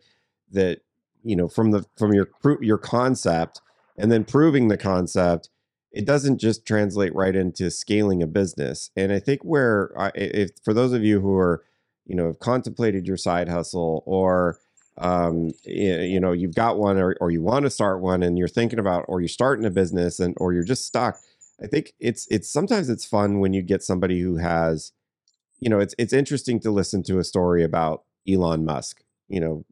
that 0.51 0.81
you 1.23 1.35
know 1.35 1.47
from 1.47 1.71
the 1.71 1.85
from 1.97 2.13
your 2.13 2.29
your 2.61 2.77
concept 2.77 3.61
and 3.97 4.11
then 4.11 4.23
proving 4.23 4.67
the 4.67 4.77
concept 4.77 5.49
it 5.95 6.05
doesn't 6.05 6.39
just 6.39 6.65
translate 6.65 7.15
right 7.15 7.37
into 7.37 7.71
scaling 7.71 8.21
a 8.21 8.27
business. 8.27 8.91
And 8.97 9.13
i 9.13 9.19
think 9.19 9.41
where 9.43 9.91
I, 9.97 10.11
if 10.13 10.51
for 10.63 10.73
those 10.73 10.91
of 10.91 11.03
you 11.03 11.21
who 11.21 11.35
are 11.35 11.63
you 12.05 12.15
know 12.15 12.27
have 12.27 12.39
contemplated 12.39 13.07
your 13.07 13.17
side 13.17 13.49
hustle 13.49 14.03
or 14.05 14.59
um, 14.97 15.51
you 15.65 16.19
know 16.19 16.31
you've 16.31 16.55
got 16.55 16.77
one 16.77 16.97
or, 16.97 17.17
or 17.19 17.29
you 17.31 17.41
want 17.41 17.63
to 17.63 17.69
start 17.69 18.01
one 18.01 18.23
and 18.23 18.37
you're 18.37 18.47
thinking 18.47 18.79
about 18.79 19.05
or 19.07 19.19
you're 19.19 19.27
starting 19.27 19.65
a 19.65 19.69
business 19.69 20.19
and 20.19 20.35
or 20.37 20.53
you're 20.53 20.63
just 20.63 20.85
stuck 20.85 21.17
i 21.61 21.67
think 21.67 21.91
it's 21.99 22.27
it's 22.31 22.49
sometimes 22.49 22.89
it's 22.89 23.05
fun 23.05 23.39
when 23.39 23.53
you 23.53 23.61
get 23.61 23.83
somebody 23.83 24.21
who 24.21 24.37
has 24.37 24.93
you 25.59 25.69
know 25.69 25.79
it's 25.79 25.93
it's 25.97 26.13
interesting 26.13 26.61
to 26.61 26.71
listen 26.71 27.03
to 27.03 27.19
a 27.19 27.25
story 27.25 27.61
about 27.61 28.03
elon 28.27 28.63
musk 28.63 29.03
you 29.27 29.39
know 29.39 29.65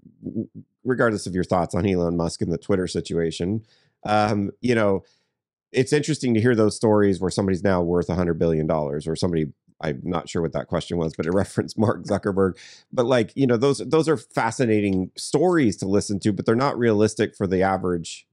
regardless 0.84 1.26
of 1.26 1.34
your 1.34 1.46
thoughts 1.46 1.74
on 1.74 1.86
elon 1.86 2.18
musk 2.18 2.42
and 2.42 2.52
the 2.52 2.58
twitter 2.58 2.88
situation 2.88 3.64
um, 4.06 4.52
you 4.62 4.76
know, 4.76 5.04
it's 5.72 5.94
interesting 5.94 6.34
to 6.34 6.42
hear 6.42 6.56
those 6.56 6.76
stories 6.76 7.20
where 7.20 7.32
somebody's 7.32 7.64
now 7.64 7.82
worth 7.82 8.10
a 8.10 8.16
hundred 8.16 8.36
billion 8.40 8.68
dollars 8.68 9.08
or 9.08 9.16
somebody 9.16 9.48
I'm 9.84 10.02
not 10.04 10.30
sure 10.30 10.42
what 10.42 10.54
that 10.54 10.68
question 10.68 10.98
was, 10.98 11.14
but 11.16 11.26
it 11.26 11.32
referenced 11.34 11.78
Mark 11.78 12.04
Zuckerberg. 12.04 12.54
But 12.92 13.06
like, 13.06 13.32
you 13.36 13.46
know, 13.46 13.58
those 13.58 13.80
those 13.80 14.08
are 14.10 14.18
fascinating 14.18 15.12
stories 15.16 15.78
to 15.78 15.88
listen 15.88 16.20
to, 16.22 16.34
but 16.34 16.46
they're 16.46 16.56
not 16.56 16.78
realistic 16.78 17.36
for 17.36 17.46
the 17.46 17.62
average 17.62 18.26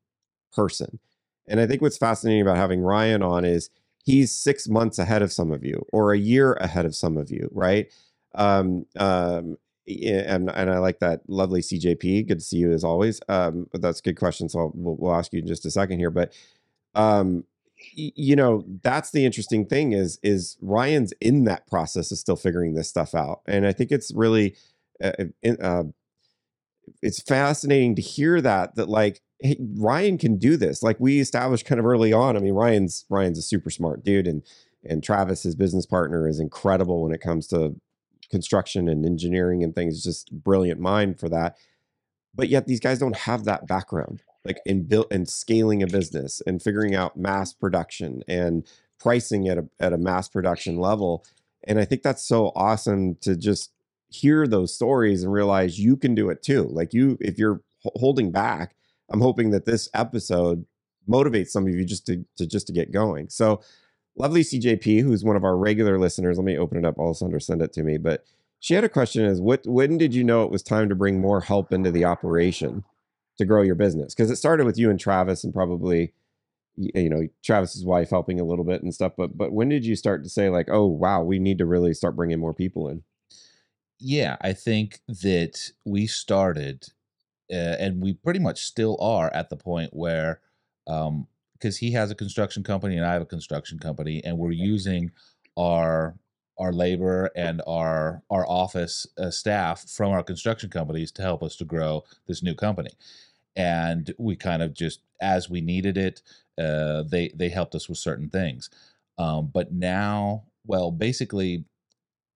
person. 0.53 0.99
And 1.49 1.61
I 1.61 1.67
think 1.67 1.83
what's 1.83 1.99
fascinating 1.99 2.43
about 2.43 2.57
having 2.57 2.81
Ryan 2.81 3.23
on 3.23 3.45
is 3.45 3.71
he's 4.05 4.33
six 4.33 4.69
months 4.69 4.99
ahead 4.99 5.23
of 5.23 5.33
some 5.33 5.51
of 5.51 5.65
you 5.65 5.85
or 5.93 6.13
a 6.13 6.19
year 6.19 6.55
ahead 6.55 6.87
of 6.87 6.95
some 6.95 7.17
of 7.17 7.31
you, 7.31 7.49
right? 7.53 7.93
Um, 8.35 8.87
um, 8.97 9.57
and 10.07 10.51
and 10.51 10.71
I 10.71 10.79
like 10.79 11.01
that 11.01 11.23
lovely 11.29 11.61
CJP. 11.61 12.29
Good 12.29 12.39
to 12.39 12.45
see 12.45 12.59
you 12.59 12.73
as 12.73 12.85
always. 12.85 13.21
Um, 13.29 13.69
that's 13.73 14.01
a 14.01 14.03
good 14.03 14.19
question. 14.19 14.49
So 14.49 14.73
we'll, 14.75 14.97
we'll 14.97 15.15
ask 15.15 15.33
you 15.33 15.41
in 15.41 15.47
just 15.47 15.67
a 15.67 15.71
second 15.71 15.99
here, 15.99 16.11
but 16.11 16.33
um, 16.95 17.45
you 17.95 18.37
know 18.37 18.65
that's 18.83 19.11
the 19.11 19.25
interesting 19.25 19.67
thing 19.67 19.93
is 19.93 20.19
is 20.23 20.57
Ryan's 20.61 21.13
in 21.21 21.45
that 21.45 21.67
process 21.67 22.11
of 22.11 22.19
still 22.19 22.37
figuring 22.37 22.75
this 22.75 22.89
stuff 22.89 23.15
out, 23.15 23.41
and 23.47 23.67
I 23.67 23.73
think 23.73 23.91
it's 23.91 24.13
really 24.15 24.57
uh, 25.03 25.13
uh, 25.61 25.85
it's 27.03 27.23
fascinating 27.23 27.95
to 27.97 28.03
hear 28.03 28.41
that 28.41 28.77
that 28.77 28.89
like 28.89 29.21
hey, 29.41 29.57
Ryan 29.77 30.19
can 30.19 30.37
do 30.37 30.57
this. 30.57 30.83
Like 30.83 30.99
we 31.01 31.21
established 31.21 31.67
kind 31.67 31.79
of 31.79 31.87
early 31.87 32.13
on. 32.13 32.37
I 32.37 32.41
mean, 32.41 32.55
Ryan's 32.55 33.05
Ryan's 33.09 33.39
a 33.39 33.43
super 33.43 33.71
smart 33.71 34.05
dude, 34.05 34.27
and 34.27 34.43
and 34.85 35.03
Travis, 35.03 35.43
his 35.43 35.55
business 35.55 35.87
partner, 35.87 36.29
is 36.29 36.41
incredible 36.41 37.03
when 37.03 37.13
it 37.13 37.21
comes 37.21 37.47
to 37.49 37.77
construction 38.31 38.89
and 38.89 39.05
engineering 39.05 39.63
and 39.63 39.75
things, 39.75 40.03
just 40.03 40.33
brilliant 40.33 40.81
mind 40.81 41.19
for 41.19 41.29
that. 41.29 41.57
But 42.35 42.49
yet 42.49 42.67
these 42.67 42.81
guys 42.81 42.99
don't 42.99 43.17
have 43.17 43.45
that 43.45 43.67
background, 43.67 44.23
like 44.45 44.61
in 44.65 44.85
built 44.85 45.09
and 45.13 45.29
scaling 45.29 45.83
a 45.83 45.87
business 45.87 46.41
and 46.47 46.63
figuring 46.63 46.95
out 46.95 47.17
mass 47.17 47.53
production 47.53 48.23
and 48.29 48.67
pricing 48.99 49.49
at 49.49 49.59
a 49.59 49.69
at 49.81 49.93
a 49.93 49.99
mass 49.99 50.29
production 50.29 50.77
level. 50.77 51.25
And 51.65 51.79
I 51.79 51.85
think 51.85 52.03
that's 52.03 52.25
so 52.25 52.53
awesome 52.55 53.17
to 53.23 53.37
just 53.37 53.73
hear 54.09 54.47
those 54.47 54.75
stories 54.75 55.23
and 55.23 55.33
realize 55.33 55.79
you 55.79 55.97
can 55.97 56.15
do 56.15 56.31
it 56.31 56.43
too. 56.43 56.65
Like 56.65 56.93
you, 56.93 57.17
if 57.21 57.39
you're 57.39 57.63
holding 57.97 58.31
back, 58.31 58.75
I'm 59.11 59.21
hoping 59.21 59.51
that 59.51 59.67
this 59.67 59.89
episode 59.95 60.65
motivates 61.09 61.49
some 61.49 61.67
of 61.67 61.75
you 61.75 61.85
just 61.85 62.07
to, 62.07 62.25
to 62.37 62.47
just 62.47 62.67
to 62.67 62.73
get 62.73 62.93
going. 62.93 63.29
So 63.29 63.63
lovely 64.17 64.43
CJP, 64.43 65.03
who's 65.03 65.25
one 65.25 65.37
of 65.37 65.45
our 65.45 65.57
regular 65.57 65.99
listeners. 65.99 66.39
Let 66.39 66.45
me 66.45 66.59
open 66.59 66.79
it 66.79 66.85
up. 66.85 66.99
Alessandra 66.99 67.41
send 67.41 67.63
it 67.63 67.73
to 67.75 67.83
me. 67.83 67.99
But 67.99 68.25
she 68.61 68.75
had 68.75 68.85
a 68.85 68.89
question: 68.89 69.25
Is 69.25 69.41
what 69.41 69.67
when 69.67 69.99
did 69.99 70.15
you 70.15 70.25
know 70.25 70.45
it 70.45 70.51
was 70.51 70.63
time 70.63 70.89
to 70.89 70.95
bring 70.95 71.21
more 71.21 71.41
help 71.41 71.73
into 71.73 71.91
the 71.91 72.05
operation 72.05 72.85
to 73.39 73.45
grow 73.45 73.63
your 73.63 73.75
business? 73.75 74.15
Because 74.15 74.31
it 74.31 74.37
started 74.37 74.67
with 74.67 74.79
you 74.79 74.91
and 74.91 75.01
Travis, 75.01 75.45
and 75.45 75.55
probably 75.55 76.13
you 76.77 77.11
know 77.11 77.27
Travis's 77.45 77.85
wife 77.85 78.11
helping 78.11 78.41
a 78.41 78.45
little 78.45 78.65
bit 78.65 78.83
and 78.83 78.95
stuff. 78.95 79.13
But 79.17 79.37
but 79.37 79.53
when 79.53 79.69
did 79.69 79.85
you 79.85 79.97
start 79.97 80.23
to 80.25 80.31
say 80.31 80.49
like, 80.51 80.69
oh 80.71 80.87
wow, 80.87 81.23
we 81.23 81.39
need 81.39 81.59
to 81.59 81.67
really 81.67 81.95
start 81.95 82.17
bringing 82.17 82.39
more 82.39 82.55
people 82.55 82.89
in? 82.89 83.03
Yeah, 83.99 84.37
I 84.41 84.55
think 84.55 85.01
that 85.09 85.73
we 85.85 86.07
started, 86.07 86.87
uh, 87.53 87.77
and 87.79 88.03
we 88.03 88.15
pretty 88.15 88.41
much 88.41 88.65
still 88.65 88.97
are 89.01 89.31
at 89.35 89.51
the 89.51 89.57
point 89.57 89.91
where 89.93 90.41
um, 90.87 91.27
because 91.61 91.77
he 91.77 91.93
has 91.93 92.11
a 92.11 92.15
construction 92.15 92.63
company 92.63 92.97
and 92.97 93.05
I 93.05 93.13
have 93.13 93.23
a 93.23 93.27
construction 93.27 93.79
company, 93.79 94.23
and 94.25 94.39
we're 94.39 94.53
using 94.53 95.13
our 95.57 96.17
our 96.59 96.73
labor 96.73 97.31
and 97.37 97.63
our 97.67 98.23
our 98.31 98.47
office 98.49 99.07
uh, 99.19 99.31
staff 99.31 99.89
from 99.89 100.13
our 100.13 100.23
construction 100.23 100.71
companies 100.71 101.13
to 101.13 101.23
help 101.23 101.43
us 101.43 101.57
to 101.57 101.65
grow 101.65 102.05
this 102.27 102.43
new 102.43 102.55
company. 102.55 102.91
And 103.57 104.13
we 104.19 104.37
kind 104.37 104.63
of 104.63 104.75
just 104.75 105.01
as 105.21 105.51
we 105.51 105.61
needed 105.61 105.97
it 105.97 106.23
uh, 106.59 107.03
they 107.03 107.31
they 107.35 107.49
helped 107.49 107.75
us 107.75 107.89
with 107.89 107.99
certain 107.99 108.29
things. 108.29 108.71
Um, 109.19 109.51
but 109.53 109.73
now 109.73 110.45
well 110.67 110.91
basically 110.91 111.65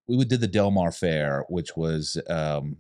we 0.06 0.24
did 0.24 0.40
the 0.40 0.46
del 0.46 0.70
mar 0.70 0.92
fair 0.92 1.44
which 1.48 1.76
was 1.76 2.20
um, 2.28 2.76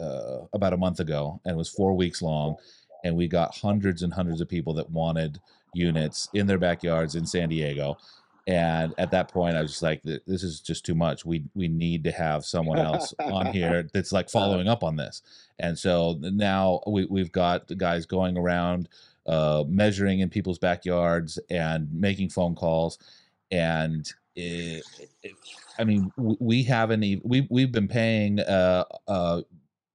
uh, 0.00 0.38
about 0.52 0.72
a 0.72 0.76
month 0.76 1.00
ago 1.00 1.40
and 1.44 1.54
it 1.54 1.58
was 1.58 1.68
four 1.68 1.94
weeks 1.94 2.22
long 2.22 2.56
and 3.04 3.16
we 3.16 3.28
got 3.28 3.56
hundreds 3.58 4.02
and 4.02 4.14
hundreds 4.14 4.40
of 4.40 4.48
people 4.48 4.74
that 4.74 4.90
wanted 4.90 5.40
units 5.76 6.28
in 6.32 6.46
their 6.46 6.58
backyards 6.58 7.14
in 7.14 7.26
san 7.26 7.48
diego 7.48 7.96
and 8.48 8.94
at 8.96 9.10
that 9.10 9.28
point, 9.28 9.56
I 9.56 9.62
was 9.62 9.72
just 9.72 9.82
like, 9.82 10.02
"This 10.02 10.44
is 10.44 10.60
just 10.60 10.86
too 10.86 10.94
much. 10.94 11.24
We 11.24 11.44
we 11.54 11.66
need 11.66 12.04
to 12.04 12.12
have 12.12 12.44
someone 12.44 12.78
else 12.78 13.12
on 13.18 13.46
here 13.52 13.88
that's 13.92 14.12
like 14.12 14.30
following 14.30 14.68
up 14.68 14.84
on 14.84 14.96
this." 14.96 15.22
And 15.58 15.76
so 15.76 16.16
now 16.20 16.80
we 16.86 17.06
we've 17.06 17.32
got 17.32 17.66
the 17.66 17.74
guys 17.74 18.06
going 18.06 18.38
around, 18.38 18.88
uh, 19.26 19.64
measuring 19.66 20.20
in 20.20 20.30
people's 20.30 20.60
backyards 20.60 21.40
and 21.50 21.92
making 21.92 22.28
phone 22.28 22.54
calls, 22.54 22.98
and 23.50 24.08
it, 24.36 24.84
it, 25.24 25.34
I 25.76 25.82
mean, 25.82 26.12
we 26.16 26.62
haven't 26.62 27.02
even 27.02 27.28
we 27.28 27.48
we've 27.50 27.72
been 27.72 27.88
paying 27.88 28.38
uh, 28.38 28.84
uh, 29.08 29.42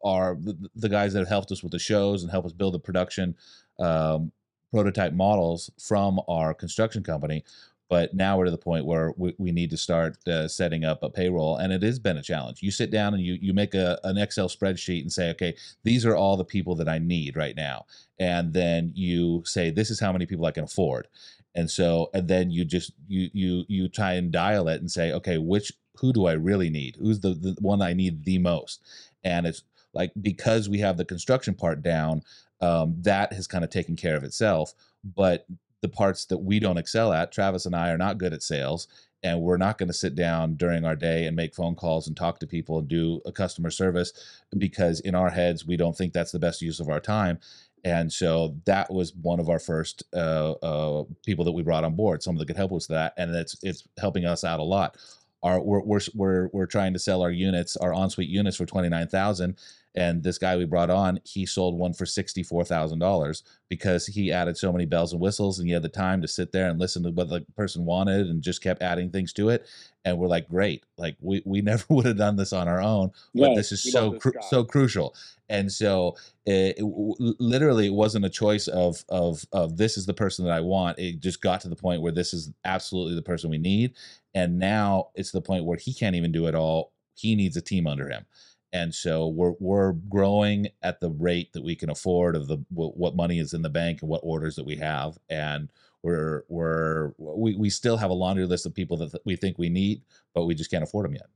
our 0.03 0.35
the, 0.35 0.57
the 0.75 0.89
guys 0.89 1.13
that 1.13 1.19
have 1.19 1.29
helped 1.29 1.53
us 1.53 1.63
with 1.63 1.71
the 1.71 1.79
shows 1.79 2.23
and 2.23 2.29
help 2.29 2.45
us 2.45 2.51
build 2.51 2.73
the 2.73 2.79
production 2.79 3.33
um, 3.79 4.33
prototype 4.71 5.13
models 5.13 5.69
from 5.77 6.19
our 6.27 6.53
construction 6.53 7.03
company 7.03 7.43
but 7.91 8.13
now 8.13 8.37
we're 8.37 8.45
to 8.45 8.51
the 8.51 8.57
point 8.57 8.85
where 8.85 9.13
we, 9.17 9.35
we 9.37 9.51
need 9.51 9.69
to 9.69 9.75
start 9.75 10.15
uh, 10.25 10.47
setting 10.47 10.85
up 10.85 11.03
a 11.03 11.09
payroll 11.09 11.57
and 11.57 11.73
it 11.73 11.83
has 11.83 11.99
been 11.99 12.15
a 12.15 12.21
challenge. 12.21 12.63
You 12.63 12.71
sit 12.71 12.89
down 12.89 13.13
and 13.13 13.21
you 13.21 13.33
you 13.33 13.53
make 13.53 13.73
a, 13.73 13.99
an 14.05 14.17
excel 14.17 14.47
spreadsheet 14.47 15.01
and 15.01 15.11
say 15.11 15.29
okay 15.31 15.57
these 15.83 16.05
are 16.05 16.15
all 16.15 16.37
the 16.37 16.45
people 16.45 16.73
that 16.75 16.87
i 16.87 16.97
need 16.99 17.35
right 17.35 17.53
now 17.53 17.85
and 18.17 18.53
then 18.53 18.93
you 18.95 19.43
say 19.45 19.71
this 19.71 19.91
is 19.91 19.99
how 19.99 20.13
many 20.13 20.25
people 20.25 20.45
i 20.45 20.51
can 20.51 20.63
afford. 20.63 21.09
And 21.53 21.69
so 21.69 22.09
and 22.13 22.29
then 22.29 22.49
you 22.49 22.63
just 22.63 22.93
you 23.09 23.29
you 23.33 23.65
you 23.67 23.89
try 23.89 24.13
and 24.13 24.31
dial 24.31 24.69
it 24.69 24.79
and 24.79 24.89
say 24.89 25.11
okay 25.11 25.37
which 25.37 25.73
who 25.97 26.13
do 26.13 26.27
i 26.27 26.31
really 26.31 26.69
need? 26.69 26.95
Who's 26.95 27.19
the, 27.19 27.33
the 27.33 27.57
one 27.59 27.81
i 27.81 27.91
need 27.91 28.23
the 28.23 28.37
most? 28.37 28.79
And 29.25 29.45
it's 29.45 29.63
like 29.93 30.13
because 30.21 30.69
we 30.69 30.79
have 30.79 30.95
the 30.95 31.03
construction 31.03 31.55
part 31.55 31.83
down 31.83 32.23
um, 32.61 32.95
that 32.99 33.33
has 33.33 33.47
kind 33.47 33.63
of 33.63 33.69
taken 33.69 33.95
care 33.95 34.15
of 34.15 34.23
itself 34.23 34.73
but 35.03 35.45
the 35.81 35.89
parts 35.89 36.25
that 36.25 36.37
we 36.37 36.59
don't 36.59 36.77
excel 36.77 37.11
at. 37.11 37.31
Travis 37.31 37.65
and 37.65 37.75
I 37.75 37.89
are 37.89 37.97
not 37.97 38.17
good 38.17 38.33
at 38.33 38.43
sales, 38.43 38.87
and 39.23 39.41
we're 39.41 39.57
not 39.57 39.77
going 39.77 39.87
to 39.87 39.93
sit 39.93 40.15
down 40.15 40.55
during 40.55 40.85
our 40.85 40.95
day 40.95 41.25
and 41.25 41.35
make 41.35 41.53
phone 41.53 41.75
calls 41.75 42.07
and 42.07 42.15
talk 42.15 42.39
to 42.39 42.47
people 42.47 42.79
and 42.79 42.87
do 42.87 43.21
a 43.25 43.31
customer 43.31 43.69
service 43.69 44.13
because 44.57 44.99
in 45.01 45.15
our 45.15 45.29
heads 45.29 45.65
we 45.65 45.77
don't 45.77 45.95
think 45.95 46.13
that's 46.13 46.31
the 46.31 46.39
best 46.39 46.61
use 46.61 46.79
of 46.79 46.89
our 46.89 46.99
time. 46.99 47.39
And 47.83 48.13
so 48.13 48.55
that 48.65 48.91
was 48.93 49.15
one 49.15 49.39
of 49.39 49.49
our 49.49 49.57
first 49.57 50.03
uh, 50.13 50.51
uh, 50.51 51.03
people 51.25 51.45
that 51.45 51.51
we 51.51 51.63
brought 51.63 51.83
on 51.83 51.95
board, 51.95 52.21
someone 52.21 52.39
that 52.39 52.45
could 52.45 52.57
help 52.57 52.71
us 52.73 52.87
with 52.87 52.95
that, 52.95 53.13
and 53.17 53.33
it's 53.35 53.57
it's 53.63 53.87
helping 53.99 54.25
us 54.25 54.43
out 54.43 54.59
a 54.59 54.63
lot. 54.63 54.97
Our 55.43 55.61
we're 55.61 55.81
we're 55.81 55.99
we're, 56.13 56.47
we're 56.53 56.65
trying 56.65 56.93
to 56.93 56.99
sell 56.99 57.21
our 57.21 57.31
units, 57.31 57.75
our 57.77 57.93
ensuite 57.93 58.29
units 58.29 58.57
for 58.57 58.65
twenty 58.65 58.89
nine 58.89 59.07
thousand, 59.07 59.57
and 59.93 60.23
this 60.23 60.37
guy 60.37 60.55
we 60.55 60.65
brought 60.65 60.89
on, 60.89 61.19
he 61.25 61.45
sold 61.45 61.77
one 61.77 61.93
for 61.93 62.05
$64,000 62.05 63.43
because 63.67 64.07
he 64.07 64.31
added 64.31 64.55
so 64.55 64.71
many 64.71 64.85
bells 64.85 65.11
and 65.11 65.21
whistles 65.21 65.59
and 65.59 65.67
he 65.67 65.73
had 65.73 65.81
the 65.81 65.89
time 65.89 66.21
to 66.21 66.29
sit 66.29 66.53
there 66.53 66.69
and 66.69 66.79
listen 66.79 67.03
to 67.03 67.11
what 67.11 67.27
the 67.27 67.41
person 67.57 67.85
wanted 67.85 68.27
and 68.27 68.41
just 68.41 68.63
kept 68.63 68.81
adding 68.81 69.09
things 69.09 69.33
to 69.33 69.49
it. 69.49 69.67
And 70.05 70.17
we're 70.17 70.27
like, 70.27 70.47
great. 70.47 70.85
Like 70.97 71.17
we, 71.19 71.41
we 71.45 71.61
never 71.61 71.83
would 71.89 72.05
have 72.05 72.17
done 72.17 72.37
this 72.37 72.53
on 72.53 72.69
our 72.69 72.81
own, 72.81 73.11
but 73.35 73.49
yes, 73.49 73.55
this 73.57 73.71
is 73.73 73.91
so, 73.91 74.13
cru- 74.13 74.33
so 74.49 74.63
crucial. 74.63 75.13
And 75.49 75.69
so 75.69 76.15
eh, 76.47 76.69
it, 76.69 76.75
it, 76.79 77.35
literally 77.39 77.87
it 77.87 77.93
wasn't 77.93 78.23
a 78.23 78.29
choice 78.29 78.69
of, 78.69 79.03
of, 79.09 79.45
of 79.51 79.75
this 79.75 79.97
is 79.97 80.05
the 80.05 80.13
person 80.13 80.45
that 80.45 80.53
I 80.53 80.61
want. 80.61 80.99
It 80.99 81.19
just 81.19 81.41
got 81.41 81.59
to 81.61 81.69
the 81.69 81.75
point 81.75 82.01
where 82.01 82.13
this 82.13 82.33
is 82.33 82.49
absolutely 82.63 83.15
the 83.15 83.21
person 83.21 83.49
we 83.49 83.57
need. 83.57 83.93
And 84.33 84.59
now 84.59 85.09
it's 85.15 85.31
the 85.31 85.41
point 85.41 85.65
where 85.65 85.77
he 85.77 85.93
can't 85.93 86.15
even 86.15 86.31
do 86.31 86.47
it 86.47 86.55
all. 86.55 86.93
He 87.15 87.35
needs 87.35 87.57
a 87.57 87.61
team 87.61 87.87
under 87.87 88.09
him. 88.09 88.25
And 88.73 88.95
so 88.95 89.27
we're 89.27 89.53
we're 89.59 89.93
growing 89.93 90.69
at 90.81 91.01
the 91.01 91.09
rate 91.09 91.51
that 91.53 91.63
we 91.63 91.75
can 91.75 91.89
afford 91.89 92.35
of 92.35 92.47
the 92.47 92.57
what 92.69 93.15
money 93.15 93.39
is 93.39 93.53
in 93.53 93.61
the 93.61 93.69
bank 93.69 94.01
and 94.01 94.09
what 94.09 94.21
orders 94.23 94.55
that 94.55 94.65
we 94.65 94.77
have 94.77 95.17
and 95.29 95.69
we're 96.03 96.43
we're 96.47 97.11
we, 97.17 97.55
we 97.55 97.69
still 97.69 97.97
have 97.97 98.09
a 98.09 98.13
laundry 98.13 98.45
list 98.45 98.65
of 98.65 98.73
people 98.73 98.95
that 98.97 99.13
we 99.25 99.35
think 99.35 99.57
we 99.57 99.67
need 99.67 100.01
but 100.33 100.45
we 100.45 100.55
just 100.55 100.71
can't 100.71 100.83
afford 100.83 101.05
them 101.05 101.15
yet. 101.15 101.27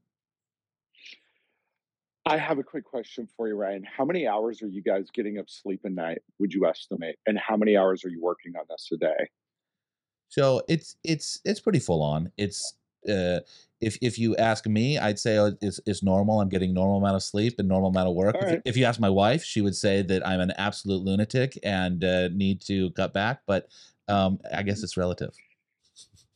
I 2.26 2.38
have 2.38 2.58
a 2.58 2.64
quick 2.64 2.86
question 2.86 3.28
for 3.36 3.50
you 3.50 3.56
ryan. 3.56 3.84
How 3.84 4.06
many 4.06 4.26
hours 4.28 4.62
are 4.62 4.68
you 4.68 4.82
guys 4.82 5.10
getting 5.14 5.38
of 5.38 5.50
sleep 5.50 5.82
a 5.84 5.90
night 5.90 6.20
would 6.40 6.54
you 6.54 6.66
estimate? 6.66 7.18
And 7.28 7.38
how 7.38 7.58
many 7.58 7.76
hours 7.76 8.06
are 8.06 8.10
you 8.10 8.22
working 8.22 8.54
on 8.56 8.64
this 8.70 8.88
a 8.94 8.98
day? 8.98 9.30
So 10.30 10.62
it's 10.70 10.96
it's 11.04 11.42
it's 11.44 11.60
pretty 11.60 11.80
full 11.80 12.02
on. 12.02 12.32
It's 12.38 12.76
uh, 13.10 13.40
if 13.82 13.98
if 14.02 14.18
you 14.18 14.36
ask 14.38 14.66
me, 14.66 14.98
I'd 14.98 15.20
say 15.20 15.38
oh, 15.38 15.54
it's, 15.62 15.80
it's 15.86 16.04
normal. 16.04 16.42
I'm 16.42 16.50
getting 16.50 16.74
normal 16.74 16.98
amount 16.98 17.16
of 17.16 17.24
sleep 17.24 17.56
and 17.60 17.68
normal 17.68 17.90
amount 17.90 18.10
of 18.10 18.16
work. 18.16 18.36
If, 18.40 18.62
if, 18.66 18.78
you 18.78 18.86
ask 18.86 19.00
my 19.00 19.10
wife, 19.10 19.44
she 19.44 19.62
would 19.62 19.76
say 19.76 20.02
that 20.02 20.26
I'm 20.26 20.40
an 20.40 20.52
absolute 20.58 21.04
lunatic 21.04 21.58
and 21.64 22.04
uh, 22.04 22.30
need 22.30 22.62
to 22.62 22.92
cut 22.92 23.14
back. 23.14 23.42
But 23.46 23.68
um, 24.08 24.40
I 24.54 24.64
guess 24.64 24.82
it's 24.84 24.98
relative. 24.98 25.32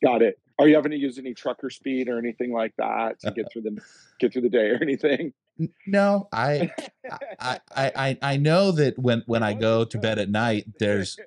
Got 0.04 0.22
it. 0.22 0.40
Are 0.60 0.68
you 0.68 0.76
having 0.76 0.92
to 0.92 0.98
use 0.98 1.18
any 1.18 1.34
trucker 1.34 1.70
speed 1.70 2.10
or 2.10 2.18
anything 2.18 2.52
like 2.52 2.74
that 2.78 3.20
to 3.22 3.32
get 3.32 3.52
through 3.52 3.64
the 3.64 3.82
get 4.20 4.34
through 4.34 4.42
the 4.44 4.50
day 4.50 4.70
or 4.70 4.80
anything? 4.82 5.34
No, 5.86 6.30
I, 6.32 6.72
I, 7.40 7.60
I, 7.76 7.92
I, 7.96 8.18
I 8.22 8.38
know 8.38 8.72
that 8.72 8.98
when 8.98 9.24
when 9.26 9.44
I 9.44 9.54
go 9.54 9.86
to 9.86 9.98
bed 9.98 10.20
at 10.20 10.30
night, 10.30 10.66
there's 10.80 11.18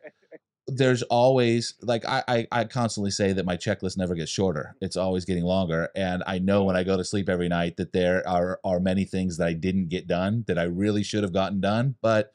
there's 0.69 1.03
always 1.05 1.75
like 1.83 2.05
I, 2.07 2.23
I, 2.29 2.47
I 2.53 2.65
constantly 2.65 3.11
say 3.11 3.33
that 3.33 3.45
my 3.45 3.57
checklist 3.57 3.97
never 3.99 4.15
gets 4.15 4.31
shorter. 4.31 4.77
It's 4.81 4.97
always 4.97 5.25
getting 5.25 5.45
longer 5.45 5.89
and 5.97 6.23
i 6.27 6.39
know 6.39 6.65
when 6.65 6.77
i 6.77 6.85
go 6.85 6.97
to 6.97 7.05
sleep 7.05 7.29
every 7.29 7.49
night 7.49 7.77
that 7.77 7.93
there 7.93 8.27
are 8.29 8.61
are 8.65 8.81
many 8.81 9.05
things 9.05 9.37
that 9.37 9.49
i 9.49 9.53
didn't 9.53 9.89
get 9.89 10.07
done 10.07 10.45
that 10.47 10.59
i 10.59 10.65
really 10.65 11.03
should 11.03 11.23
have 11.23 11.33
gotten 11.33 11.61
done 11.61 11.95
but 12.01 12.33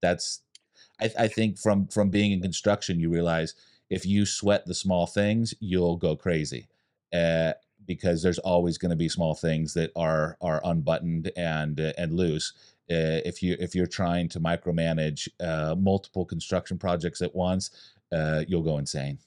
that's 0.00 0.40
i, 1.00 1.10
I 1.18 1.28
think 1.28 1.58
from 1.58 1.86
from 1.88 2.10
being 2.10 2.32
in 2.32 2.40
construction 2.42 3.00
you 3.00 3.10
realize 3.10 3.54
if 3.90 4.06
you 4.06 4.26
sweat 4.26 4.66
the 4.66 4.74
small 4.74 5.06
things 5.06 5.54
you'll 5.60 5.96
go 5.96 6.16
crazy 6.16 6.68
uh, 7.12 7.52
because 7.86 8.22
there's 8.22 8.38
always 8.40 8.76
going 8.76 8.90
to 8.90 8.96
be 8.96 9.08
small 9.08 9.34
things 9.34 9.74
that 9.74 9.90
are 9.96 10.36
are 10.40 10.60
unbuttoned 10.64 11.30
and 11.36 11.80
uh, 11.80 11.92
and 11.98 12.12
loose 12.12 12.52
uh, 12.90 13.20
if 13.24 13.42
you 13.42 13.56
if 13.60 13.74
you're 13.74 13.86
trying 13.86 14.28
to 14.30 14.40
micromanage 14.40 15.28
uh, 15.40 15.74
multiple 15.74 16.24
construction 16.24 16.78
projects 16.78 17.20
at 17.20 17.34
once, 17.34 17.70
uh, 18.12 18.44
you'll 18.48 18.62
go 18.62 18.78
insane. 18.78 19.18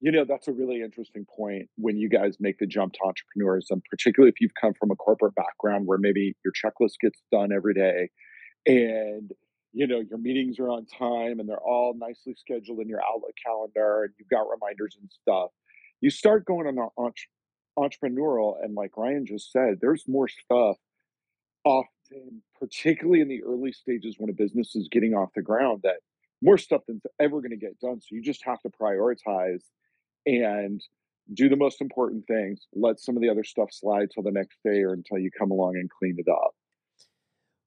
You 0.00 0.12
know, 0.12 0.26
that's 0.28 0.48
a 0.48 0.52
really 0.52 0.82
interesting 0.82 1.24
point 1.24 1.70
when 1.76 1.96
you 1.96 2.10
guys 2.10 2.36
make 2.38 2.58
the 2.58 2.66
jump 2.66 2.92
to 2.94 2.98
entrepreneurs, 3.06 3.68
and 3.70 3.82
particularly 3.88 4.28
if 4.28 4.40
you've 4.40 4.54
come 4.60 4.74
from 4.74 4.90
a 4.90 4.96
corporate 4.96 5.34
background 5.34 5.86
where 5.86 5.96
maybe 5.96 6.36
your 6.44 6.52
checklist 6.52 6.98
gets 7.00 7.22
done 7.32 7.50
every 7.52 7.72
day, 7.72 8.10
and 8.66 9.32
you 9.72 9.86
know 9.86 10.00
your 10.00 10.18
meetings 10.18 10.58
are 10.58 10.68
on 10.68 10.84
time 10.84 11.40
and 11.40 11.48
they're 11.48 11.56
all 11.56 11.94
nicely 11.96 12.34
scheduled 12.38 12.80
in 12.80 12.88
your 12.88 13.00
Outlook 13.00 13.34
calendar, 13.44 14.04
and 14.04 14.12
you've 14.18 14.28
got 14.28 14.46
reminders 14.50 14.98
and 15.00 15.10
stuff. 15.10 15.50
You 16.02 16.10
start 16.10 16.44
going 16.44 16.66
on 16.66 16.90
entre- 16.98 17.30
entrepreneurial, 17.78 18.62
and 18.62 18.74
like 18.74 18.98
Ryan 18.98 19.24
just 19.24 19.50
said, 19.50 19.78
there's 19.80 20.04
more 20.06 20.28
stuff 20.28 20.76
off 21.64 21.86
particularly 22.58 23.20
in 23.20 23.28
the 23.28 23.42
early 23.42 23.72
stages 23.72 24.16
when 24.18 24.30
a 24.30 24.34
business 24.34 24.74
is 24.76 24.88
getting 24.90 25.14
off 25.14 25.30
the 25.34 25.42
ground, 25.42 25.80
that 25.84 25.96
more 26.42 26.58
stuff 26.58 26.82
than's 26.86 27.02
ever 27.20 27.40
going 27.40 27.50
to 27.50 27.56
get 27.56 27.78
done. 27.80 28.00
So 28.00 28.08
you 28.10 28.22
just 28.22 28.44
have 28.44 28.60
to 28.62 28.70
prioritize 28.70 29.62
and 30.26 30.82
do 31.32 31.48
the 31.48 31.56
most 31.56 31.80
important 31.80 32.26
things. 32.26 32.66
Let 32.74 33.00
some 33.00 33.16
of 33.16 33.22
the 33.22 33.28
other 33.28 33.44
stuff 33.44 33.70
slide 33.72 34.08
till 34.12 34.22
the 34.22 34.30
next 34.30 34.58
day 34.64 34.82
or 34.82 34.92
until 34.92 35.18
you 35.18 35.30
come 35.30 35.50
along 35.50 35.76
and 35.76 35.90
clean 35.90 36.16
it 36.18 36.30
up. 36.30 36.54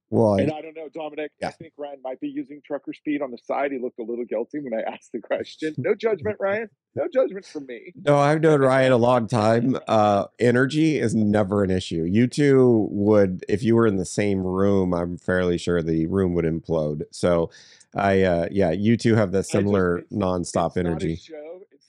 Well, 0.09 0.35
and 0.35 0.51
I 0.51 0.61
don't 0.61 0.75
know, 0.75 0.87
Dominic. 0.93 1.31
Yeah. 1.41 1.49
I 1.49 1.51
think 1.51 1.73
Ryan 1.77 1.99
might 2.01 2.19
be 2.21 2.29
using 2.29 2.61
trucker 2.65 2.93
speed 2.93 3.21
on 3.21 3.31
the 3.31 3.37
side. 3.43 3.71
He 3.71 3.79
looked 3.79 3.99
a 3.99 4.03
little 4.03 4.23
guilty 4.23 4.59
when 4.59 4.73
I 4.73 4.81
asked 4.91 5.11
the 5.11 5.19
question. 5.19 5.75
No 5.77 5.95
judgment, 5.95 6.37
Ryan. 6.39 6.69
No 6.95 7.07
judgment 7.13 7.45
from 7.45 7.65
me. 7.67 7.91
No, 8.05 8.17
I've 8.17 8.41
known 8.41 8.61
Ryan 8.61 8.91
a 8.93 8.97
long 8.97 9.27
time. 9.27 9.77
Uh, 9.87 10.25
energy 10.39 10.97
is 10.97 11.13
never 11.13 11.63
an 11.63 11.69
issue. 11.69 12.03
You 12.03 12.27
two 12.27 12.87
would, 12.89 13.45
if 13.49 13.63
you 13.63 13.75
were 13.75 13.85
in 13.85 13.97
the 13.97 14.05
same 14.05 14.39
room, 14.39 14.93
I'm 14.93 15.17
fairly 15.17 15.57
sure 15.57 15.83
the 15.83 16.07
room 16.07 16.33
would 16.33 16.45
implode. 16.45 17.03
So, 17.11 17.51
I, 17.93 18.23
uh, 18.23 18.47
yeah, 18.49 18.71
you 18.71 18.97
two 18.97 19.15
have 19.15 19.31
the 19.31 19.43
similar 19.43 20.01
just, 20.01 20.11
nonstop 20.11 20.77
energy 20.77 21.19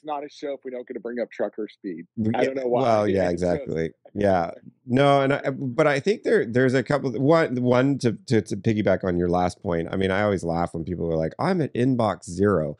not 0.02 0.24
a 0.24 0.28
show 0.28 0.52
if 0.52 0.60
we 0.64 0.70
don't 0.70 0.86
get 0.86 0.94
to 0.94 1.00
bring 1.00 1.18
up 1.20 1.30
trucker 1.30 1.68
speed. 1.68 2.06
I 2.34 2.44
don't 2.44 2.56
know 2.56 2.66
why. 2.66 2.82
Well, 2.82 3.08
yeah, 3.08 3.28
exactly. 3.30 3.90
Yeah, 4.14 4.50
no, 4.86 5.22
and 5.22 5.32
I, 5.34 5.50
but 5.50 5.86
I 5.86 6.00
think 6.00 6.22
there 6.22 6.44
there's 6.46 6.74
a 6.74 6.82
couple. 6.82 7.10
One 7.12 7.60
one 7.62 7.98
to, 7.98 8.12
to 8.26 8.40
to 8.42 8.56
piggyback 8.56 9.04
on 9.04 9.18
your 9.18 9.28
last 9.28 9.62
point. 9.62 9.88
I 9.90 9.96
mean, 9.96 10.10
I 10.10 10.22
always 10.22 10.44
laugh 10.44 10.74
when 10.74 10.84
people 10.84 11.10
are 11.12 11.16
like, 11.16 11.34
"I'm 11.38 11.60
at 11.60 11.72
inbox 11.74 12.24
zero. 12.30 12.76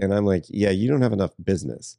and 0.00 0.12
I'm 0.12 0.26
like, 0.26 0.44
"Yeah, 0.48 0.70
you 0.70 0.88
don't 0.88 1.02
have 1.02 1.12
enough 1.12 1.32
business." 1.42 1.96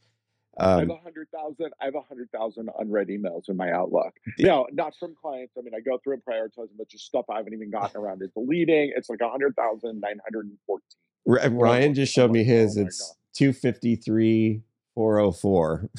I 0.58 0.70
have 0.70 0.80
Um, 0.84 0.92
a 0.92 0.98
hundred 0.98 1.28
thousand. 1.32 1.74
I 1.82 1.86
have 1.86 1.96
a 1.96 2.02
hundred 2.02 2.30
thousand 2.32 2.70
unread 2.80 3.08
emails 3.10 3.50
in 3.50 3.58
my 3.58 3.72
Outlook. 3.72 4.14
The- 4.38 4.46
No, 4.46 4.68
not 4.72 4.94
from 4.98 5.14
clients. 5.22 5.54
I 5.58 5.62
mean, 5.62 5.74
I 5.76 5.82
go 5.82 5.98
through 6.02 6.14
and 6.14 6.24
prioritize 6.24 6.68
them, 6.70 6.78
but 6.78 6.88
just 6.90 7.06
stuff 7.06 7.26
I 7.30 7.38
haven't 7.38 7.54
even 7.54 7.72
gotten 7.72 8.00
around 8.02 8.20
to 8.20 8.28
deleting. 8.28 8.94
It's 8.96 9.10
like 9.10 9.20
a 9.22 9.30
hundred 9.30 9.56
thousand 9.56 10.00
nine 10.00 10.20
hundred 10.24 10.46
and 10.48 10.58
fourteen. 10.66 11.58
Ryan 11.58 11.94
just 11.94 12.14
showed 12.14 12.32
me 12.32 12.44
his. 12.44 12.78
oh 12.78 12.82
It's 12.82 13.16
253 13.36 14.62
404. 14.96 15.90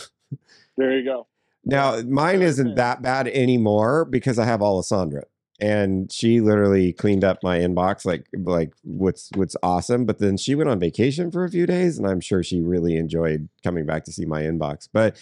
There 0.76 0.98
you 0.98 1.04
go. 1.04 1.26
Now, 1.64 2.00
mine 2.02 2.42
isn't 2.42 2.76
that 2.76 3.02
bad 3.02 3.28
anymore 3.28 4.04
because 4.04 4.38
I 4.38 4.44
have 4.44 4.62
Alessandra. 4.62 5.24
And 5.58 6.12
she 6.12 6.40
literally 6.40 6.92
cleaned 6.92 7.24
up 7.24 7.42
my 7.42 7.58
inbox 7.58 8.04
like 8.04 8.26
like 8.36 8.74
what's 8.82 9.30
what's 9.36 9.56
awesome. 9.62 10.04
But 10.04 10.18
then 10.18 10.36
she 10.36 10.54
went 10.54 10.68
on 10.68 10.78
vacation 10.78 11.30
for 11.30 11.44
a 11.44 11.50
few 11.50 11.64
days, 11.64 11.96
and 11.96 12.06
I'm 12.06 12.20
sure 12.20 12.42
she 12.42 12.60
really 12.60 12.96
enjoyed 12.96 13.48
coming 13.64 13.86
back 13.86 14.04
to 14.04 14.12
see 14.12 14.26
my 14.26 14.42
inbox. 14.42 14.86
But 14.92 15.18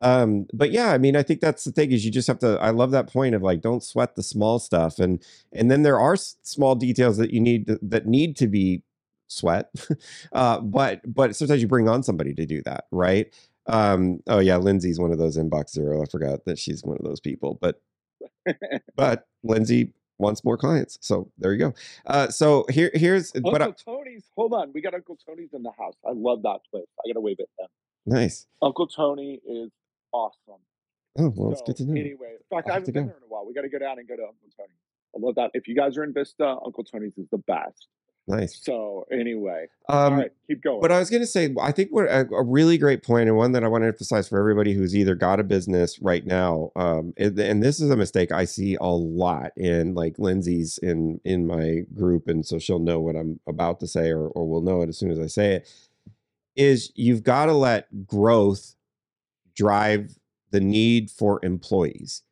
um, 0.00 0.46
but 0.54 0.70
yeah, 0.70 0.92
I 0.92 0.98
mean, 0.98 1.16
I 1.16 1.24
think 1.24 1.40
that's 1.40 1.64
the 1.64 1.72
thing 1.72 1.90
is 1.90 2.04
you 2.04 2.12
just 2.12 2.28
have 2.28 2.38
to. 2.40 2.58
I 2.60 2.70
love 2.70 2.92
that 2.92 3.12
point 3.12 3.34
of 3.34 3.42
like 3.42 3.60
don't 3.60 3.82
sweat 3.82 4.14
the 4.14 4.22
small 4.22 4.60
stuff, 4.60 5.00
and 5.00 5.20
and 5.52 5.68
then 5.68 5.82
there 5.82 5.98
are 5.98 6.14
small 6.16 6.76
details 6.76 7.16
that 7.16 7.32
you 7.32 7.40
need 7.40 7.66
to, 7.66 7.80
that 7.82 8.06
need 8.06 8.36
to 8.36 8.46
be 8.46 8.82
sweat. 9.32 9.70
uh, 10.32 10.60
but 10.60 11.00
but 11.04 11.36
sometimes 11.36 11.62
you 11.62 11.68
bring 11.68 11.88
on 11.88 12.02
somebody 12.02 12.34
to 12.34 12.46
do 12.46 12.62
that, 12.62 12.84
right? 12.90 13.32
Um, 13.66 14.20
oh 14.26 14.38
yeah, 14.38 14.56
Lindsay's 14.56 14.98
one 14.98 15.12
of 15.12 15.18
those 15.18 15.36
inbox 15.36 15.70
zero. 15.70 16.02
I 16.02 16.06
forgot 16.06 16.44
that 16.46 16.58
she's 16.58 16.82
one 16.82 16.96
of 16.96 17.04
those 17.04 17.20
people, 17.20 17.58
but 17.60 17.80
but 18.96 19.26
Lindsay 19.42 19.92
wants 20.18 20.44
more 20.44 20.56
clients, 20.56 20.98
so 21.00 21.30
there 21.38 21.52
you 21.52 21.58
go. 21.58 21.74
Uh, 22.06 22.28
so 22.28 22.66
here 22.70 22.90
here's 22.94 23.34
Uncle 23.34 23.52
what 23.52 23.62
I, 23.62 23.70
Tony's. 23.70 24.24
Hold 24.36 24.54
on, 24.54 24.72
we 24.72 24.80
got 24.80 24.94
Uncle 24.94 25.18
Tony's 25.26 25.52
in 25.52 25.62
the 25.62 25.72
house. 25.78 25.94
I 26.06 26.12
love 26.12 26.42
that 26.42 26.60
place. 26.70 26.86
I 27.04 27.08
gotta 27.08 27.20
wave 27.20 27.38
at 27.40 27.46
them. 27.58 27.68
nice. 28.06 28.46
Uncle 28.60 28.86
Tony 28.86 29.40
is 29.46 29.70
awesome. 30.12 30.60
Oh 31.18 31.32
well, 31.36 31.52
it's 31.52 31.62
good 31.62 31.76
to 31.76 31.84
know. 31.84 32.00
Anyway, 32.00 32.32
in 32.32 32.56
fact, 32.56 32.68
I'll 32.68 32.76
I 32.76 32.80
to 32.80 32.80
haven't 32.80 32.94
been 32.94 33.04
go. 33.04 33.08
there 33.08 33.16
in 33.18 33.22
a 33.22 33.28
while. 33.28 33.46
We 33.46 33.54
got 33.54 33.62
to 33.62 33.68
go 33.68 33.78
down 33.78 33.98
and 33.98 34.08
go 34.08 34.16
to 34.16 34.22
Uncle 34.22 34.48
Tony's. 34.56 34.76
I 35.14 35.18
love 35.20 35.34
that. 35.34 35.50
If 35.52 35.68
you 35.68 35.74
guys 35.74 35.98
are 35.98 36.04
in 36.04 36.14
Vista, 36.14 36.56
Uncle 36.64 36.84
Tony's 36.84 37.18
is 37.18 37.26
the 37.30 37.38
best. 37.38 37.88
Nice. 38.28 38.60
So 38.62 39.04
anyway, 39.10 39.66
Um, 39.88 40.12
all 40.12 40.18
right, 40.20 40.30
keep 40.46 40.62
going. 40.62 40.80
But 40.80 40.92
I 40.92 41.00
was 41.00 41.10
going 41.10 41.22
to 41.22 41.26
say, 41.26 41.52
I 41.60 41.72
think 41.72 41.90
what 41.90 42.06
a, 42.06 42.28
a 42.32 42.44
really 42.44 42.78
great 42.78 43.02
point, 43.02 43.28
and 43.28 43.36
one 43.36 43.50
that 43.52 43.64
I 43.64 43.68
want 43.68 43.82
to 43.82 43.88
emphasize 43.88 44.28
for 44.28 44.38
everybody 44.38 44.74
who's 44.74 44.94
either 44.94 45.16
got 45.16 45.40
a 45.40 45.44
business 45.44 46.00
right 46.00 46.24
now, 46.24 46.70
um, 46.76 47.14
and, 47.16 47.36
and 47.38 47.62
this 47.62 47.80
is 47.80 47.90
a 47.90 47.96
mistake 47.96 48.30
I 48.30 48.44
see 48.44 48.76
a 48.80 48.86
lot 48.86 49.50
in 49.56 49.94
like 49.94 50.20
Lindsay's 50.20 50.78
in 50.78 51.20
in 51.24 51.48
my 51.48 51.80
group, 51.94 52.28
and 52.28 52.46
so 52.46 52.60
she'll 52.60 52.78
know 52.78 53.00
what 53.00 53.16
I'm 53.16 53.40
about 53.48 53.80
to 53.80 53.88
say, 53.88 54.10
or 54.10 54.28
or 54.28 54.48
will 54.48 54.62
know 54.62 54.82
it 54.82 54.88
as 54.88 54.98
soon 54.98 55.10
as 55.10 55.18
I 55.18 55.26
say 55.26 55.54
it. 55.56 55.68
Is 56.54 56.92
you've 56.94 57.24
got 57.24 57.46
to 57.46 57.54
let 57.54 58.06
growth 58.06 58.76
drive 59.56 60.16
the 60.52 60.60
need 60.60 61.10
for 61.10 61.40
employees. 61.42 62.22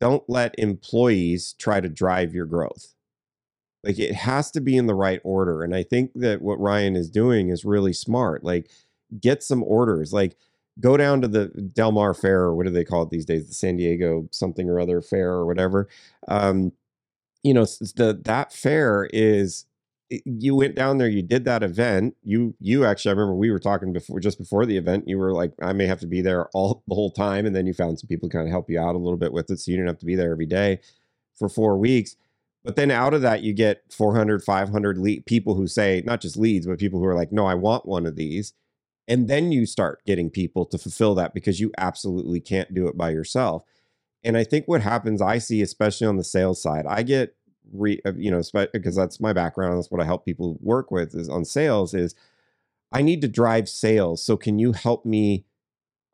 Don't 0.00 0.28
let 0.28 0.54
employees 0.58 1.54
try 1.58 1.80
to 1.80 1.88
drive 1.88 2.34
your 2.34 2.46
growth 2.46 2.94
like 3.84 3.98
it 3.98 4.14
has 4.14 4.50
to 4.50 4.60
be 4.60 4.76
in 4.76 4.86
the 4.86 4.94
right 4.94 5.20
order 5.24 5.62
and 5.62 5.74
i 5.74 5.82
think 5.82 6.10
that 6.14 6.42
what 6.42 6.60
ryan 6.60 6.96
is 6.96 7.10
doing 7.10 7.48
is 7.48 7.64
really 7.64 7.92
smart 7.92 8.44
like 8.44 8.70
get 9.20 9.42
some 9.42 9.62
orders 9.64 10.12
like 10.12 10.36
go 10.78 10.96
down 10.96 11.20
to 11.20 11.28
the 11.28 11.46
del 11.74 11.92
mar 11.92 12.14
fair 12.14 12.42
or 12.42 12.54
what 12.54 12.66
do 12.66 12.72
they 12.72 12.84
call 12.84 13.02
it 13.02 13.10
these 13.10 13.24
days 13.24 13.46
the 13.48 13.54
san 13.54 13.76
diego 13.76 14.28
something 14.30 14.68
or 14.68 14.80
other 14.80 15.00
fair 15.00 15.30
or 15.30 15.46
whatever 15.46 15.88
um 16.28 16.72
you 17.42 17.54
know 17.54 17.64
the 17.64 18.18
that 18.24 18.52
fair 18.52 19.08
is 19.12 19.66
you 20.24 20.56
went 20.56 20.74
down 20.74 20.98
there 20.98 21.08
you 21.08 21.22
did 21.22 21.44
that 21.44 21.62
event 21.62 22.16
you 22.24 22.54
you 22.60 22.84
actually 22.84 23.10
i 23.10 23.12
remember 23.12 23.34
we 23.34 23.50
were 23.50 23.60
talking 23.60 23.92
before 23.92 24.18
just 24.18 24.38
before 24.38 24.66
the 24.66 24.76
event 24.76 25.06
you 25.06 25.16
were 25.16 25.32
like 25.32 25.52
i 25.62 25.72
may 25.72 25.86
have 25.86 26.00
to 26.00 26.06
be 26.06 26.20
there 26.20 26.46
all 26.48 26.82
the 26.88 26.94
whole 26.94 27.10
time 27.10 27.46
and 27.46 27.54
then 27.54 27.66
you 27.66 27.72
found 27.72 27.98
some 27.98 28.08
people 28.08 28.28
to 28.28 28.36
kind 28.36 28.46
of 28.46 28.50
help 28.50 28.68
you 28.68 28.78
out 28.78 28.94
a 28.94 28.98
little 28.98 29.16
bit 29.16 29.32
with 29.32 29.50
it 29.50 29.58
so 29.58 29.70
you 29.70 29.76
didn't 29.76 29.88
have 29.88 29.98
to 29.98 30.06
be 30.06 30.16
there 30.16 30.32
every 30.32 30.46
day 30.46 30.80
for 31.36 31.48
four 31.48 31.78
weeks 31.78 32.16
but 32.64 32.76
then 32.76 32.90
out 32.90 33.14
of 33.14 33.22
that, 33.22 33.42
you 33.42 33.52
get 33.52 33.82
400, 33.90 34.42
500 34.42 34.98
le- 34.98 35.20
people 35.22 35.54
who 35.54 35.66
say, 35.66 36.02
not 36.04 36.20
just 36.20 36.36
leads, 36.36 36.66
but 36.66 36.78
people 36.78 37.00
who 37.00 37.06
are 37.06 37.14
like, 37.14 37.32
no, 37.32 37.46
I 37.46 37.54
want 37.54 37.86
one 37.86 38.06
of 38.06 38.16
these. 38.16 38.52
And 39.08 39.28
then 39.28 39.50
you 39.50 39.66
start 39.66 40.04
getting 40.06 40.30
people 40.30 40.66
to 40.66 40.78
fulfill 40.78 41.14
that 41.16 41.34
because 41.34 41.58
you 41.58 41.72
absolutely 41.78 42.40
can't 42.40 42.74
do 42.74 42.86
it 42.86 42.96
by 42.96 43.10
yourself. 43.10 43.64
And 44.22 44.36
I 44.36 44.44
think 44.44 44.68
what 44.68 44.82
happens, 44.82 45.22
I 45.22 45.38
see, 45.38 45.62
especially 45.62 46.06
on 46.06 46.16
the 46.16 46.24
sales 46.24 46.62
side, 46.62 46.84
I 46.86 47.02
get, 47.02 47.34
re, 47.72 48.00
uh, 48.04 48.12
you 48.14 48.30
know, 48.30 48.42
because 48.72 48.94
that's 48.94 49.20
my 49.20 49.32
background. 49.32 49.78
That's 49.78 49.90
what 49.90 50.00
I 50.00 50.04
help 50.04 50.24
people 50.24 50.58
work 50.60 50.90
with 50.90 51.14
is 51.14 51.28
on 51.28 51.44
sales 51.46 51.94
is 51.94 52.14
I 52.92 53.02
need 53.02 53.22
to 53.22 53.28
drive 53.28 53.68
sales. 53.68 54.22
So 54.22 54.36
can 54.36 54.58
you 54.58 54.72
help 54.72 55.06
me 55.06 55.46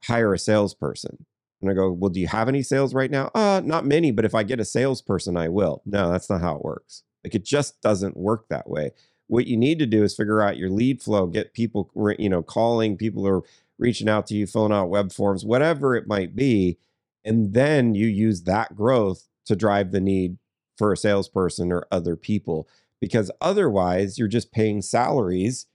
hire 0.04 0.32
a 0.32 0.38
salesperson? 0.38 1.26
And 1.68 1.70
I 1.72 1.74
go, 1.74 1.90
well, 1.90 2.10
do 2.10 2.20
you 2.20 2.28
have 2.28 2.48
any 2.48 2.62
sales 2.62 2.94
right 2.94 3.10
now? 3.10 3.30
Uh, 3.34 3.60
not 3.64 3.84
many, 3.84 4.10
but 4.12 4.24
if 4.24 4.34
I 4.34 4.42
get 4.42 4.60
a 4.60 4.64
salesperson, 4.64 5.36
I 5.36 5.48
will. 5.48 5.82
No, 5.84 6.10
that's 6.10 6.30
not 6.30 6.40
how 6.40 6.56
it 6.56 6.64
works. 6.64 7.02
Like 7.24 7.34
it 7.34 7.44
just 7.44 7.80
doesn't 7.82 8.16
work 8.16 8.48
that 8.48 8.70
way. 8.70 8.92
What 9.26 9.48
you 9.48 9.56
need 9.56 9.80
to 9.80 9.86
do 9.86 10.04
is 10.04 10.14
figure 10.14 10.40
out 10.40 10.56
your 10.56 10.70
lead 10.70 11.02
flow, 11.02 11.26
get 11.26 11.54
people, 11.54 11.90
you 12.18 12.28
know, 12.28 12.42
calling, 12.42 12.96
people 12.96 13.26
are 13.26 13.42
reaching 13.78 14.08
out 14.08 14.26
to 14.28 14.34
you, 14.34 14.46
filling 14.46 14.72
out 14.72 14.90
web 14.90 15.12
forms, 15.12 15.44
whatever 15.44 15.96
it 15.96 16.06
might 16.06 16.36
be. 16.36 16.78
And 17.24 17.52
then 17.52 17.94
you 17.94 18.06
use 18.06 18.44
that 18.44 18.76
growth 18.76 19.28
to 19.46 19.56
drive 19.56 19.90
the 19.90 20.00
need 20.00 20.38
for 20.78 20.92
a 20.92 20.96
salesperson 20.96 21.72
or 21.72 21.86
other 21.90 22.14
people. 22.14 22.68
Because 23.00 23.30
otherwise, 23.40 24.18
you're 24.18 24.28
just 24.28 24.52
paying 24.52 24.80
salaries 24.80 25.66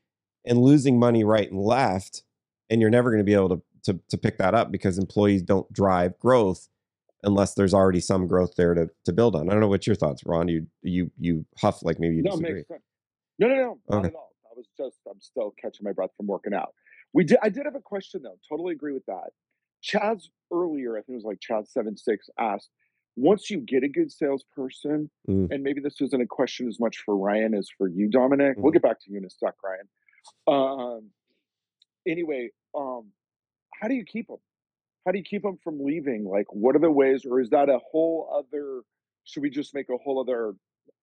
and 0.45 0.61
losing 0.61 0.97
money 0.97 1.23
right 1.23 1.51
and 1.51 1.59
left. 1.59 2.23
And 2.69 2.79
you're 2.79 2.89
never 2.89 3.11
going 3.11 3.19
to 3.19 3.25
be 3.25 3.33
able 3.33 3.49
to 3.49 3.61
to 3.84 3.99
to 4.09 4.17
pick 4.17 4.38
that 4.38 4.53
up 4.53 4.71
because 4.71 4.97
employees 4.97 5.41
don't 5.41 5.71
drive 5.73 6.17
growth 6.19 6.67
unless 7.23 7.53
there's 7.53 7.73
already 7.73 7.99
some 7.99 8.27
growth 8.27 8.55
there 8.55 8.73
to 8.73 8.89
to 9.05 9.13
build 9.13 9.36
on. 9.36 9.49
I 9.49 9.51
don't 9.53 9.61
know 9.61 9.67
what 9.67 9.86
your 9.88 9.95
thoughts, 9.95 10.23
Ron. 10.25 10.47
You 10.47 10.67
you 10.82 11.11
you 11.17 11.45
huff 11.57 11.84
like 11.84 11.99
maybe 11.99 12.15
you 12.15 12.23
no, 12.23 12.32
disagree. 12.32 12.63
No, 13.39 13.47
no, 13.47 13.55
no, 13.55 13.79
not 13.89 13.99
Okay. 13.99 14.07
at 14.09 14.15
all. 14.15 14.32
I 14.45 14.53
was 14.55 14.67
just, 14.77 14.97
I'm 15.09 15.19
still 15.21 15.53
catching 15.59 15.84
my 15.86 15.93
breath 15.93 16.11
from 16.17 16.27
working 16.27 16.53
out. 16.53 16.73
We 17.13 17.23
did, 17.23 17.38
I 17.41 17.49
did 17.49 17.65
have 17.65 17.73
a 17.75 17.79
question 17.79 18.21
though. 18.23 18.38
Totally 18.47 18.73
agree 18.73 18.93
with 18.93 19.05
that. 19.07 19.29
Chaz 19.84 20.25
earlier, 20.53 20.95
I 20.97 21.01
think 21.01 21.15
it 21.15 21.23
was 21.23 21.25
like 21.25 21.39
Chaz 21.39 21.69
seven 21.69 21.97
six 21.97 22.29
asked, 22.38 22.69
once 23.15 23.49
you 23.49 23.59
get 23.61 23.84
a 23.84 23.88
good 23.88 24.11
salesperson, 24.11 25.09
Mm. 25.27 25.49
and 25.51 25.63
maybe 25.63 25.82
this 25.82 25.99
isn't 26.01 26.21
a 26.21 26.27
question 26.27 26.67
as 26.67 26.79
much 26.79 26.97
for 27.05 27.17
Ryan 27.17 27.53
as 27.55 27.67
for 27.75 27.88
you, 27.88 28.09
Dominic. 28.09 28.57
We'll 28.57 28.71
Mhm. 28.71 28.73
get 28.73 28.82
back 28.84 28.99
to 29.01 29.11
you 29.11 29.17
in 29.17 29.25
a 29.25 29.29
sec, 29.29 29.55
Ryan. 29.63 29.88
Um, 30.47 31.11
anyway, 32.07 32.51
um, 32.75 33.11
how 33.82 33.88
do 33.88 33.95
you 33.95 34.05
keep 34.05 34.27
them? 34.27 34.38
How 35.05 35.11
do 35.11 35.17
you 35.17 35.23
keep 35.23 35.41
them 35.41 35.57
from 35.63 35.84
leaving? 35.84 36.25
Like, 36.25 36.45
what 36.51 36.75
are 36.75 36.79
the 36.79 36.91
ways, 36.91 37.25
or 37.25 37.41
is 37.41 37.49
that 37.49 37.69
a 37.69 37.79
whole 37.91 38.29
other? 38.34 38.82
Should 39.23 39.43
we 39.43 39.49
just 39.49 39.73
make 39.73 39.88
a 39.89 39.97
whole 39.97 40.19
other 40.19 40.53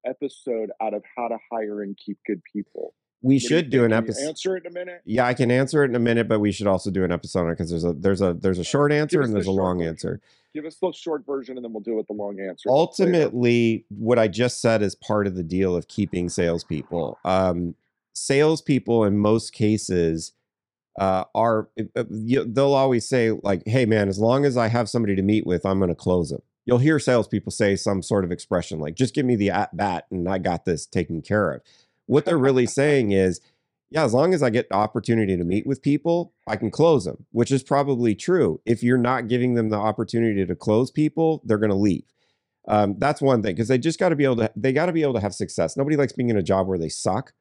episode 0.07 0.71
out 0.81 0.95
of 0.95 1.03
how 1.17 1.29
to 1.29 1.39
hire 1.51 1.83
and 1.83 1.97
keep 1.97 2.19
good 2.27 2.41
people? 2.53 2.95
We 3.21 3.35
What 3.35 3.41
do 3.41 3.45
you 3.45 3.49
should 3.49 3.71
do 3.71 3.85
an 3.85 3.93
episode. 3.93 4.29
Answer 4.29 4.57
it 4.57 4.65
in 4.65 4.71
a 4.71 4.75
minute. 4.75 5.03
Yeah, 5.05 5.27
I 5.27 5.35
can 5.35 5.51
answer 5.51 5.83
it 5.83 5.91
in 5.91 5.97
a 5.97 6.01
minute, 6.01 6.29
but 6.29 6.39
we 6.39 6.53
should 6.53 6.69
also 6.69 6.91
do 6.91 7.03
an 7.03 7.11
episode 7.11 7.41
on 7.41 7.49
it 7.49 7.53
because 7.55 7.71
there's 7.71 7.85
a 7.85 7.93
there's 7.93 8.21
a 8.21 8.35
there's 8.35 8.61
a 8.61 8.65
short 8.65 8.93
answer 8.93 9.21
and 9.23 9.31
the 9.31 9.35
there's 9.35 9.47
a 9.47 9.51
long 9.51 9.79
version. 9.79 9.89
answer. 9.89 10.21
Give 10.55 10.65
us 10.65 10.77
the 10.81 10.93
short 10.93 11.27
version, 11.27 11.57
and 11.57 11.65
then 11.65 11.73
we'll 11.73 11.83
deal 11.83 11.97
with 11.97 12.07
the 12.07 12.13
long 12.13 12.41
answer. 12.41 12.69
ultimately 12.71 13.85
what 13.91 14.19
i 14.19 14.27
just 14.29 14.61
said 14.61 14.83
is 14.83 14.95
part 14.95 15.27
of 15.27 15.35
the 15.35 15.43
deal 15.43 15.77
of 15.77 15.89
keeping 15.89 16.29
salespeople 16.29 17.19
um 17.25 17.75
salespeople 18.15 19.05
in 19.05 19.19
most 19.19 19.53
cases 19.53 20.33
uh, 20.99 21.25
are 21.35 21.69
uh, 21.97 22.05
you, 22.11 22.45
they'll 22.45 22.75
always 22.75 23.09
say 23.09 23.33
like 23.43 23.63
hey 23.67 23.87
man 23.87 24.09
as 24.09 24.19
long 24.19 24.45
as 24.45 24.57
i 24.57 24.69
have 24.69 24.89
somebody 24.89 25.15
to 25.15 25.23
meet 25.23 25.47
with 25.47 25.65
i'm 25.65 25.79
going 25.79 25.89
to 25.89 25.95
close 25.95 26.31
them 26.31 26.43
you'll 26.65 26.79
hear 26.79 26.99
salespeople 26.99 27.53
say 27.53 27.77
some 27.77 28.03
sort 28.03 28.25
of 28.25 28.33
expression 28.33 28.79
like 28.79 28.95
just 28.95 29.15
give 29.15 29.27
me 29.27 29.37
the 29.37 29.51
at 29.51 29.77
bat 29.77 30.07
and 30.11 30.29
i 30.29 30.39
got 30.39 30.65
this 30.65 30.87
taken 30.87 31.23
care 31.23 31.53
of 31.53 31.63
what 32.07 32.25
they're 32.25 32.39
really 32.39 32.67
saying 32.67 33.13
is 33.13 33.41
yeah, 33.91 34.05
as 34.05 34.13
long 34.13 34.35
as 34.35 34.43
I 34.43 34.51
get 34.51 34.69
the 34.69 34.75
opportunity 34.75 35.37
to 35.37 35.45
meet 35.45 35.67
with 35.67 35.81
people, 35.81 36.35
I 36.47 36.57
can 36.57 36.71
close 36.71 37.05
them, 37.05 37.25
which 37.31 37.51
is 37.51 37.63
probably 37.63 38.15
true. 38.15 38.61
If 38.67 38.83
you're 38.83 38.99
not 38.99 39.29
giving 39.29 39.55
them 39.55 39.71
the 39.71 39.77
opportunity 39.77 40.45
to 40.45 40.55
close 40.55 40.91
people, 40.91 41.43
they're 41.45 41.59
going 41.59 41.71
to 41.71 41.77
leave. 41.77 42.05
Um, 42.67 42.97
that's 42.99 43.23
one 43.23 43.43
thing 43.43 43.55
because 43.55 43.69
they 43.69 43.79
just 43.79 43.99
got 43.99 44.11
to 44.11 44.17
be 44.17 44.25
able 44.25 44.37
to. 44.37 44.53
They 44.55 44.73
got 44.73 44.87
to 44.87 44.93
be 44.93 45.03
able 45.03 45.15
to 45.15 45.21
have 45.21 45.35
success. 45.35 45.75
Nobody 45.75 45.97
likes 45.97 46.13
being 46.13 46.29
in 46.29 46.37
a 46.37 46.43
job 46.43 46.67
where 46.67 46.79
they 46.79 46.91
suck. 46.91 47.33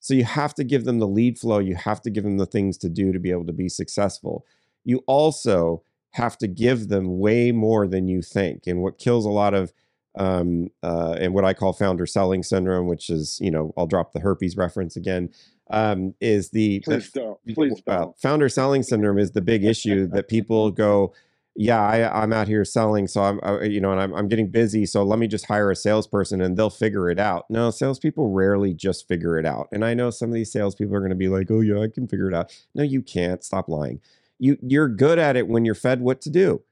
So 0.00 0.14
you 0.14 0.24
have 0.24 0.54
to 0.54 0.64
give 0.64 0.84
them 0.84 0.98
the 0.98 1.08
lead 1.08 1.38
flow. 1.38 1.58
You 1.58 1.74
have 1.74 2.00
to 2.02 2.10
give 2.10 2.24
them 2.24 2.38
the 2.38 2.46
things 2.46 2.76
to 2.78 2.88
do 2.88 3.12
to 3.12 3.18
be 3.18 3.30
able 3.30 3.46
to 3.46 3.52
be 3.52 3.68
successful. 3.68 4.44
You 4.84 5.02
also 5.06 5.82
have 6.10 6.38
to 6.38 6.48
give 6.48 6.88
them 6.88 7.18
way 7.18 7.52
more 7.52 7.86
than 7.86 8.08
you 8.08 8.22
think. 8.22 8.66
And 8.66 8.82
what 8.82 8.98
kills 8.98 9.26
a 9.26 9.30
lot 9.30 9.54
of 9.54 9.72
um, 10.16 10.70
uh, 10.82 11.16
and 11.20 11.34
what 11.34 11.44
I 11.44 11.52
call 11.52 11.72
founder 11.72 12.06
selling 12.06 12.42
syndrome, 12.42 12.86
which 12.86 13.10
is 13.10 13.38
you 13.40 13.50
know 13.50 13.72
I'll 13.76 13.86
drop 13.86 14.12
the 14.12 14.20
herpes 14.20 14.56
reference 14.56 14.96
again, 14.96 15.30
um, 15.70 16.14
is 16.20 16.50
the 16.50 16.80
Please 16.80 17.10
don't. 17.10 17.38
Please 17.54 17.82
well, 17.86 17.98
don't. 17.98 18.18
founder 18.18 18.48
selling 18.48 18.82
syndrome 18.82 19.18
is 19.18 19.32
the 19.32 19.42
big 19.42 19.64
issue 19.64 20.06
that 20.08 20.28
people 20.28 20.70
go, 20.70 21.12
yeah, 21.56 21.80
I, 21.80 22.22
I'm 22.22 22.32
out 22.32 22.48
here 22.48 22.64
selling, 22.64 23.06
so 23.08 23.22
I'm, 23.22 23.40
uh, 23.42 23.60
you 23.60 23.80
know, 23.80 23.92
and 23.92 24.00
I'm, 24.00 24.14
I'm 24.14 24.28
getting 24.28 24.50
busy, 24.50 24.86
so 24.86 25.02
let 25.02 25.18
me 25.18 25.26
just 25.26 25.46
hire 25.46 25.70
a 25.70 25.76
salesperson 25.76 26.40
and 26.40 26.56
they'll 26.56 26.70
figure 26.70 27.08
it 27.10 27.18
out. 27.18 27.46
No, 27.50 27.70
salespeople 27.70 28.30
rarely 28.30 28.74
just 28.74 29.08
figure 29.08 29.38
it 29.38 29.46
out. 29.46 29.68
And 29.72 29.84
I 29.84 29.94
know 29.94 30.10
some 30.10 30.28
of 30.28 30.34
these 30.34 30.52
salespeople 30.52 30.94
are 30.94 31.00
going 31.00 31.10
to 31.10 31.16
be 31.16 31.28
like, 31.28 31.50
oh 31.50 31.60
yeah, 31.60 31.80
I 31.80 31.88
can 31.88 32.08
figure 32.08 32.28
it 32.28 32.34
out. 32.34 32.52
No, 32.74 32.82
you 32.82 33.02
can't. 33.02 33.42
Stop 33.44 33.68
lying. 33.68 34.00
you 34.38 34.58
you're 34.62 34.88
good 34.88 35.18
at 35.18 35.36
it 35.36 35.48
when 35.48 35.64
you're 35.64 35.74
fed 35.74 36.00
what 36.00 36.20
to 36.22 36.30
do 36.30 36.62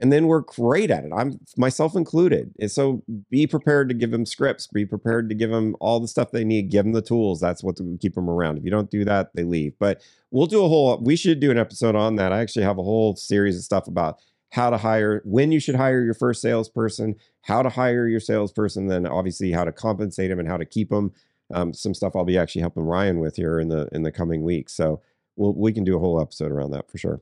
and 0.00 0.12
then 0.12 0.26
we're 0.26 0.40
great 0.40 0.90
at 0.90 1.04
it 1.04 1.12
i'm 1.14 1.38
myself 1.56 1.94
included 1.94 2.52
and 2.58 2.70
so 2.70 3.02
be 3.30 3.46
prepared 3.46 3.88
to 3.88 3.94
give 3.94 4.10
them 4.10 4.26
scripts 4.26 4.66
be 4.66 4.84
prepared 4.84 5.28
to 5.28 5.34
give 5.34 5.50
them 5.50 5.76
all 5.80 6.00
the 6.00 6.08
stuff 6.08 6.30
they 6.30 6.44
need 6.44 6.70
give 6.70 6.84
them 6.84 6.92
the 6.92 7.02
tools 7.02 7.40
that's 7.40 7.62
what 7.62 7.78
will 7.80 7.98
keep 7.98 8.14
them 8.14 8.28
around 8.28 8.58
if 8.58 8.64
you 8.64 8.70
don't 8.70 8.90
do 8.90 9.04
that 9.04 9.30
they 9.34 9.44
leave 9.44 9.72
but 9.78 10.02
we'll 10.30 10.46
do 10.46 10.64
a 10.64 10.68
whole 10.68 10.98
we 11.02 11.16
should 11.16 11.40
do 11.40 11.50
an 11.50 11.58
episode 11.58 11.94
on 11.94 12.16
that 12.16 12.32
i 12.32 12.40
actually 12.40 12.64
have 12.64 12.78
a 12.78 12.82
whole 12.82 13.14
series 13.14 13.56
of 13.56 13.62
stuff 13.62 13.86
about 13.86 14.18
how 14.50 14.70
to 14.70 14.76
hire 14.76 15.22
when 15.24 15.52
you 15.52 15.60
should 15.60 15.76
hire 15.76 16.02
your 16.02 16.14
first 16.14 16.42
salesperson 16.42 17.14
how 17.42 17.62
to 17.62 17.68
hire 17.68 18.06
your 18.06 18.20
salesperson 18.20 18.86
then 18.86 19.06
obviously 19.06 19.52
how 19.52 19.64
to 19.64 19.72
compensate 19.72 20.30
them 20.30 20.38
and 20.38 20.48
how 20.48 20.56
to 20.56 20.64
keep 20.64 20.90
them 20.90 21.12
um, 21.52 21.74
some 21.74 21.94
stuff 21.94 22.16
i'll 22.16 22.24
be 22.24 22.38
actually 22.38 22.60
helping 22.60 22.84
ryan 22.84 23.20
with 23.20 23.36
here 23.36 23.58
in 23.60 23.68
the 23.68 23.88
in 23.92 24.02
the 24.02 24.12
coming 24.12 24.42
weeks 24.42 24.72
so 24.72 25.00
we'll, 25.36 25.54
we 25.54 25.72
can 25.72 25.84
do 25.84 25.96
a 25.96 26.00
whole 26.00 26.20
episode 26.20 26.52
around 26.52 26.70
that 26.70 26.90
for 26.90 26.98
sure 26.98 27.20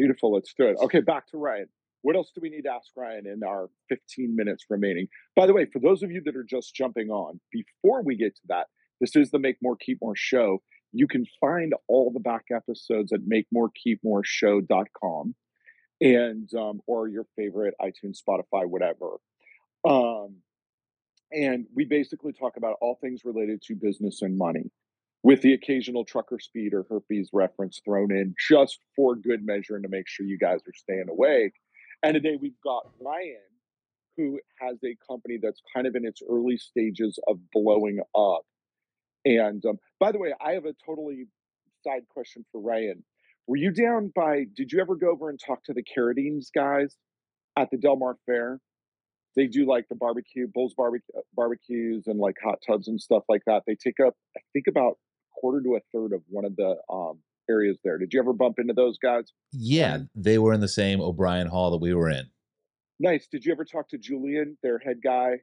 Beautiful. 0.00 0.32
Let's 0.32 0.54
do 0.54 0.64
it. 0.64 0.78
Okay, 0.80 1.00
back 1.00 1.26
to 1.28 1.36
Ryan. 1.36 1.68
What 2.02 2.16
else 2.16 2.32
do 2.34 2.40
we 2.40 2.50
need 2.50 2.62
to 2.62 2.72
ask 2.72 2.90
Ryan 2.96 3.26
in 3.26 3.42
our 3.44 3.68
15 3.88 4.34
minutes 4.34 4.64
remaining? 4.70 5.08
By 5.36 5.46
the 5.46 5.52
way, 5.52 5.66
for 5.70 5.80
those 5.80 6.02
of 6.02 6.10
you 6.10 6.22
that 6.24 6.34
are 6.36 6.44
just 6.44 6.74
jumping 6.74 7.10
on, 7.10 7.40
before 7.52 8.02
we 8.02 8.16
get 8.16 8.34
to 8.36 8.42
that, 8.48 8.68
this 9.00 9.14
is 9.16 9.30
the 9.30 9.38
Make 9.38 9.56
More 9.62 9.76
Keep 9.76 9.98
More 10.02 10.16
show. 10.16 10.62
You 10.92 11.06
can 11.06 11.26
find 11.40 11.72
all 11.88 12.10
the 12.10 12.20
back 12.20 12.46
episodes 12.54 13.12
at 13.12 13.20
makemorekeepmoreshow.com 13.20 15.34
and 16.00 16.48
um, 16.54 16.80
or 16.86 17.08
your 17.08 17.26
favorite 17.36 17.74
iTunes, 17.80 18.18
Spotify, 18.26 18.66
whatever. 18.66 19.18
Um, 19.88 20.36
and 21.32 21.66
we 21.74 21.84
basically 21.84 22.32
talk 22.32 22.56
about 22.56 22.76
all 22.80 22.98
things 23.00 23.24
related 23.24 23.62
to 23.62 23.76
business 23.76 24.22
and 24.22 24.36
money 24.36 24.70
with 25.22 25.42
the 25.42 25.52
occasional 25.52 26.04
trucker 26.04 26.40
speed 26.40 26.72
or 26.72 26.84
herpes 26.88 27.28
reference 27.32 27.80
thrown 27.84 28.10
in 28.10 28.34
just 28.48 28.78
for 28.96 29.14
good 29.14 29.44
measure 29.44 29.76
and 29.76 29.84
to 29.84 29.88
make 29.88 30.08
sure 30.08 30.26
you 30.26 30.38
guys 30.38 30.60
are 30.66 30.74
staying 30.74 31.06
awake. 31.08 31.52
And 32.02 32.14
today 32.14 32.38
we've 32.40 32.60
got 32.64 32.86
Ryan, 33.00 33.36
who 34.16 34.40
has 34.58 34.78
a 34.84 34.96
company 35.06 35.38
that's 35.42 35.60
kind 35.74 35.86
of 35.86 35.94
in 35.94 36.06
its 36.06 36.22
early 36.28 36.56
stages 36.56 37.18
of 37.28 37.38
blowing 37.52 38.00
up. 38.16 38.42
And 39.24 39.64
um, 39.66 39.78
by 39.98 40.12
the 40.12 40.18
way, 40.18 40.32
I 40.44 40.52
have 40.52 40.64
a 40.64 40.74
totally 40.84 41.26
side 41.84 42.02
question 42.08 42.44
for 42.50 42.60
Ryan. 42.60 43.04
Were 43.46 43.56
you 43.56 43.70
down 43.70 44.12
by, 44.14 44.44
did 44.56 44.72
you 44.72 44.80
ever 44.80 44.96
go 44.96 45.10
over 45.10 45.28
and 45.28 45.38
talk 45.38 45.62
to 45.64 45.74
the 45.74 45.82
Carradines 45.82 46.46
guys 46.54 46.96
at 47.58 47.70
the 47.70 47.76
Del 47.76 47.96
Mar 47.96 48.16
Fair? 48.24 48.60
They 49.36 49.46
do 49.46 49.66
like 49.66 49.86
the 49.88 49.94
barbecue, 49.94 50.46
Bulls 50.52 50.74
barbecue, 50.74 51.20
barbecues 51.34 52.04
and 52.06 52.18
like 52.18 52.36
hot 52.42 52.58
tubs 52.66 52.88
and 52.88 53.00
stuff 53.00 53.24
like 53.28 53.42
that. 53.46 53.62
They 53.66 53.74
take 53.76 54.00
up, 54.04 54.14
I 54.36 54.40
think, 54.52 54.66
about 54.68 54.98
quarter 55.38 55.62
to 55.62 55.76
a 55.76 55.80
third 55.92 56.12
of 56.14 56.22
one 56.28 56.44
of 56.44 56.56
the 56.56 56.76
um, 56.90 57.18
areas 57.50 57.78
there. 57.84 57.98
Did 57.98 58.12
you 58.12 58.20
ever 58.20 58.32
bump 58.32 58.58
into 58.58 58.72
those 58.72 58.96
guys? 58.98 59.32
Yeah, 59.52 59.98
they 60.14 60.38
were 60.38 60.52
in 60.54 60.60
the 60.60 60.68
same 60.68 61.00
O'Brien 61.00 61.48
Hall 61.48 61.70
that 61.72 61.78
we 61.78 61.92
were 61.94 62.08
in. 62.08 62.24
Nice. 62.98 63.26
Did 63.26 63.44
you 63.44 63.52
ever 63.52 63.64
talk 63.64 63.88
to 63.90 63.98
Julian, 63.98 64.56
their 64.62 64.78
head 64.78 65.00
guy, 65.02 65.40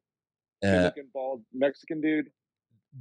Uh, 0.64 0.89
bald 1.14 1.43
Mexican 1.53 2.01
dude? 2.01 2.32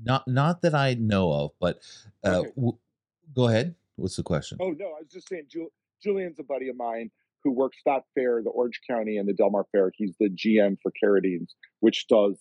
not 0.03 0.27
not 0.29 0.61
that 0.63 0.75
I 0.75 0.95
know 0.95 1.33
of, 1.33 1.51
but 1.61 1.79
uh, 2.25 2.41
Okay. 2.41 2.51
w- 2.57 2.79
go 3.35 3.49
ahead. 3.49 3.75
What's 3.97 4.17
the 4.17 4.23
question? 4.23 4.59
Oh 4.61 4.73
no, 4.73 4.87
I 4.89 5.01
was 5.01 5.09
just 5.11 5.29
saying 5.29 5.45
Ju- 5.49 5.73
Julian's 6.03 6.39
a 6.39 6.43
buddy 6.43 6.69
of 6.69 6.77
mine 6.77 7.11
who 7.45 7.53
works 7.53 7.79
that 7.87 8.03
fair, 8.15 8.43
the 8.43 8.51
Orange 8.51 8.81
County 8.91 9.17
and 9.17 9.27
the 9.29 9.33
Del 9.33 9.51
Mar 9.51 9.65
Fair. 9.73 9.91
He's 9.95 10.15
the 10.19 10.29
GM 10.29 10.77
for 10.83 10.93
Carradines, 11.03 11.51
which 11.81 12.07
does 12.09 12.39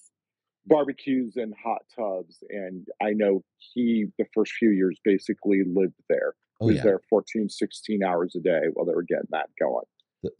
barbecues 0.65 1.35
and 1.37 1.53
hot 1.63 1.83
tubs. 1.95 2.43
And 2.49 2.87
I 3.01 3.11
know 3.11 3.43
he, 3.57 4.07
the 4.17 4.25
first 4.33 4.53
few 4.53 4.71
years, 4.71 4.99
basically 5.03 5.61
lived 5.63 6.01
there. 6.09 6.33
Oh 6.61 6.67
was 6.67 6.77
yeah, 6.77 6.83
there 6.83 6.99
14, 7.09 7.49
16 7.49 8.03
hours 8.03 8.35
a 8.35 8.39
day 8.39 8.61
while 8.73 8.85
they 8.85 8.93
were 8.93 9.03
getting 9.03 9.27
that 9.31 9.49
going. 9.59 9.85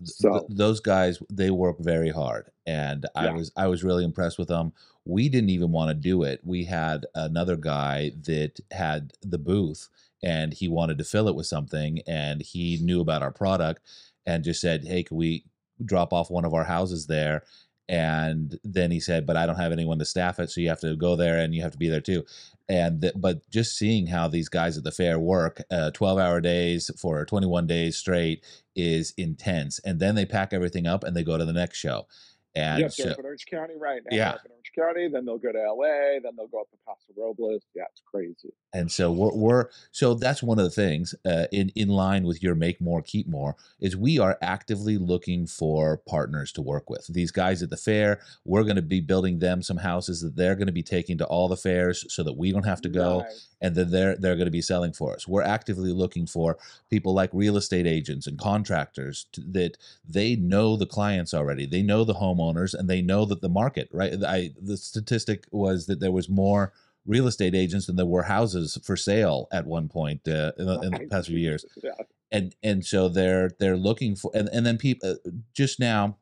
So- 0.03 0.32
th- 0.32 0.43
those 0.49 0.80
guys 0.80 1.20
they 1.32 1.51
work 1.51 1.78
very 1.80 2.09
hard 2.09 2.49
and 2.66 3.05
i 3.16 3.26
Yeah. 3.26 3.34
was 3.34 3.51
i 3.55 3.68
was 3.68 3.84
really 3.84 4.03
impressed 4.03 4.39
with 4.39 4.47
them 4.47 4.74
we 5.05 5.30
didn't 5.30 5.51
even 5.51 5.72
want 5.72 5.89
to 5.89 5.93
do 5.93 6.24
it 6.24 6.41
we 6.43 6.63
had 6.63 7.05
another 7.13 7.55
guy 7.55 8.11
that 8.24 8.59
had 8.72 9.11
the 9.22 9.38
booth 9.38 9.89
and 10.24 10.53
he 10.55 10.68
wanted 10.68 10.97
to 10.97 11.03
fill 11.03 11.28
it 11.28 11.36
with 11.36 11.45
something 11.45 11.99
and 12.07 12.41
he 12.41 12.80
knew 12.82 12.99
about 12.99 13.22
our 13.22 13.32
product 13.32 13.82
and 14.26 14.43
just 14.43 14.59
said 14.59 14.86
hey 14.88 15.03
can 15.03 15.18
we 15.18 15.45
drop 15.84 16.13
off 16.13 16.32
one 16.32 16.45
of 16.45 16.53
our 16.55 16.63
houses 16.63 17.05
there 17.05 17.43
and 17.88 18.59
then 18.63 18.89
he 18.91 18.99
said 18.99 19.25
but 19.25 19.38
i 19.38 19.45
don't 19.45 19.57
have 19.57 19.71
anyone 19.71 19.99
to 19.99 20.05
staff 20.05 20.39
it 20.39 20.49
so 20.49 20.59
you 20.59 20.69
have 20.69 20.79
to 20.79 20.95
go 20.95 21.15
there 21.15 21.39
and 21.39 21.53
you 21.53 21.61
have 21.61 21.71
to 21.71 21.77
be 21.77 21.89
there 21.89 22.01
too 22.01 22.23
and 22.67 23.01
th- 23.01 23.13
but 23.15 23.47
just 23.51 23.77
seeing 23.77 24.07
how 24.07 24.27
these 24.27 24.49
guys 24.49 24.77
at 24.77 24.83
the 24.83 24.91
fair 24.91 25.19
work 25.19 25.61
uh, 25.69 25.91
12 25.91 26.17
hour 26.17 26.41
days 26.41 26.89
for 26.99 27.23
21 27.25 27.67
days 27.67 27.95
straight 27.95 28.43
is 28.75 29.13
intense 29.17 29.79
and 29.86 29.99
then 29.99 30.15
they 30.15 30.25
pack 30.25 30.51
everything 30.51 30.88
up 30.88 31.03
and 31.03 31.15
they 31.15 31.23
go 31.23 31.38
to 31.38 31.45
the 31.45 31.53
next 31.53 31.77
show 31.77 32.07
and 32.55 32.79
yep, 32.79 32.91
so, 32.91 33.03
in 33.03 33.25
Orange 33.25 33.45
County 33.45 33.73
right 33.77 34.01
now. 34.09 34.15
Yeah. 34.15 34.31
In 34.45 34.51
Orange 34.51 34.71
County, 34.73 35.09
then 35.09 35.25
they'll 35.25 35.38
go 35.38 35.51
to 35.51 35.59
LA, 35.59 36.19
then 36.23 36.31
they'll 36.38 36.47
go 36.47 36.61
up 36.61 36.69
to 36.71 36.77
Paso 36.86 37.13
Robles. 37.17 37.63
Yeah, 37.75 37.83
it's 37.91 38.01
crazy. 38.09 38.53
And 38.76 38.91
so 38.91 39.11
we're, 39.11 39.34
we're 39.34 39.69
so 39.91 40.13
that's 40.13 40.43
one 40.43 40.59
of 40.59 40.65
the 40.65 40.69
things 40.69 41.15
uh, 41.26 41.45
in 41.51 41.71
in 41.76 41.88
line 41.88 42.23
with 42.26 42.43
your 42.43 42.55
make 42.55 42.80
more 42.82 43.01
keep 43.01 43.28
more 43.28 43.55
is 43.80 43.95
we 43.95 44.19
are 44.19 44.38
actively 44.41 44.97
looking 44.97 45.47
for 45.47 45.97
partners 45.97 46.51
to 46.51 46.61
work 46.61 46.89
with 46.89 47.07
these 47.07 47.32
guys 47.32 47.63
at 47.63 47.69
the 47.69 47.78
fair 47.78 48.19
we're 48.43 48.63
going 48.63 48.76
to 48.76 48.82
be 48.82 48.99
building 48.99 49.39
them 49.39 49.61
some 49.61 49.78
houses 49.78 50.21
that 50.21 50.36
they're 50.36 50.55
going 50.55 50.67
to 50.67 50.73
be 50.73 50.84
taking 50.84 51.17
to 51.17 51.26
all 51.26 51.47
the 51.47 51.57
fairs 51.57 52.05
so 52.13 52.21
that 52.21 52.38
we 52.38 52.51
don't 52.51 52.65
have 52.65 52.82
to 52.82 52.89
go 52.89 53.19
Nice. 53.19 53.47
and 53.61 53.76
then 53.76 53.89
they're 53.89 54.15
they're 54.17 54.36
going 54.36 54.45
to 54.45 54.51
be 54.51 54.61
selling 54.61 54.93
for 54.93 55.13
us. 55.13 55.28
We're 55.28 55.43
actively 55.43 55.91
looking 55.91 56.28
for 56.28 56.57
people 56.89 57.13
like 57.13 57.30
real 57.34 57.57
estate 57.57 57.88
agents 57.88 58.28
and 58.28 58.38
contractors 58.38 59.26
to, 59.34 59.41
that 59.51 59.78
they 60.07 60.36
know 60.36 60.76
the 60.76 60.86
clients 60.86 61.34
already. 61.34 61.65
They 61.65 61.82
know 61.82 62.03
the 62.03 62.15
homeowners 62.15 62.73
and 62.73 62.89
they 62.89 63.01
know 63.01 63.26
that 63.26 63.41
the 63.41 63.49
market, 63.49 63.89
right? 63.91 64.13
I 64.23 64.51
the 64.61 64.78
statistic 64.78 65.45
was 65.51 65.86
that 65.88 65.99
there 65.99 66.11
was 66.11 66.28
more 66.30 66.73
real 67.05 67.27
estate 67.27 67.55
agents 67.55 67.87
and 67.87 67.97
there 67.99 68.05
were 68.05 68.23
houses 68.23 68.77
for 68.83 68.95
sale 68.95 69.47
at 69.51 69.65
one 69.65 69.87
point 69.87 70.27
uh, 70.27 70.51
in, 70.57 70.65
the, 70.65 70.79
in 70.81 70.91
the 70.91 71.07
past 71.09 71.27
few 71.27 71.37
years 71.37 71.65
Yeah. 71.83 71.91
and 72.31 72.55
and 72.63 72.85
so 72.85 73.09
they're 73.09 73.51
they're 73.59 73.77
looking 73.77 74.15
for 74.15 74.31
and, 74.33 74.49
and 74.51 74.65
then 74.65 74.77
people 74.77 75.11
uh, 75.11 75.29
just 75.53 75.79
now 75.79 76.17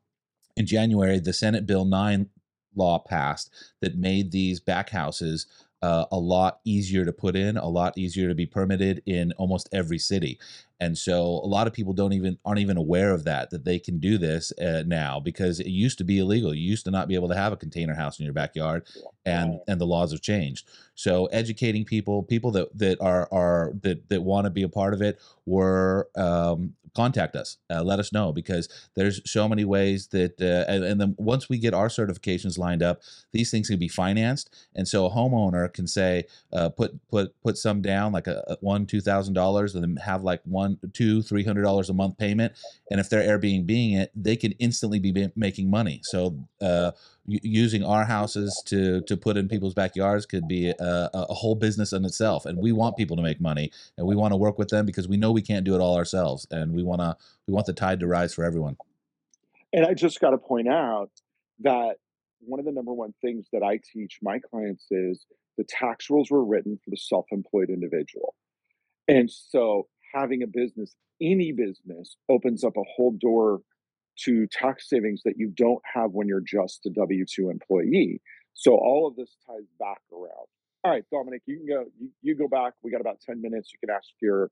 in 0.56 0.66
January 0.66 1.20
the 1.20 1.34
Senate 1.34 1.66
Bill 1.66 1.86
9 1.86 2.30
law 2.76 3.00
passed 3.00 3.52
that 3.82 3.98
made 3.98 4.32
these 4.32 4.60
back 4.60 4.90
houses 4.90 5.48
uh, 5.84 6.06
a 6.14 6.18
lot 6.18 6.60
easier 6.64 7.04
to 7.04 7.12
put 7.12 7.36
in, 7.36 7.58
a 7.58 7.68
lot 7.68 7.98
easier 7.98 8.30
to 8.30 8.36
be 8.36 8.46
permitted 8.46 9.04
in 9.06 9.34
almost 9.34 9.68
every 9.74 10.00
city. 10.00 10.40
And 10.84 10.98
so 10.98 11.16
a 11.48 11.50
lot 11.58 11.68
of 11.68 11.74
people 11.74 11.94
don't 11.94 12.14
even 12.20 12.38
aren't 12.46 12.60
even 12.60 12.78
aware 12.78 13.12
of 13.18 13.24
that 13.24 13.50
that 13.52 13.64
they 13.66 13.80
can 13.80 14.00
do 14.00 14.18
this 14.18 14.52
uh, 14.60 14.84
now 14.86 15.20
because 15.30 15.60
it 15.60 15.68
used 15.86 15.98
to 16.00 16.04
be 16.04 16.18
illegal. 16.20 16.54
You 16.54 16.70
used 16.76 16.86
to 16.86 16.92
not 16.92 17.08
be 17.08 17.16
able 17.16 17.30
to 17.30 17.36
have 17.44 17.54
a 17.54 17.58
container 17.66 17.96
house 17.96 18.20
in 18.20 18.26
your 18.26 18.34
backyard 18.34 18.82
and 19.26 19.52
Right. 19.52 19.60
and 19.70 19.80
the 19.82 19.86
laws 19.86 20.12
have 20.12 20.22
changed. 20.22 20.64
So 20.96 21.26
educating 21.28 21.86
people, 21.86 22.24
people 22.24 22.52
that 22.52 22.68
that 22.78 22.98
are 23.02 23.28
are 23.32 23.74
that 23.86 24.10
that 24.10 24.22
want 24.22 24.46
to 24.46 24.52
be 24.52 24.64
a 24.64 24.70
part 24.70 24.94
of 24.94 25.02
it, 25.02 25.20
were 25.46 26.10
um, 26.16 26.74
contact 26.96 27.36
us, 27.36 27.58
uh, 27.72 27.84
let 27.84 28.00
us 28.00 28.14
know 28.14 28.32
because 28.32 28.70
there's 28.96 29.20
so 29.30 29.48
many 29.50 29.66
ways 29.66 30.08
that 30.08 30.40
uh, 30.42 30.72
and, 30.72 30.84
and 30.84 31.02
then 31.02 31.16
once 31.18 31.50
we 31.50 31.58
get 31.58 31.74
our 31.74 31.88
certifications 31.88 32.58
lined 32.58 32.84
up, 32.84 33.02
these 33.32 33.50
things 33.52 33.70
can 33.70 33.80
be 33.80 33.88
financed, 33.88 34.48
and 34.76 34.88
so 34.88 35.06
a 35.06 35.10
homeowner 35.12 35.72
can 35.74 35.88
say 35.88 36.26
uh, 36.52 36.70
put 36.70 36.92
put 37.10 37.34
put 37.42 37.58
some 37.58 37.82
down 37.82 38.12
like 38.12 38.28
a, 38.28 38.44
a 38.48 38.58
one 38.62 38.86
two 38.86 39.02
thousand 39.02 39.34
dollars 39.34 39.76
and 39.76 39.84
then 39.84 39.96
have 40.04 40.24
like 40.24 40.42
one 40.46 40.73
two 40.94 41.22
three 41.22 41.44
hundred 41.44 41.64
dollars 41.64 41.90
a 41.90 41.94
month 41.94 42.18
payment, 42.18 42.54
and 42.92 43.00
if 43.00 43.10
they're 43.10 43.22
Airbnb 43.22 43.98
it, 43.98 44.12
they 44.16 44.36
can 44.36 44.52
instantly 44.54 45.00
be 45.00 45.30
making 45.36 45.70
money. 45.70 46.02
So. 46.04 46.38
Uh, 46.62 46.92
using 47.26 47.86
our 47.86 48.04
houses 48.04 48.62
to 48.66 49.00
to 49.04 49.16
put 49.16 49.38
in 49.38 49.48
people's 49.48 49.74
backyards 49.74 50.26
could 50.26 50.46
be 50.46 50.68
a, 50.68 51.10
a 51.14 51.34
whole 51.34 51.56
business 51.56 51.94
in 51.94 52.04
itself 52.04 52.46
and 52.46 52.58
we 52.58 52.74
want 52.74 52.98
people 52.98 53.16
to 53.16 53.24
make 53.24 53.40
money 53.40 53.72
and 53.98 54.06
we 54.06 54.14
want 54.14 54.34
to 54.34 54.38
work 54.38 54.58
with 54.58 54.68
them 54.68 54.86
because 54.86 55.08
we 55.08 55.16
know 55.16 55.32
we 55.32 55.42
can't 55.42 55.64
do 55.64 55.74
it 55.74 55.80
all 55.80 55.96
ourselves 55.96 56.46
and 56.52 56.74
we 56.74 56.84
want 56.84 57.00
to 57.00 57.16
we 57.48 57.54
want 57.54 57.66
the 57.66 57.72
tide 57.72 58.02
to 58.02 58.08
rise 58.08 58.34
for 58.34 58.44
everyone 58.44 58.76
And 59.72 59.86
I 59.86 59.94
just 59.94 60.20
got 60.20 60.32
to 60.32 60.38
point 60.38 60.68
out 60.68 61.12
that 61.62 61.96
one 62.42 62.60
of 62.60 62.66
the 62.66 62.72
number 62.72 62.94
one 62.94 63.14
things 63.22 63.48
that 63.54 63.64
I 63.64 63.80
teach 63.94 64.20
my 64.22 64.40
clients 64.40 64.88
is 64.92 65.26
the 65.58 65.64
tax 65.64 66.10
rules 66.10 66.30
were 66.30 66.44
written 66.44 66.78
for 66.84 66.90
the 66.90 66.98
self 66.98 67.26
employed 67.32 67.70
individual. 67.70 68.36
And 69.08 69.30
so 69.30 69.88
having 70.14 70.44
a 70.44 70.48
business, 70.48 70.96
any 71.22 71.52
business, 71.52 72.18
opens 72.30 72.64
up 72.64 72.78
a 72.78 72.84
whole 72.96 73.12
door 73.20 73.62
to 74.26 74.48
tax 74.48 74.90
savings 74.90 75.22
that 75.26 75.36
you 75.38 75.52
don't 75.56 75.82
have 75.94 76.12
when 76.12 76.28
you're 76.28 76.42
just 76.42 76.86
a 76.86 76.90
W 76.92 77.26
2 77.26 77.50
employee. 77.50 78.22
So 78.54 78.74
all 78.74 79.08
of 79.08 79.16
this 79.16 79.36
ties 79.48 79.68
back 79.80 80.02
around. 80.12 80.48
All 80.84 80.92
right, 80.92 81.04
Dominic, 81.12 81.42
you 81.46 81.58
can 81.58 81.66
go. 81.66 81.86
You, 82.00 82.10
you 82.22 82.36
go 82.36 82.48
back. 82.48 82.74
We 82.84 82.92
got 82.92 83.02
about 83.02 83.22
ten 83.22 83.42
minutes. 83.42 83.72
You 83.72 83.80
can 83.80 83.96
ask 83.96 84.10
your 84.22 84.52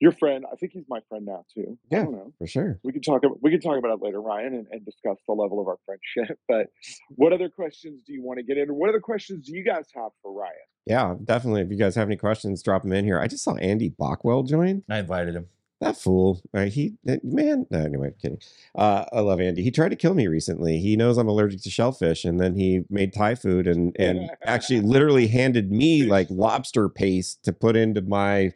your 0.00 0.12
friend. 0.12 0.44
I 0.50 0.56
think 0.56 0.72
he's 0.72 0.84
my 0.88 1.00
friend 1.08 1.26
now 1.26 1.44
too. 1.54 1.78
I 1.92 1.96
Yeah. 1.96 2.04
don't 2.04 2.12
know 2.12 2.32
for 2.38 2.46
sure. 2.46 2.80
we 2.82 2.92
can 2.92 3.02
talk 3.02 3.24
about 3.24 3.42
we 3.42 3.50
can 3.50 3.60
talk 3.60 3.78
about 3.78 3.98
it 3.98 4.02
later, 4.02 4.20
Ryan, 4.20 4.54
and, 4.54 4.66
and 4.70 4.84
discuss 4.84 5.18
the 5.28 5.34
level 5.34 5.60
of 5.60 5.68
our 5.68 5.78
friendship. 5.86 6.38
But 6.48 6.66
what 7.10 7.32
other 7.32 7.48
questions 7.48 8.02
do 8.06 8.12
you 8.12 8.22
want 8.22 8.38
to 8.38 8.42
get 8.42 8.56
in? 8.58 8.68
What 8.74 8.88
other 8.88 9.00
questions 9.00 9.46
do 9.46 9.56
you 9.56 9.64
guys 9.64 9.86
have 9.94 10.10
for 10.22 10.32
Ryan? 10.32 10.54
Yeah, 10.86 11.14
definitely. 11.22 11.60
If 11.62 11.70
you 11.70 11.76
guys 11.76 11.94
have 11.94 12.08
any 12.08 12.16
questions, 12.16 12.62
drop 12.62 12.82
them 12.82 12.92
in 12.92 13.04
here. 13.04 13.20
I 13.20 13.26
just 13.28 13.44
saw 13.44 13.54
Andy 13.56 13.90
Bockwell 13.90 14.46
join. 14.48 14.82
i 14.88 14.98
invited 14.98 15.34
him 15.36 15.46
that 15.80 15.96
fool. 15.96 16.40
Right? 16.52 16.72
He 16.72 16.94
man. 17.22 17.66
No, 17.70 17.78
anyway, 17.80 18.12
kidding. 18.20 18.40
Uh, 18.74 19.04
I 19.12 19.20
love 19.20 19.40
Andy. 19.40 19.62
He 19.62 19.70
tried 19.70 19.90
to 19.90 19.96
kill 19.96 20.14
me 20.14 20.26
recently. 20.26 20.78
He 20.78 20.96
knows 20.96 21.16
I'm 21.18 21.28
allergic 21.28 21.62
to 21.62 21.70
shellfish, 21.70 22.24
and 22.24 22.40
then 22.40 22.54
he 22.54 22.82
made 22.90 23.12
Thai 23.12 23.34
food 23.34 23.66
and 23.66 23.94
and 23.98 24.30
actually 24.44 24.80
literally 24.80 25.26
handed 25.26 25.70
me 25.70 26.04
like 26.04 26.26
lobster 26.30 26.88
paste 26.88 27.44
to 27.44 27.52
put 27.52 27.76
into 27.76 28.00
my. 28.02 28.52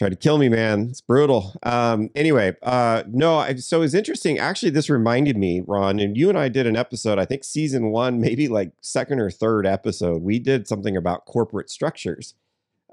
Tried 0.00 0.08
to 0.08 0.16
kill 0.16 0.38
me, 0.38 0.48
man. 0.48 0.88
It's 0.88 1.02
brutal. 1.02 1.54
Um, 1.62 2.08
anyway, 2.14 2.56
uh, 2.62 3.02
no. 3.06 3.36
I, 3.36 3.56
so 3.56 3.82
it's 3.82 3.92
interesting. 3.92 4.38
Actually, 4.38 4.70
this 4.70 4.88
reminded 4.88 5.36
me, 5.36 5.60
Ron, 5.60 6.00
and 6.00 6.16
you 6.16 6.30
and 6.30 6.38
I 6.38 6.48
did 6.48 6.66
an 6.66 6.74
episode. 6.74 7.18
I 7.18 7.26
think 7.26 7.44
season 7.44 7.90
one, 7.90 8.18
maybe 8.18 8.48
like 8.48 8.72
second 8.80 9.20
or 9.20 9.30
third 9.30 9.66
episode. 9.66 10.22
We 10.22 10.38
did 10.38 10.66
something 10.66 10.96
about 10.96 11.26
corporate 11.26 11.68
structures. 11.68 12.32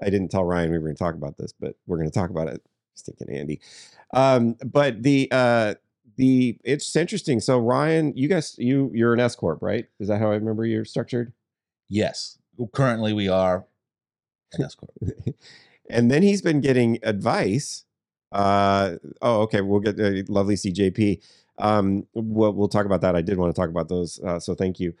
I 0.02 0.10
didn't 0.10 0.28
tell 0.28 0.44
Ryan 0.44 0.70
we 0.70 0.76
were 0.76 0.84
going 0.84 0.96
to 0.96 1.02
talk 1.02 1.14
about 1.14 1.38
this, 1.38 1.54
but 1.58 1.76
we're 1.86 1.96
going 1.96 2.10
to 2.10 2.14
talk 2.14 2.28
about 2.28 2.48
it 2.48 2.60
stinking 2.92 3.34
Andy. 3.34 3.62
Um, 4.12 4.56
but 4.62 5.02
the 5.02 5.28
uh, 5.30 5.76
the 6.16 6.58
it's 6.62 6.94
interesting. 6.94 7.40
So 7.40 7.58
Ryan, 7.58 8.14
you 8.18 8.28
guys, 8.28 8.54
you 8.58 8.90
you're 8.92 9.14
an 9.14 9.20
S 9.20 9.34
corp, 9.34 9.62
right? 9.62 9.86
Is 9.98 10.08
that 10.08 10.20
how 10.20 10.30
I 10.30 10.34
remember 10.34 10.66
you're 10.66 10.84
structured? 10.84 11.32
Yes. 11.88 12.36
Currently, 12.74 13.14
we 13.14 13.30
are 13.30 13.64
an 14.52 14.62
S 14.62 14.74
corp. 14.74 14.92
and 15.90 16.10
then 16.10 16.22
he's 16.22 16.42
been 16.42 16.60
getting 16.60 16.98
advice. 17.02 17.84
Uh, 18.32 18.96
oh, 19.22 19.42
okay. 19.42 19.60
We'll 19.60 19.80
get 19.80 19.98
uh, 19.98 20.22
lovely 20.28 20.54
CJP. 20.54 21.22
Um, 21.58 22.06
we'll 22.14 22.52
we'll 22.52 22.68
talk 22.68 22.86
about 22.86 23.00
that. 23.00 23.16
I 23.16 23.22
did 23.22 23.38
want 23.38 23.54
to 23.54 23.60
talk 23.60 23.70
about 23.70 23.88
those. 23.88 24.20
Uh, 24.20 24.38
so 24.38 24.54
thank 24.54 24.78
you. 24.78 24.94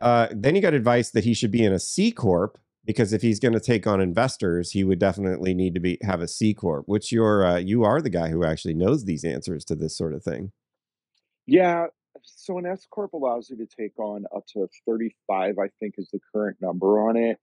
Uh, 0.00 0.28
then 0.30 0.54
he 0.54 0.60
got 0.60 0.74
advice 0.74 1.10
that 1.10 1.24
he 1.24 1.34
should 1.34 1.50
be 1.50 1.64
in 1.64 1.72
a 1.72 1.78
C 1.78 2.10
corp 2.10 2.58
because 2.84 3.12
if 3.12 3.22
he's 3.22 3.40
going 3.40 3.54
to 3.54 3.60
take 3.60 3.86
on 3.86 4.00
investors, 4.00 4.70
he 4.70 4.84
would 4.84 4.98
definitely 4.98 5.54
need 5.54 5.74
to 5.74 5.80
be 5.80 5.98
have 6.02 6.20
a 6.20 6.28
C 6.28 6.54
corp. 6.54 6.86
Which 6.86 7.12
you're 7.12 7.44
uh, 7.44 7.58
you 7.58 7.84
are 7.84 8.00
the 8.00 8.10
guy 8.10 8.28
who 8.28 8.44
actually 8.44 8.74
knows 8.74 9.04
these 9.04 9.24
answers 9.24 9.64
to 9.66 9.74
this 9.74 9.96
sort 9.96 10.14
of 10.14 10.22
thing. 10.22 10.52
Yeah. 11.46 11.86
So 12.22 12.58
an 12.58 12.66
S 12.66 12.86
corp 12.90 13.12
allows 13.12 13.50
you 13.50 13.56
to 13.58 13.66
take 13.66 13.98
on 13.98 14.24
up 14.34 14.44
to 14.54 14.66
35, 14.86 15.58
I 15.58 15.68
think, 15.78 15.94
is 15.98 16.08
the 16.12 16.18
current 16.32 16.56
number 16.60 17.08
on 17.08 17.16
it. 17.16 17.38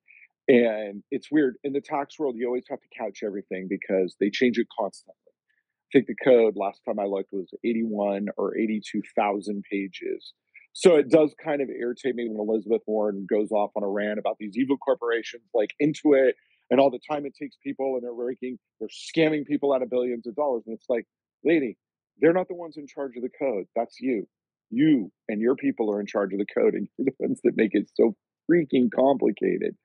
And 0.47 1.03
it's 1.09 1.31
weird 1.31 1.55
in 1.63 1.73
the 1.73 1.81
tax 1.81 2.19
world. 2.19 2.35
You 2.37 2.47
always 2.47 2.65
have 2.69 2.81
to 2.81 2.87
couch 2.97 3.19
everything 3.23 3.67
because 3.69 4.15
they 4.19 4.29
change 4.29 4.57
it 4.57 4.67
constantly. 4.77 5.15
I 5.25 5.99
think 5.99 6.07
the 6.07 6.15
code 6.23 6.55
last 6.55 6.81
time 6.85 6.99
I 6.99 7.05
looked 7.05 7.31
was 7.31 7.53
81 7.63 8.27
or 8.37 8.57
82,000 8.57 9.63
pages. 9.71 10.33
So 10.73 10.95
it 10.95 11.09
does 11.09 11.35
kind 11.43 11.61
of 11.61 11.69
irritate 11.69 12.15
me 12.15 12.27
when 12.27 12.39
Elizabeth 12.39 12.81
Warren 12.87 13.27
goes 13.29 13.51
off 13.51 13.71
on 13.75 13.83
a 13.83 13.87
rant 13.87 14.17
about 14.17 14.37
these 14.39 14.57
evil 14.57 14.77
corporations 14.77 15.43
like 15.53 15.69
Intuit 15.81 16.31
and 16.71 16.79
all 16.79 16.89
the 16.89 16.99
time 17.07 17.25
it 17.25 17.35
takes 17.39 17.55
people 17.63 17.93
and 17.93 18.03
they're 18.03 18.11
raking, 18.11 18.57
they're 18.79 18.89
scamming 18.89 19.45
people 19.45 19.71
out 19.71 19.83
of 19.83 19.91
billions 19.91 20.25
of 20.25 20.35
dollars. 20.35 20.63
And 20.65 20.75
it's 20.75 20.89
like, 20.89 21.05
lady, 21.45 21.77
they're 22.19 22.33
not 22.33 22.47
the 22.47 22.55
ones 22.55 22.77
in 22.77 22.87
charge 22.87 23.15
of 23.15 23.21
the 23.21 23.29
code. 23.29 23.65
That's 23.75 23.99
you. 23.99 24.27
You 24.71 25.11
and 25.29 25.39
your 25.39 25.55
people 25.55 25.91
are 25.91 25.99
in 25.99 26.07
charge 26.07 26.33
of 26.33 26.39
the 26.39 26.45
code, 26.45 26.73
and 26.73 26.87
you're 26.97 27.05
the 27.05 27.13
ones 27.19 27.39
that 27.43 27.55
make 27.55 27.75
it 27.75 27.91
so 27.93 28.15
freaking 28.49 28.89
complicated. 28.93 29.75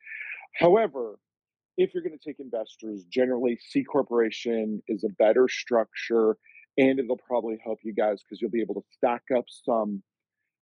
However, 0.58 1.18
if 1.76 1.94
you're 1.94 2.02
going 2.02 2.18
to 2.18 2.24
take 2.24 2.40
investors, 2.40 3.04
generally 3.08 3.58
C 3.70 3.84
corporation 3.84 4.82
is 4.88 5.04
a 5.04 5.08
better 5.10 5.48
structure 5.48 6.36
and 6.76 6.98
it'll 6.98 7.16
probably 7.16 7.58
help 7.64 7.78
you 7.84 7.94
guys 7.94 8.20
because 8.22 8.40
you'll 8.40 8.50
be 8.50 8.60
able 8.60 8.74
to 8.74 8.84
stack 8.90 9.22
up 9.36 9.44
some 9.48 10.02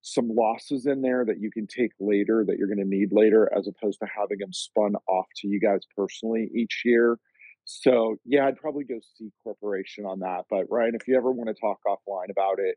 some 0.02 0.28
losses 0.28 0.86
in 0.86 1.02
there 1.02 1.24
that 1.24 1.40
you 1.40 1.50
can 1.50 1.66
take 1.66 1.90
later 1.98 2.44
that 2.46 2.58
you're 2.58 2.68
going 2.68 2.78
to 2.78 2.84
need 2.84 3.08
later 3.10 3.50
as 3.56 3.66
opposed 3.66 3.98
to 3.98 4.06
having 4.06 4.38
them 4.38 4.52
spun 4.52 4.94
off 5.08 5.26
to 5.34 5.48
you 5.48 5.58
guys 5.58 5.80
personally 5.96 6.48
each 6.54 6.82
year. 6.84 7.18
So 7.64 8.16
yeah 8.24 8.46
i'd 8.46 8.58
probably 8.58 8.84
go 8.84 9.00
c 9.16 9.32
corporation 9.42 10.04
on 10.04 10.20
that 10.20 10.42
but 10.48 10.66
ryan 10.70 10.94
if 10.94 11.08
you 11.08 11.16
ever 11.16 11.32
want 11.32 11.48
to 11.48 11.60
talk 11.60 11.78
offline 11.88 12.30
about 12.30 12.60
it 12.60 12.76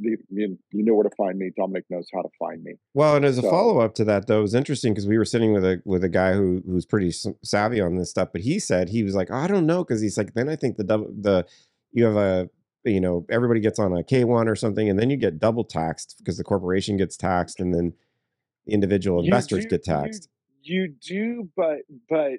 you, 0.00 0.16
you 0.30 0.84
know 0.84 0.94
where 0.94 1.04
to 1.04 1.14
find 1.16 1.38
me 1.38 1.50
dominic 1.56 1.84
knows 1.90 2.06
how 2.14 2.22
to 2.22 2.28
find 2.38 2.62
me 2.62 2.74
well 2.94 3.16
and 3.16 3.24
as 3.24 3.38
a 3.38 3.42
so, 3.42 3.50
follow-up 3.50 3.94
to 3.94 4.04
that 4.04 4.26
though 4.26 4.38
it 4.38 4.42
was 4.42 4.54
interesting 4.54 4.92
because 4.92 5.06
we 5.06 5.18
were 5.18 5.24
sitting 5.24 5.52
with 5.52 5.64
a 5.64 5.82
with 5.84 6.04
a 6.04 6.08
guy 6.08 6.34
who 6.34 6.62
who's 6.66 6.86
pretty 6.86 7.12
savvy 7.42 7.80
on 7.80 7.96
this 7.96 8.10
stuff 8.10 8.28
but 8.32 8.42
he 8.42 8.58
said 8.58 8.88
he 8.88 9.02
was 9.02 9.14
like 9.14 9.30
oh, 9.30 9.36
i 9.36 9.46
don't 9.46 9.66
know 9.66 9.84
because 9.84 10.00
he's 10.00 10.16
like 10.16 10.34
then 10.34 10.48
i 10.48 10.56
think 10.56 10.76
the 10.76 10.84
the 10.84 11.46
you 11.92 12.04
have 12.04 12.16
a 12.16 12.48
you 12.84 13.00
know 13.00 13.26
everybody 13.30 13.60
gets 13.60 13.78
on 13.78 13.92
a 13.92 14.02
K1 14.02 14.46
or 14.46 14.56
something, 14.56 14.88
and 14.88 14.98
then 14.98 15.10
you 15.10 15.16
get 15.16 15.38
double 15.38 15.64
taxed 15.64 16.16
because 16.18 16.36
the 16.36 16.44
corporation 16.44 16.96
gets 16.96 17.16
taxed, 17.16 17.60
and 17.60 17.74
then 17.74 17.92
the 18.66 18.72
individual 18.72 19.22
investors 19.22 19.64
do, 19.64 19.70
get 19.70 19.84
taxed. 19.84 20.28
You, 20.62 20.82
you 20.82 20.94
do, 21.00 21.48
but 21.56 21.80
but 22.08 22.38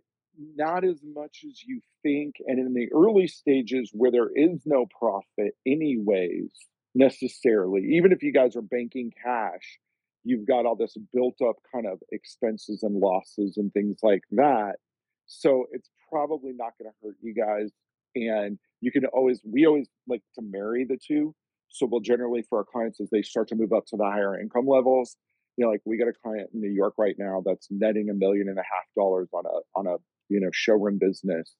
not 0.55 0.85
as 0.85 1.01
much 1.03 1.43
as 1.47 1.61
you 1.63 1.81
think. 2.03 2.35
And 2.47 2.59
in 2.59 2.73
the 2.73 2.89
early 2.93 3.27
stages 3.27 3.91
where 3.93 4.11
there 4.11 4.29
is 4.33 4.61
no 4.65 4.85
profit, 4.97 5.55
anyways, 5.65 6.51
necessarily, 6.95 7.81
even 7.97 8.11
if 8.11 8.23
you 8.23 8.33
guys 8.33 8.55
are 8.55 8.61
banking 8.61 9.11
cash, 9.23 9.79
you've 10.23 10.47
got 10.47 10.65
all 10.65 10.75
this 10.75 10.95
built 11.13 11.41
up 11.47 11.57
kind 11.73 11.85
of 11.87 11.99
expenses 12.11 12.83
and 12.83 12.95
losses 12.95 13.57
and 13.57 13.73
things 13.73 13.99
like 14.03 14.23
that. 14.31 14.75
So 15.27 15.65
it's 15.71 15.89
probably 16.09 16.53
not 16.53 16.73
going 16.79 16.91
to 16.91 17.07
hurt 17.07 17.15
you 17.21 17.33
guys. 17.33 17.71
And 18.15 18.57
you 18.81 18.91
can 18.91 19.05
always 19.05 19.41
we 19.45 19.65
always 19.65 19.87
like 20.07 20.23
to 20.35 20.41
marry 20.41 20.85
the 20.85 20.97
two 20.97 21.35
so 21.69 21.87
we'll 21.89 22.01
generally 22.01 22.43
for 22.49 22.59
our 22.59 22.65
clients 22.65 22.99
as 22.99 23.09
they 23.11 23.21
start 23.21 23.47
to 23.49 23.55
move 23.55 23.73
up 23.73 23.85
to 23.87 23.97
the 23.97 24.03
higher 24.03 24.39
income 24.39 24.67
levels 24.67 25.15
you 25.57 25.65
know 25.65 25.71
like 25.71 25.81
we 25.85 25.97
got 25.97 26.07
a 26.07 26.13
client 26.13 26.49
in 26.53 26.61
new 26.61 26.69
york 26.69 26.93
right 26.97 27.15
now 27.17 27.41
that's 27.45 27.67
netting 27.69 28.09
a 28.09 28.13
million 28.13 28.47
and 28.49 28.57
a 28.57 28.63
half 28.63 28.85
dollars 28.95 29.29
on 29.33 29.43
a 29.45 29.79
on 29.79 29.87
a 29.87 29.97
you 30.29 30.39
know 30.39 30.49
showroom 30.51 30.97
business 30.99 31.53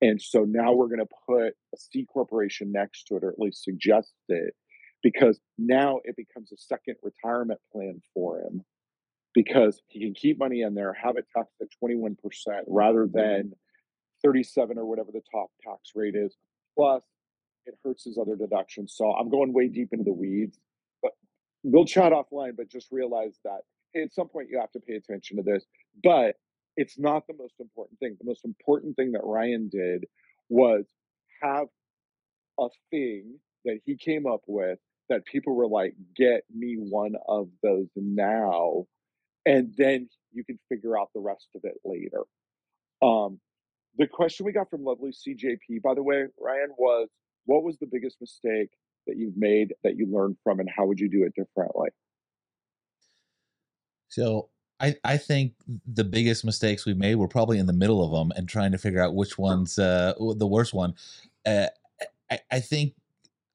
and 0.00 0.20
so 0.20 0.44
now 0.46 0.72
we're 0.72 0.88
going 0.88 0.98
to 0.98 1.14
put 1.26 1.54
a 1.74 1.78
c 1.78 2.06
corporation 2.12 2.70
next 2.72 3.04
to 3.04 3.16
it 3.16 3.24
or 3.24 3.30
at 3.30 3.38
least 3.38 3.64
suggest 3.64 4.12
it 4.28 4.54
because 5.04 5.38
now 5.58 6.00
it 6.02 6.16
becomes 6.16 6.50
a 6.50 6.56
second 6.56 6.96
retirement 7.04 7.60
plan 7.72 8.02
for 8.12 8.40
him 8.40 8.64
because 9.34 9.80
he 9.86 10.00
can 10.00 10.14
keep 10.14 10.38
money 10.38 10.62
in 10.62 10.74
there 10.74 10.92
have 10.94 11.16
it 11.16 11.26
taxed 11.36 11.54
at 11.60 11.68
21% 11.82 12.16
rather 12.66 13.06
than 13.06 13.52
37 14.24 14.78
or 14.78 14.86
whatever 14.86 15.10
the 15.12 15.22
top 15.32 15.50
tax 15.62 15.90
rate 15.94 16.16
is 16.16 16.36
Plus, 16.76 17.02
it 17.66 17.74
hurts 17.84 18.04
his 18.04 18.18
other 18.18 18.36
deductions. 18.36 18.94
So 18.96 19.12
I'm 19.12 19.30
going 19.30 19.52
way 19.52 19.68
deep 19.68 19.92
into 19.92 20.04
the 20.04 20.12
weeds, 20.12 20.58
but 21.02 21.12
we'll 21.62 21.86
chat 21.86 22.12
offline. 22.12 22.56
But 22.56 22.68
just 22.68 22.88
realize 22.90 23.38
that 23.44 23.60
at 23.96 24.12
some 24.12 24.28
point 24.28 24.48
you 24.50 24.58
have 24.58 24.72
to 24.72 24.80
pay 24.80 24.94
attention 24.94 25.36
to 25.36 25.42
this. 25.42 25.64
But 26.02 26.36
it's 26.76 26.98
not 26.98 27.26
the 27.26 27.34
most 27.38 27.54
important 27.60 27.98
thing. 28.00 28.16
The 28.18 28.26
most 28.26 28.44
important 28.44 28.96
thing 28.96 29.12
that 29.12 29.22
Ryan 29.24 29.68
did 29.68 30.06
was 30.48 30.84
have 31.42 31.68
a 32.58 32.68
thing 32.90 33.38
that 33.64 33.80
he 33.84 33.96
came 33.96 34.26
up 34.26 34.42
with 34.46 34.78
that 35.08 35.24
people 35.24 35.54
were 35.54 35.68
like, 35.68 35.94
get 36.16 36.44
me 36.54 36.76
one 36.78 37.14
of 37.28 37.48
those 37.62 37.88
now. 37.96 38.86
And 39.46 39.72
then 39.76 40.08
you 40.32 40.44
can 40.44 40.58
figure 40.68 40.98
out 40.98 41.10
the 41.14 41.20
rest 41.20 41.48
of 41.54 41.62
it 41.64 41.74
later. 41.84 42.22
Um, 43.02 43.40
the 43.96 44.06
question 44.06 44.46
we 44.46 44.52
got 44.52 44.70
from 44.70 44.84
lovely 44.84 45.12
CJP, 45.12 45.82
by 45.82 45.94
the 45.94 46.02
way, 46.02 46.24
Ryan, 46.40 46.70
was 46.78 47.08
what 47.44 47.62
was 47.62 47.76
the 47.78 47.86
biggest 47.86 48.16
mistake 48.20 48.70
that 49.06 49.16
you've 49.16 49.36
made 49.36 49.74
that 49.84 49.96
you 49.96 50.06
learned 50.10 50.36
from, 50.42 50.60
and 50.60 50.68
how 50.74 50.86
would 50.86 50.98
you 50.98 51.10
do 51.10 51.24
it 51.24 51.34
differently? 51.34 51.90
So 54.08 54.48
I, 54.80 54.96
I 55.04 55.16
think 55.16 55.54
the 55.86 56.04
biggest 56.04 56.44
mistakes 56.44 56.86
we 56.86 56.94
made 56.94 57.16
were 57.16 57.28
probably 57.28 57.58
in 57.58 57.66
the 57.66 57.72
middle 57.72 58.04
of 58.04 58.10
them 58.10 58.32
and 58.36 58.48
trying 58.48 58.72
to 58.72 58.78
figure 58.78 59.02
out 59.02 59.14
which 59.14 59.38
one's 59.38 59.78
uh, 59.78 60.14
the 60.36 60.46
worst 60.46 60.72
one. 60.74 60.94
Uh, 61.46 61.66
I, 62.30 62.38
I 62.50 62.60
think 62.60 62.94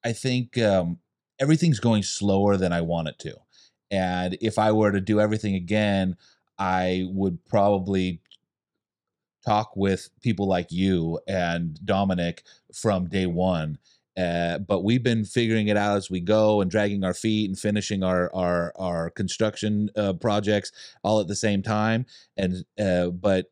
I 0.04 0.12
think 0.12 0.56
um, 0.58 0.98
everything's 1.40 1.80
going 1.80 2.02
slower 2.02 2.56
than 2.56 2.72
I 2.72 2.82
want 2.82 3.08
it 3.08 3.18
to, 3.20 3.34
and 3.90 4.36
if 4.40 4.58
I 4.58 4.72
were 4.72 4.92
to 4.92 5.00
do 5.00 5.20
everything 5.20 5.54
again, 5.54 6.16
I 6.58 7.06
would 7.08 7.44
probably 7.46 8.20
talk 9.44 9.74
with 9.74 10.10
people 10.20 10.46
like 10.46 10.70
you 10.70 11.18
and 11.26 11.78
Dominic 11.84 12.42
from 12.74 13.08
day 13.08 13.26
one. 13.26 13.78
Uh, 14.16 14.58
but 14.58 14.84
we've 14.84 15.02
been 15.02 15.24
figuring 15.24 15.68
it 15.68 15.76
out 15.76 15.96
as 15.96 16.10
we 16.10 16.20
go 16.20 16.60
and 16.60 16.70
dragging 16.70 17.04
our 17.04 17.14
feet 17.14 17.48
and 17.48 17.58
finishing 17.58 18.02
our 18.02 18.30
our 18.34 18.72
our 18.76 19.10
construction 19.10 19.88
uh, 19.96 20.12
projects 20.12 20.72
all 21.02 21.20
at 21.20 21.28
the 21.28 21.36
same 21.36 21.62
time. 21.62 22.04
And 22.36 22.64
uh, 22.78 23.06
but 23.10 23.46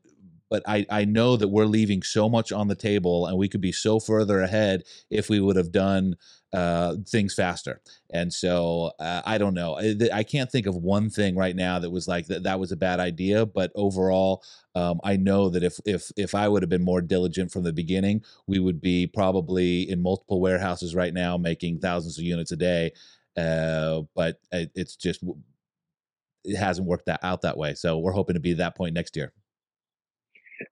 but 0.50 0.62
I, 0.66 0.86
I 0.90 1.04
know 1.04 1.36
that 1.36 1.48
we're 1.48 1.66
leaving 1.66 2.02
so 2.02 2.28
much 2.28 2.52
on 2.52 2.68
the 2.68 2.74
table 2.74 3.26
and 3.26 3.36
we 3.38 3.48
could 3.48 3.60
be 3.60 3.72
so 3.72 4.00
further 4.00 4.40
ahead 4.40 4.82
if 5.10 5.28
we 5.28 5.40
would 5.40 5.56
have 5.56 5.72
done 5.72 6.16
uh, 6.52 6.96
things 7.06 7.34
faster. 7.34 7.80
And 8.10 8.32
so 8.32 8.92
uh, 8.98 9.20
I 9.26 9.36
don't 9.36 9.54
know. 9.54 9.78
I, 9.78 9.96
I, 10.12 10.22
can't 10.22 10.50
think 10.50 10.66
of 10.66 10.76
one 10.76 11.10
thing 11.10 11.36
right 11.36 11.54
now 11.54 11.78
that 11.78 11.90
was 11.90 12.08
like 12.08 12.26
that. 12.28 12.44
That 12.44 12.58
was 12.58 12.72
a 12.72 12.76
bad 12.76 13.00
idea. 13.00 13.44
But 13.44 13.70
overall, 13.74 14.42
um, 14.74 14.98
I 15.04 15.16
know 15.16 15.50
that 15.50 15.62
if 15.62 15.78
if 15.84 16.10
if 16.16 16.34
I 16.34 16.48
would 16.48 16.62
have 16.62 16.70
been 16.70 16.84
more 16.84 17.02
diligent 17.02 17.52
from 17.52 17.64
the 17.64 17.72
beginning, 17.72 18.24
we 18.46 18.60
would 18.60 18.80
be 18.80 19.06
probably 19.06 19.90
in 19.90 20.00
multiple 20.00 20.40
warehouses 20.40 20.94
right 20.94 21.12
now, 21.12 21.36
making 21.36 21.80
thousands 21.80 22.18
of 22.18 22.24
units 22.24 22.52
a 22.52 22.56
day. 22.56 22.92
Uh, 23.36 24.02
but 24.14 24.40
it's 24.50 24.96
just 24.96 25.22
it 26.44 26.56
hasn't 26.56 26.88
worked 26.88 27.06
that 27.06 27.20
out 27.22 27.42
that 27.42 27.58
way. 27.58 27.74
So 27.74 27.98
we're 27.98 28.12
hoping 28.12 28.34
to 28.34 28.40
be 28.40 28.54
that 28.54 28.74
point 28.74 28.94
next 28.94 29.16
year. 29.16 29.32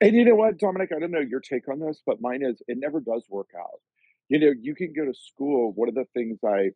And 0.00 0.16
you 0.16 0.24
know 0.24 0.34
what, 0.34 0.58
Dominic? 0.58 0.90
I 0.94 0.98
don't 0.98 1.10
know 1.10 1.20
your 1.20 1.40
take 1.40 1.68
on 1.68 1.78
this, 1.78 2.02
but 2.04 2.20
mine 2.20 2.42
is 2.42 2.60
it 2.66 2.78
never 2.78 2.98
does 3.00 3.26
work 3.28 3.50
out. 3.56 3.80
You 4.28 4.40
know, 4.40 4.52
you 4.60 4.74
can 4.74 4.92
go 4.92 5.04
to 5.04 5.14
school. 5.14 5.72
One 5.72 5.88
of 5.88 5.94
the 5.94 6.06
things 6.14 6.38
I 6.44 6.70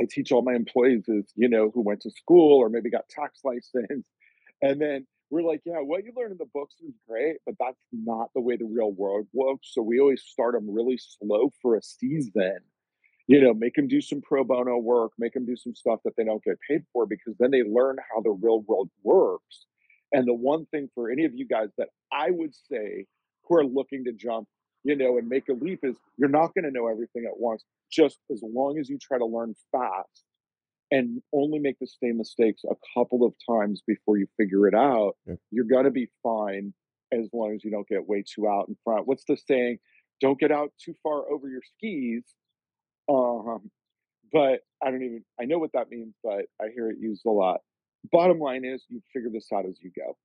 I 0.00 0.06
teach 0.10 0.32
all 0.32 0.42
my 0.42 0.54
employees 0.54 1.04
is, 1.08 1.30
you 1.36 1.48
know, 1.48 1.70
who 1.72 1.82
went 1.82 2.00
to 2.02 2.10
school 2.10 2.58
or 2.58 2.68
maybe 2.68 2.90
got 2.90 3.08
tax 3.08 3.40
license, 3.44 4.06
and 4.60 4.80
then 4.80 5.06
we're 5.32 5.42
like, 5.42 5.62
yeah, 5.64 5.78
what 5.78 6.04
you 6.04 6.12
learn 6.14 6.30
in 6.30 6.36
the 6.36 6.46
books 6.52 6.74
is 6.86 6.92
great, 7.08 7.38
but 7.46 7.54
that's 7.58 7.80
not 7.90 8.28
the 8.34 8.40
way 8.42 8.56
the 8.56 8.66
real 8.66 8.92
world 8.92 9.26
works. 9.32 9.70
So 9.72 9.80
we 9.80 9.98
always 9.98 10.22
start 10.22 10.52
them 10.52 10.70
really 10.70 10.98
slow 10.98 11.50
for 11.62 11.74
a 11.74 11.82
season. 11.82 12.58
You 13.28 13.40
know, 13.40 13.54
make 13.54 13.74
them 13.74 13.88
do 13.88 14.02
some 14.02 14.20
pro 14.20 14.44
bono 14.44 14.76
work, 14.76 15.12
make 15.18 15.32
them 15.32 15.46
do 15.46 15.56
some 15.56 15.74
stuff 15.74 16.00
that 16.04 16.16
they 16.18 16.24
don't 16.24 16.44
get 16.44 16.58
paid 16.68 16.82
for 16.92 17.06
because 17.06 17.34
then 17.38 17.50
they 17.50 17.62
learn 17.62 17.96
how 18.14 18.20
the 18.20 18.30
real 18.30 18.60
world 18.60 18.90
works. 19.02 19.64
And 20.12 20.28
the 20.28 20.34
one 20.34 20.66
thing 20.66 20.90
for 20.94 21.10
any 21.10 21.24
of 21.24 21.32
you 21.34 21.46
guys 21.46 21.68
that 21.78 21.88
I 22.12 22.30
would 22.30 22.54
say 22.70 23.06
who 23.44 23.56
are 23.56 23.64
looking 23.64 24.04
to 24.04 24.12
jump, 24.12 24.48
you 24.84 24.96
know, 24.96 25.18
and 25.18 25.28
make 25.28 25.48
a 25.48 25.52
leap 25.52 25.80
is 25.82 25.94
you're 26.16 26.28
not 26.28 26.54
going 26.54 26.64
to 26.64 26.70
know 26.70 26.88
everything 26.88 27.24
at 27.26 27.38
once, 27.38 27.64
just 27.90 28.18
as 28.32 28.42
long 28.42 28.78
as 28.78 28.88
you 28.88 28.98
try 29.00 29.18
to 29.18 29.24
learn 29.26 29.54
fast 29.70 30.24
and 30.90 31.22
only 31.32 31.58
make 31.58 31.78
the 31.78 31.86
same 32.02 32.18
mistakes 32.18 32.62
a 32.70 32.74
couple 32.98 33.24
of 33.24 33.32
times 33.48 33.82
before 33.86 34.18
you 34.18 34.26
figure 34.36 34.66
it 34.68 34.74
out, 34.74 35.14
Yeah. 35.26 35.34
you're 35.50 35.64
going 35.64 35.84
to 35.84 35.90
be 35.90 36.08
fine 36.22 36.74
as 37.12 37.28
long 37.32 37.54
as 37.54 37.64
you 37.64 37.70
don't 37.70 37.88
get 37.88 38.06
way 38.08 38.22
too 38.26 38.48
out 38.48 38.68
in 38.68 38.76
front. 38.84 39.06
What's 39.06 39.24
the 39.24 39.36
saying? 39.36 39.78
Don't 40.20 40.38
get 40.38 40.50
out 40.52 40.72
too 40.82 40.94
far 41.02 41.30
over 41.30 41.48
your 41.48 41.62
skis. 41.76 42.24
Um, 43.08 43.70
but 44.32 44.60
I 44.82 44.90
don't 44.90 45.02
even, 45.02 45.24
I 45.40 45.44
know 45.44 45.58
what 45.58 45.72
that 45.74 45.90
means, 45.90 46.14
but 46.22 46.46
I 46.60 46.68
hear 46.74 46.90
it 46.90 46.96
used 47.00 47.22
a 47.26 47.30
lot. 47.30 47.60
Bottom 48.10 48.38
line 48.38 48.64
is 48.64 48.84
you 48.88 49.00
figure 49.12 49.30
this 49.30 49.48
out 49.52 49.66
as 49.66 49.78
you 49.80 49.90
go. 49.96 50.16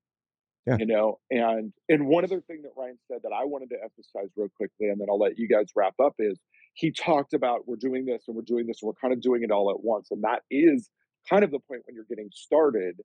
Yeah. 0.68 0.78
You 0.80 0.86
know, 0.86 1.20
and 1.32 1.72
and 1.88 2.08
one 2.08 2.26
other 2.26 2.42
thing 2.42 2.64
that 2.64 2.72
Ryan 2.76 2.98
said 3.08 3.20
that 3.24 3.32
I 3.32 3.46
wanted 3.46 3.70
to 3.70 3.78
emphasize 3.82 4.30
real 4.36 4.50
quickly, 4.50 4.90
and 4.90 5.00
then 5.00 5.08
I'll 5.10 5.20
let 5.20 5.38
you 5.40 5.48
guys 5.48 5.68
wrap 5.76 5.94
up 6.04 6.16
is 6.20 6.38
he 6.74 6.92
talked 6.92 7.34
about 7.34 7.68
we're 7.68 7.78
doing 7.78 8.06
this 8.06 8.24
and 8.28 8.36
we're 8.36 8.42
doing 8.42 8.68
this 8.68 8.82
and 8.82 8.88
we're 8.88 9.00
kind 9.02 9.14
of 9.14 9.22
doing 9.22 9.44
it 9.44 9.52
all 9.52 9.70
at 9.72 9.82
once. 9.82 10.10
And 10.12 10.24
that 10.24 10.42
is 10.52 10.90
kind 11.30 11.46
of 11.46 11.52
the 11.52 11.60
point 11.60 11.84
when 11.86 11.96
you're 11.96 12.06
getting 12.10 12.30
started, 12.34 12.98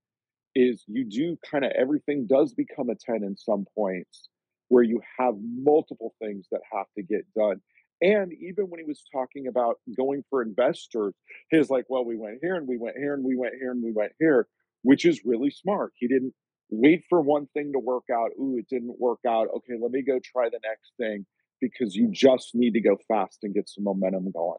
is 0.57 0.83
you 0.89 1.05
do 1.05 1.39
kind 1.49 1.65
of 1.65 1.71
everything 1.79 2.27
does 2.27 2.53
become 2.53 2.91
a 2.91 2.97
10 2.97 3.23
in 3.23 3.37
some 3.37 3.65
points 3.77 4.29
where 4.69 4.83
you 4.83 5.01
have 5.19 5.35
multiple 5.41 6.15
things 6.21 6.47
that 6.51 6.63
have 6.73 6.87
to 6.97 7.03
get 7.03 7.23
done. 7.37 7.61
And 8.01 8.33
even 8.33 8.65
when 8.65 8.81
he 8.81 8.87
was 8.87 9.05
talking 9.13 9.47
about 9.47 9.77
going 9.97 10.25
for 10.29 10.43
investors, 10.43 11.15
he 11.51 11.59
was 11.59 11.71
like, 11.71 11.85
well, 11.89 12.05
we 12.05 12.17
went 12.17 12.39
here 12.43 12.57
and 12.57 12.67
we 12.67 12.77
went 12.77 12.97
here 12.97 13.15
and 13.15 13.23
we 13.25 13.37
went 13.37 13.55
here 13.61 13.71
and 13.71 13.83
we 13.83 13.93
went 13.93 14.13
here, 14.19 14.49
which 14.83 15.05
is 15.05 15.25
really 15.25 15.51
smart. 15.51 15.93
He 15.97 16.09
didn't 16.09 16.35
wait 16.73 17.05
for 17.09 17.21
one 17.21 17.47
thing 17.55 17.73
to 17.73 17.79
work 17.79 18.05
out. 18.13 18.31
Ooh, 18.41 18.57
it 18.59 18.67
didn't 18.69 18.99
work 18.99 19.21
out. 19.29 19.49
Okay, 19.57 19.75
let 19.81 19.93
me 19.93 20.03
go 20.03 20.19
try 20.25 20.49
the 20.49 20.61
next 20.65 20.93
thing 20.97 21.27
because 21.61 21.95
you 21.95 22.09
just 22.11 22.55
need 22.55 22.73
to 22.73 22.81
go 22.81 22.97
fast 23.07 23.39
and 23.43 23.55
get 23.55 23.69
some 23.69 23.85
momentum 23.85 24.31
going. 24.33 24.59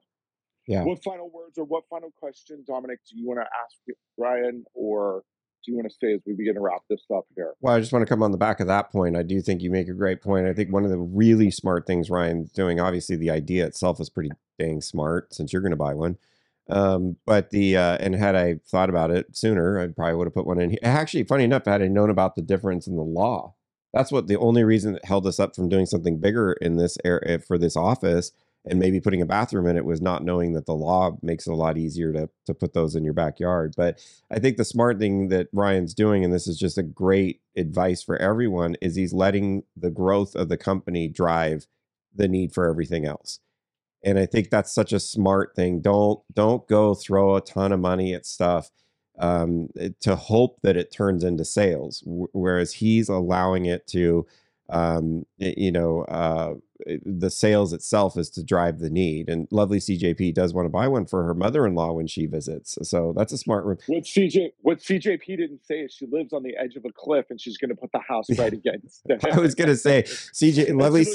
Yeah. 0.68 0.84
What 0.84 1.04
final 1.04 1.30
words 1.30 1.58
or 1.58 1.66
what 1.66 1.84
final 1.90 2.12
question, 2.18 2.64
Dominic, 2.66 3.00
do 3.10 3.18
you 3.20 3.28
want 3.28 3.40
to 3.40 3.44
ask 3.44 3.98
Ryan 4.18 4.64
or 4.74 5.24
do 5.66 5.72
you 5.72 5.78
want 5.78 5.90
to 5.90 5.96
say 6.02 6.14
as 6.14 6.22
we 6.26 6.34
begin 6.34 6.56
to 6.56 6.62
wrap 6.62 6.82
this 6.90 7.02
up 7.14 7.26
here? 7.36 7.54
Well, 7.62 7.76
I 7.76 7.80
just 7.80 7.92
want 7.92 8.04
to 8.04 8.10
come 8.10 8.24
on 8.24 8.32
the 8.32 8.38
back 8.38 8.60
of 8.60 8.68
that 8.68 8.92
point. 8.92 9.18
I 9.18 9.24
do 9.24 9.42
think 9.42 9.62
you 9.62 9.72
make 9.72 9.90
a 9.90 9.94
great 9.94 10.22
point. 10.22 10.48
I 10.48 10.54
think 10.54 10.72
one 10.72 10.86
of 10.86 10.90
the 10.92 10.98
really 10.98 11.52
smart 11.52 11.86
things 11.86 12.10
Ryan's 12.10 12.52
doing, 12.52 12.80
obviously, 12.80 13.16
the 13.16 13.32
idea 13.32 13.66
itself 13.66 14.00
is 14.00 14.10
pretty 14.10 14.30
dang 14.60 14.82
smart 14.82 15.34
since 15.34 15.52
you're 15.52 15.62
going 15.62 15.72
to 15.72 15.78
buy 15.78 15.94
one. 15.94 16.18
Um, 16.70 17.18
but 17.26 17.50
the 17.50 17.76
uh, 17.76 17.98
and 18.00 18.16
had 18.16 18.36
I 18.36 18.60
thought 18.66 18.90
about 18.90 19.12
it 19.12 19.36
sooner, 19.36 19.80
I 19.80 19.88
probably 19.88 20.16
would 20.16 20.28
have 20.28 20.34
put 20.34 20.48
one 20.48 20.62
in 20.62 20.70
here. 20.72 20.80
Actually, 20.82 21.24
funny 21.24 21.44
enough, 21.44 21.66
had 21.66 21.82
I 21.82 21.88
known 21.88 22.10
about 22.10 22.36
the 22.36 22.42
difference 22.42 22.88
in 22.88 22.96
the 22.96 23.04
law, 23.04 23.56
that's 23.94 24.12
what 24.12 24.28
the 24.28 24.38
only 24.38 24.64
reason 24.64 24.94
that 24.94 25.06
held 25.06 25.28
us 25.28 25.40
up 25.40 25.56
from 25.56 25.70
doing 25.70 25.86
something 25.86 26.20
bigger 26.20 26.54
in 26.54 26.78
this 26.78 26.98
area 27.04 27.40
for 27.40 27.58
this 27.58 27.76
office 27.76 28.32
and 28.66 28.80
maybe 28.80 29.02
putting 29.02 29.22
a 29.22 29.26
bathroom 29.26 29.68
in 29.68 29.78
it 29.78 29.86
was 29.86 30.02
not 30.02 30.24
knowing 30.24 30.54
that 30.54 30.66
the 30.66 30.74
law 30.74 31.18
makes 31.22 31.48
it 31.48 31.52
a 31.52 31.56
lot 31.56 31.78
easier 31.78 32.14
to 32.14 32.30
to 32.46 32.54
put 32.54 32.74
those 32.74 32.96
in 32.96 33.04
your 33.04 33.14
backyard. 33.14 33.74
But 33.76 34.00
I 34.32 34.40
think 34.40 34.58
the 34.58 34.66
smart 34.66 35.00
thing 35.00 35.28
that 35.30 35.50
Ryan's 35.52 35.94
doing, 35.94 36.24
and 36.24 36.34
this 36.34 36.48
is 36.48 36.58
just 36.58 36.78
a 36.78 36.84
great 36.84 37.42
advice 37.58 38.02
for 38.02 38.18
everyone, 38.18 38.76
is 38.82 38.96
he's 38.96 39.14
letting 39.14 39.64
the 39.76 39.92
growth 39.92 40.36
of 40.36 40.50
the 40.50 40.58
company 40.58 41.08
drive 41.08 41.68
the 42.16 42.28
need 42.28 42.54
for 42.54 42.70
everything 42.70 43.06
else. 43.06 43.40
And 44.04 44.20
I 44.20 44.26
think 44.26 44.50
that's 44.50 44.74
such 44.74 44.92
a 44.92 45.00
smart 45.00 45.56
thing. 45.56 45.82
Don't 45.82 46.20
don't 46.34 46.68
go 46.68 46.94
throw 46.94 47.36
a 47.36 47.42
ton 47.42 47.72
of 47.72 47.80
money 47.80 48.14
at 48.14 48.26
stuff 48.26 48.70
um, 49.20 49.70
to 50.02 50.16
hope 50.16 50.60
that 50.64 50.78
it 50.78 50.92
turns 50.92 51.24
into 51.24 51.46
sales, 51.46 52.02
w- 52.02 52.28
whereas 52.34 52.74
he's 52.74 53.10
allowing 53.10 53.66
it 53.66 53.86
to, 53.88 54.26
um, 54.70 55.26
you 55.38 55.72
know, 55.72 56.02
uh, 56.06 56.56
the 57.06 57.30
sales 57.30 57.72
itself 57.72 58.18
is 58.18 58.30
to 58.32 58.44
drive 58.44 58.80
the 58.80 58.90
need. 58.90 59.30
And 59.30 59.48
lovely 59.52 59.80
CJP 59.80 60.34
does 60.34 60.54
want 60.54 60.66
to 60.66 60.70
buy 60.70 60.88
one 60.88 61.06
for 61.06 61.24
her 61.24 61.34
mother-in-law 61.34 61.94
when 61.94 62.08
she 62.08 62.26
visits, 62.26 62.78
so 62.82 63.14
that's 63.16 63.32
a 63.32 63.38
smart 63.38 63.66
room. 63.66 63.78
What 63.88 64.04
CJ 64.04 64.54
what 64.62 64.80
CJP 64.80 65.26
didn't 65.26 65.64
say 65.66 65.76
is 65.76 65.94
she 65.94 66.08
lives 66.08 66.34
on 66.34 66.44
the 66.44 66.56
edge 66.58 66.76
of 66.76 66.84
a 66.86 66.92
cliff 66.92 67.28
and 67.30 67.40
she's 67.40 67.58
going 67.58 67.70
to 67.70 67.76
put 67.76 67.92
the 67.92 68.00
house 68.00 68.28
right 68.38 68.52
against 68.52 69.02
it. 69.06 69.24
I 69.32 69.40
was 69.40 69.56
gonna 69.56 69.76
say 69.76 70.04
CJ, 70.04 70.76
lovely. 70.76 71.06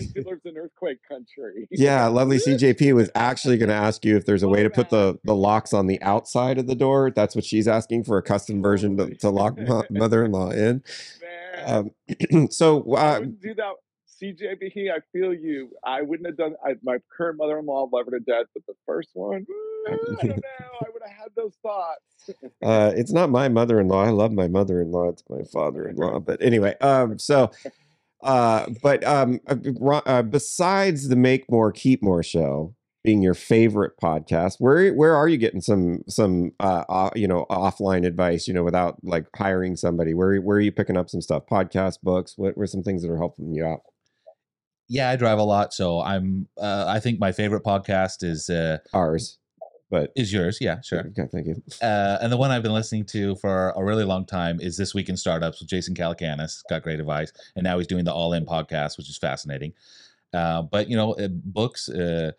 She 0.00 0.06
lives 0.06 0.14
in 0.14 0.18
earth- 0.18 0.24
and 0.24 0.24
she 0.24 0.30
lives 0.30 0.40
in 0.44 0.56
earthquake 0.56 0.98
country. 1.08 1.68
Yeah, 1.70 2.06
lovely 2.06 2.38
CJP 2.38 2.94
was 2.94 3.10
actually 3.14 3.56
going 3.58 3.68
to 3.68 3.74
ask 3.74 4.04
you 4.04 4.16
if 4.16 4.24
there's 4.26 4.42
a 4.42 4.48
way 4.48 4.62
to 4.62 4.70
put 4.70 4.90
the 4.90 5.18
the 5.24 5.34
locks 5.34 5.72
on 5.72 5.86
the 5.86 6.00
outside 6.02 6.58
of 6.58 6.66
the 6.66 6.74
door. 6.74 7.10
That's 7.10 7.34
what 7.34 7.44
she's 7.44 7.68
asking 7.68 8.04
for 8.04 8.18
a 8.18 8.22
custom 8.22 8.62
version 8.62 8.96
to, 8.96 9.14
to 9.16 9.30
lock 9.30 9.58
mo- 9.58 9.84
mother-in-law 9.90 10.50
in. 10.50 10.82
Man, 11.20 11.90
Um, 12.30 12.48
so 12.50 12.94
I 12.94 13.16
uh, 13.16 13.18
wouldn't 13.20 13.40
do 13.42 13.54
that. 13.54 13.72
CJP, 14.20 14.90
I 14.90 14.98
feel 15.12 15.32
you. 15.32 15.70
I 15.84 16.02
wouldn't 16.02 16.26
have 16.26 16.36
done. 16.36 16.56
I, 16.66 16.74
my 16.82 16.98
current 17.16 17.38
mother-in-law, 17.38 17.88
love 17.92 18.06
her 18.06 18.18
to 18.18 18.20
death, 18.24 18.46
but 18.52 18.66
the 18.66 18.74
first 18.84 19.10
one, 19.14 19.46
mm, 19.46 19.92
I 19.92 20.26
don't 20.26 20.28
know. 20.38 20.38
I 20.80 20.86
would 20.92 21.02
have 21.06 21.16
had 21.16 21.28
those 21.36 21.54
thoughts. 21.62 22.02
uh, 22.62 22.92
it's 22.96 23.12
not 23.12 23.30
my 23.30 23.48
mother-in-law. 23.48 24.04
I 24.04 24.10
love 24.10 24.32
my 24.32 24.48
mother-in-law. 24.48 25.10
It's 25.10 25.22
my 25.30 25.42
father-in-law. 25.52 26.18
But 26.20 26.42
anyway, 26.42 26.74
um, 26.80 27.18
so 27.20 27.52
uh, 28.22 28.66
but 28.82 29.04
um, 29.04 29.40
uh, 29.46 30.00
uh, 30.06 30.22
besides 30.22 31.08
the 31.08 31.16
Make 31.16 31.50
More 31.50 31.72
Keep 31.72 32.02
More 32.02 32.22
show 32.22 32.74
being 33.04 33.22
your 33.22 33.34
favorite 33.34 33.92
podcast, 34.02 34.56
where 34.58 34.92
where 34.92 35.14
are 35.14 35.28
you 35.28 35.36
getting 35.36 35.60
some 35.60 36.02
some 36.08 36.52
uh, 36.60 36.84
uh 36.88 37.10
you 37.14 37.28
know 37.28 37.46
offline 37.50 38.06
advice? 38.06 38.48
You 38.48 38.54
know, 38.54 38.64
without 38.64 38.96
like 39.02 39.26
hiring 39.36 39.76
somebody, 39.76 40.14
where 40.14 40.36
where 40.38 40.58
are 40.58 40.60
you 40.60 40.72
picking 40.72 40.96
up 40.96 41.08
some 41.08 41.20
stuff? 41.20 41.44
Podcast, 41.50 42.00
books. 42.02 42.34
What 42.36 42.56
were 42.56 42.66
some 42.66 42.82
things 42.82 43.02
that 43.02 43.10
are 43.10 43.18
helping 43.18 43.54
you 43.54 43.64
out? 43.64 43.80
Yeah, 44.88 45.10
I 45.10 45.16
drive 45.16 45.38
a 45.38 45.44
lot, 45.44 45.72
so 45.72 46.00
I'm. 46.00 46.48
Uh, 46.60 46.86
I 46.88 46.98
think 46.98 47.20
my 47.20 47.30
favorite 47.30 47.62
podcast 47.62 48.24
is 48.24 48.48
uh, 48.48 48.78
Ours, 48.92 49.38
but 49.90 50.12
is 50.16 50.32
yours. 50.32 50.58
Yeah, 50.60 50.80
sure. 50.80 51.00
Okay, 51.00 51.28
thank 51.30 51.46
you. 51.46 51.62
Uh, 51.80 52.18
and 52.20 52.30
the 52.30 52.36
one 52.36 52.50
I've 52.50 52.62
been 52.62 52.74
listening 52.74 53.04
to 53.06 53.36
for 53.36 53.70
a 53.70 53.84
really 53.84 54.04
long 54.04 54.26
time 54.26 54.60
is 54.60 54.76
This 54.76 54.94
Week 54.94 55.08
in 55.08 55.16
Startups 55.16 55.60
with 55.60 55.68
Jason 55.68 55.94
Calacanis. 55.94 56.62
Got 56.68 56.82
great 56.82 57.00
advice, 57.00 57.32
and 57.56 57.64
now 57.64 57.78
he's 57.78 57.86
doing 57.86 58.04
the 58.04 58.12
All 58.12 58.32
In 58.34 58.44
podcast, 58.44 58.98
which 58.98 59.08
is 59.08 59.18
fascinating. 59.18 59.72
Uh, 60.34 60.62
but 60.62 60.88
you 60.88 60.96
know, 60.96 61.14
uh, 61.14 61.28
books, 61.28 61.88
uh, 61.88 62.32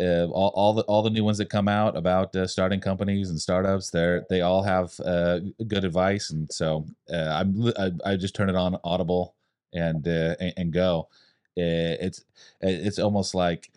uh, 0.00 0.26
all, 0.30 0.52
all 0.54 0.72
the 0.72 0.82
all 0.82 1.02
the 1.02 1.10
new 1.10 1.24
ones 1.24 1.38
that 1.38 1.50
come 1.50 1.68
out 1.68 1.96
about 1.96 2.34
uh, 2.34 2.46
starting 2.46 2.80
companies 2.80 3.30
and 3.30 3.40
startups, 3.40 3.90
they're 3.90 4.24
they 4.30 4.40
all 4.40 4.62
have 4.62 4.98
uh, 5.00 5.40
good 5.66 5.84
advice, 5.84 6.30
and 6.30 6.50
so 6.50 6.86
uh, 7.12 7.28
I'm 7.28 7.72
I, 7.78 7.92
I 8.04 8.16
just 8.16 8.34
turn 8.34 8.48
it 8.48 8.56
on 8.56 8.78
Audible 8.82 9.34
and 9.72 10.06
uh, 10.08 10.34
and, 10.40 10.54
and 10.56 10.72
go. 10.72 11.08
It's 11.56 12.24
it's 12.60 12.98
almost 12.98 13.34
like 13.34 13.70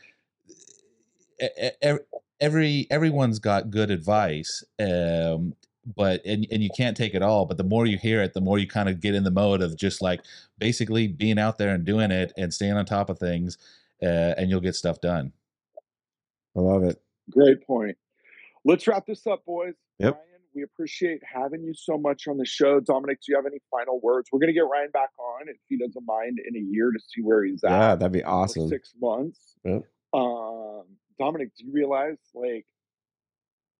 every 2.39 2.87
everyone's 2.89 3.39
got 3.39 3.69
good 3.69 3.89
advice 3.89 4.63
um 4.79 5.53
but 5.95 6.21
and, 6.25 6.45
and 6.51 6.61
you 6.61 6.69
can't 6.75 6.97
take 6.97 7.13
it 7.13 7.21
all 7.21 7.45
but 7.45 7.57
the 7.57 7.63
more 7.63 7.85
you 7.85 7.97
hear 7.97 8.21
it 8.21 8.33
the 8.33 8.41
more 8.41 8.59
you 8.59 8.67
kind 8.67 8.89
of 8.89 8.99
get 8.99 9.15
in 9.15 9.23
the 9.23 9.31
mode 9.31 9.61
of 9.61 9.77
just 9.77 10.01
like 10.01 10.21
basically 10.57 11.07
being 11.07 11.39
out 11.39 11.57
there 11.57 11.73
and 11.73 11.85
doing 11.85 12.11
it 12.11 12.33
and 12.37 12.53
staying 12.53 12.73
on 12.73 12.85
top 12.85 13.09
of 13.09 13.17
things 13.17 13.57
uh, 14.03 14.35
and 14.37 14.49
you'll 14.49 14.59
get 14.59 14.75
stuff 14.75 14.99
done 15.01 15.31
I 16.57 16.61
love 16.61 16.83
it. 16.83 16.99
Great 17.29 17.65
point. 17.65 17.97
Let's 18.65 18.87
wrap 18.87 19.05
this 19.05 19.27
up, 19.27 19.45
boys. 19.45 19.75
Yep. 19.99 20.15
Ryan, 20.15 20.41
we 20.55 20.63
appreciate 20.63 21.21
having 21.23 21.63
you 21.63 21.73
so 21.73 21.97
much 21.97 22.27
on 22.27 22.37
the 22.37 22.45
show. 22.45 22.79
Dominic, 22.79 23.19
do 23.21 23.31
you 23.31 23.35
have 23.35 23.45
any 23.45 23.59
final 23.69 23.99
words? 24.01 24.29
We're 24.31 24.39
going 24.39 24.47
to 24.47 24.53
get 24.53 24.61
Ryan 24.61 24.89
back 24.91 25.09
on 25.19 25.47
if 25.47 25.57
he 25.69 25.77
doesn't 25.77 26.05
mind 26.05 26.39
in 26.45 26.55
a 26.55 26.59
year 26.59 26.91
to 26.91 26.99
see 26.99 27.21
where 27.21 27.43
he's 27.43 27.63
at. 27.63 27.69
Yeah, 27.69 27.95
that'd 27.95 28.11
be 28.11 28.23
awesome. 28.23 28.67
six 28.67 28.93
months. 28.99 29.55
Yep. 29.63 29.83
Um, 30.13 30.83
Dominic, 31.19 31.49
do 31.57 31.65
you 31.65 31.73
realize 31.73 32.17
like 32.33 32.65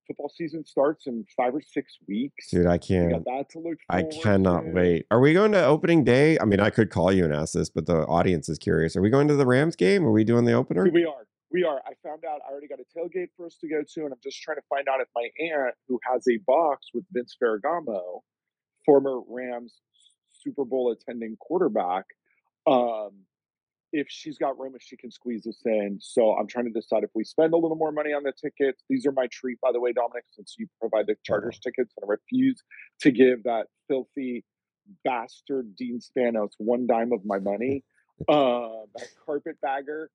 football 0.07 0.31
season 0.35 0.65
starts 0.65 1.07
in 1.07 1.25
five 1.35 1.53
or 1.53 1.61
six 1.61 1.97
weeks? 2.07 2.49
Dude, 2.49 2.65
I 2.65 2.77
can't. 2.77 3.11
got 3.11 3.25
that 3.25 3.49
to 3.51 3.59
look 3.59 3.77
I 3.89 4.03
cannot 4.03 4.61
to. 4.61 4.71
wait. 4.71 5.05
Are 5.11 5.19
we 5.19 5.33
going 5.33 5.51
to 5.51 5.63
opening 5.63 6.03
day? 6.03 6.38
I 6.39 6.45
mean, 6.45 6.59
I 6.59 6.69
could 6.69 6.89
call 6.89 7.11
you 7.11 7.25
and 7.25 7.33
ask 7.33 7.53
this, 7.53 7.69
but 7.69 7.85
the 7.85 8.05
audience 8.05 8.49
is 8.49 8.57
curious. 8.57 8.95
Are 8.95 9.01
we 9.01 9.09
going 9.09 9.27
to 9.27 9.35
the 9.35 9.45
Rams 9.45 9.75
game? 9.75 10.05
Are 10.05 10.11
we 10.11 10.23
doing 10.23 10.45
the 10.45 10.53
opener? 10.53 10.89
We 10.89 11.05
are. 11.05 11.27
We 11.51 11.63
are. 11.63 11.81
I 11.85 11.93
found 12.03 12.25
out 12.25 12.41
I 12.47 12.51
already 12.51 12.67
got 12.67 12.79
a 12.79 12.99
tailgate 12.99 13.29
for 13.38 13.45
us 13.45 13.57
to 13.61 13.69
go 13.69 13.81
to, 13.81 14.03
and 14.03 14.11
I'm 14.11 14.19
just 14.21 14.41
trying 14.41 14.57
to 14.57 14.63
find 14.69 14.88
out 14.89 14.99
if 14.99 15.07
my 15.15 15.29
aunt, 15.39 15.75
who 15.88 15.99
has 16.11 16.25
a 16.27 16.38
box 16.45 16.88
with 16.93 17.05
Vince 17.11 17.35
Ferragamo, 17.41 18.21
former 18.85 19.21
Rams 19.29 19.75
Super 20.43 20.65
Bowl 20.65 20.91
attending 20.91 21.38
quarterback. 21.39 22.05
Um, 22.65 23.11
if 23.97 24.07
she's 24.09 24.37
got 24.37 24.59
room, 24.59 24.73
if 24.75 24.83
she 24.83 24.95
can 24.95 25.09
squeeze 25.09 25.47
us 25.47 25.61
in. 25.65 25.97
So 25.99 26.35
I'm 26.37 26.47
trying 26.47 26.65
to 26.65 26.71
decide 26.71 27.03
if 27.03 27.09
we 27.15 27.23
spend 27.23 27.53
a 27.53 27.57
little 27.57 27.75
more 27.75 27.91
money 27.91 28.13
on 28.13 28.23
the 28.23 28.31
tickets. 28.31 28.83
These 28.89 29.05
are 29.07 29.11
my 29.11 29.27
treat, 29.31 29.59
by 29.59 29.71
the 29.71 29.79
way, 29.79 29.91
Dominic, 29.91 30.25
since 30.31 30.55
you 30.57 30.67
provide 30.79 31.07
the 31.07 31.15
Chargers 31.23 31.59
tickets, 31.59 31.93
and 31.97 32.03
I 32.03 32.11
refuse 32.11 32.61
to 33.01 33.11
give 33.11 33.43
that 33.43 33.67
filthy 33.87 34.45
bastard 35.03 35.75
Dean 35.75 35.99
Spanos 35.99 36.51
one 36.57 36.85
dime 36.85 37.11
of 37.11 37.25
my 37.25 37.39
money, 37.39 37.83
uh, 38.29 38.85
that 38.95 39.07
carpetbagger. 39.25 40.09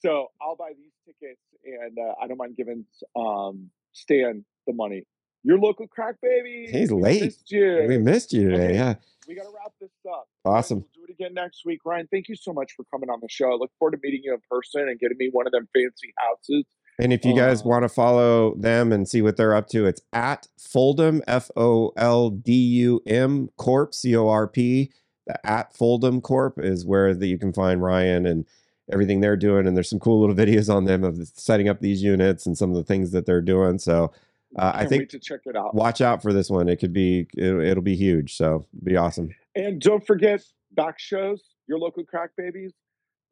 So 0.00 0.28
I'll 0.40 0.56
buy 0.56 0.72
these 0.76 0.92
tickets, 1.04 1.40
and 1.64 1.98
uh, 1.98 2.14
I 2.20 2.26
don't 2.26 2.38
mind 2.38 2.56
giving 2.56 2.84
um, 3.14 3.70
Stan 3.92 4.44
the 4.66 4.72
money. 4.72 5.04
Your 5.46 5.58
local 5.60 5.86
crack 5.86 6.16
baby. 6.20 6.66
He's 6.70 6.92
we 6.92 7.00
late. 7.00 7.22
missed 7.22 7.50
you. 7.52 7.84
We 7.86 7.98
missed 7.98 8.32
you 8.32 8.50
today. 8.50 8.64
Okay. 8.64 8.74
Yeah. 8.74 8.94
We 9.28 9.34
got 9.36 9.42
to 9.44 9.50
wrap 9.56 9.72
this 9.80 9.90
up. 10.08 10.26
Right, 10.44 10.58
Awesome. 10.58 10.78
we'll 10.96 11.06
do 11.06 11.12
it 11.12 11.12
again 11.14 11.34
next 11.34 11.62
week. 11.64 11.80
Ryan, 11.84 12.08
thank 12.10 12.28
you 12.28 12.34
so 12.36 12.52
much 12.52 12.72
for 12.76 12.84
coming 12.92 13.10
on 13.10 13.20
the 13.20 13.28
show. 13.30 13.52
I 13.52 13.54
look 13.56 13.70
forward 13.78 13.92
to 13.92 13.98
meeting 14.02 14.22
you 14.24 14.34
in 14.34 14.40
person 14.50 14.88
and 14.88 14.98
getting 14.98 15.16
me 15.18 15.28
one 15.32 15.46
of 15.46 15.52
them 15.52 15.68
fancy 15.74 16.12
houses. 16.18 16.64
And 16.98 17.12
if 17.12 17.24
you 17.24 17.36
guys 17.36 17.60
Uh, 17.62 17.68
want 17.68 17.82
to 17.84 17.88
follow 17.88 18.54
them 18.56 18.90
and 18.92 19.06
see 19.08 19.22
what 19.22 19.36
they're 19.36 19.54
up 19.54 19.68
to, 19.68 19.86
it's 19.86 20.00
at 20.12 20.48
Foldum, 20.58 21.20
F 21.28 21.50
O 21.56 21.92
L 21.96 22.30
D 22.30 22.52
U 22.52 23.00
M 23.06 23.50
Corp, 23.56 23.94
C 23.94 24.16
O 24.16 24.28
R 24.28 24.48
P. 24.48 24.90
The 25.26 25.44
at 25.46 25.74
Foldum 25.74 26.22
Corp 26.22 26.58
is 26.58 26.84
where 26.86 27.14
that 27.14 27.26
you 27.26 27.38
can 27.38 27.52
find 27.52 27.82
Ryan 27.82 28.26
and 28.26 28.46
everything 28.92 29.20
they're 29.20 29.36
doing. 29.36 29.66
And 29.66 29.76
there's 29.76 29.90
some 29.90 29.98
cool 30.00 30.20
little 30.20 30.36
videos 30.46 30.72
on 30.74 30.84
them 30.86 31.04
of 31.04 31.18
setting 31.34 31.68
up 31.68 31.80
these 31.80 32.02
units 32.02 32.46
and 32.46 32.56
some 32.56 32.70
of 32.70 32.76
the 32.76 32.84
things 32.84 33.10
that 33.10 33.26
they're 33.26 33.40
doing. 33.42 33.78
So 33.78 34.12
uh, 34.58 34.72
I 34.74 34.78
Can't 34.80 34.88
think 34.88 35.00
wait 35.02 35.10
to 35.10 35.18
check 35.18 35.40
it 35.44 35.56
out. 35.56 35.74
watch 35.74 36.00
out 36.00 36.22
for 36.22 36.32
this 36.32 36.48
one. 36.50 36.68
It 36.68 36.76
could 36.76 36.92
be, 36.92 37.26
it, 37.36 37.54
it'll 37.54 37.82
be 37.82 37.96
huge. 37.96 38.36
So 38.36 38.66
be 38.84 38.96
awesome. 38.96 39.30
And 39.54 39.80
don't 39.80 40.06
forget 40.06 40.42
back 40.72 40.98
shows, 40.98 41.42
your 41.68 41.78
local 41.78 42.04
crack 42.04 42.30
babies. 42.36 42.72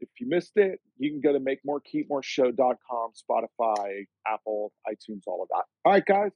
If 0.00 0.08
you 0.20 0.26
missed 0.28 0.52
it, 0.56 0.80
you 0.98 1.10
can 1.10 1.20
go 1.20 1.32
to 1.32 1.38
makemorekeepmoreshow.com, 1.40 3.10
Spotify, 3.30 4.04
Apple, 4.26 4.72
iTunes, 4.88 5.22
all 5.26 5.42
of 5.42 5.48
that. 5.50 5.64
All 5.84 5.92
right, 5.92 6.04
guys. 6.04 6.32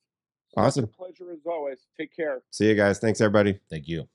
Such 0.55 0.57
a 0.57 0.61
Awesome. 0.67 0.87
pleasure 0.87 1.31
as 1.33 1.41
always. 1.47 1.79
Take 1.99 2.15
care. 2.17 2.41
See 2.51 2.69
you 2.69 2.75
guys. 2.75 2.99
Thanks, 2.99 3.21
everybody. 3.21 3.59
Thank 3.69 3.87
you. 3.89 4.09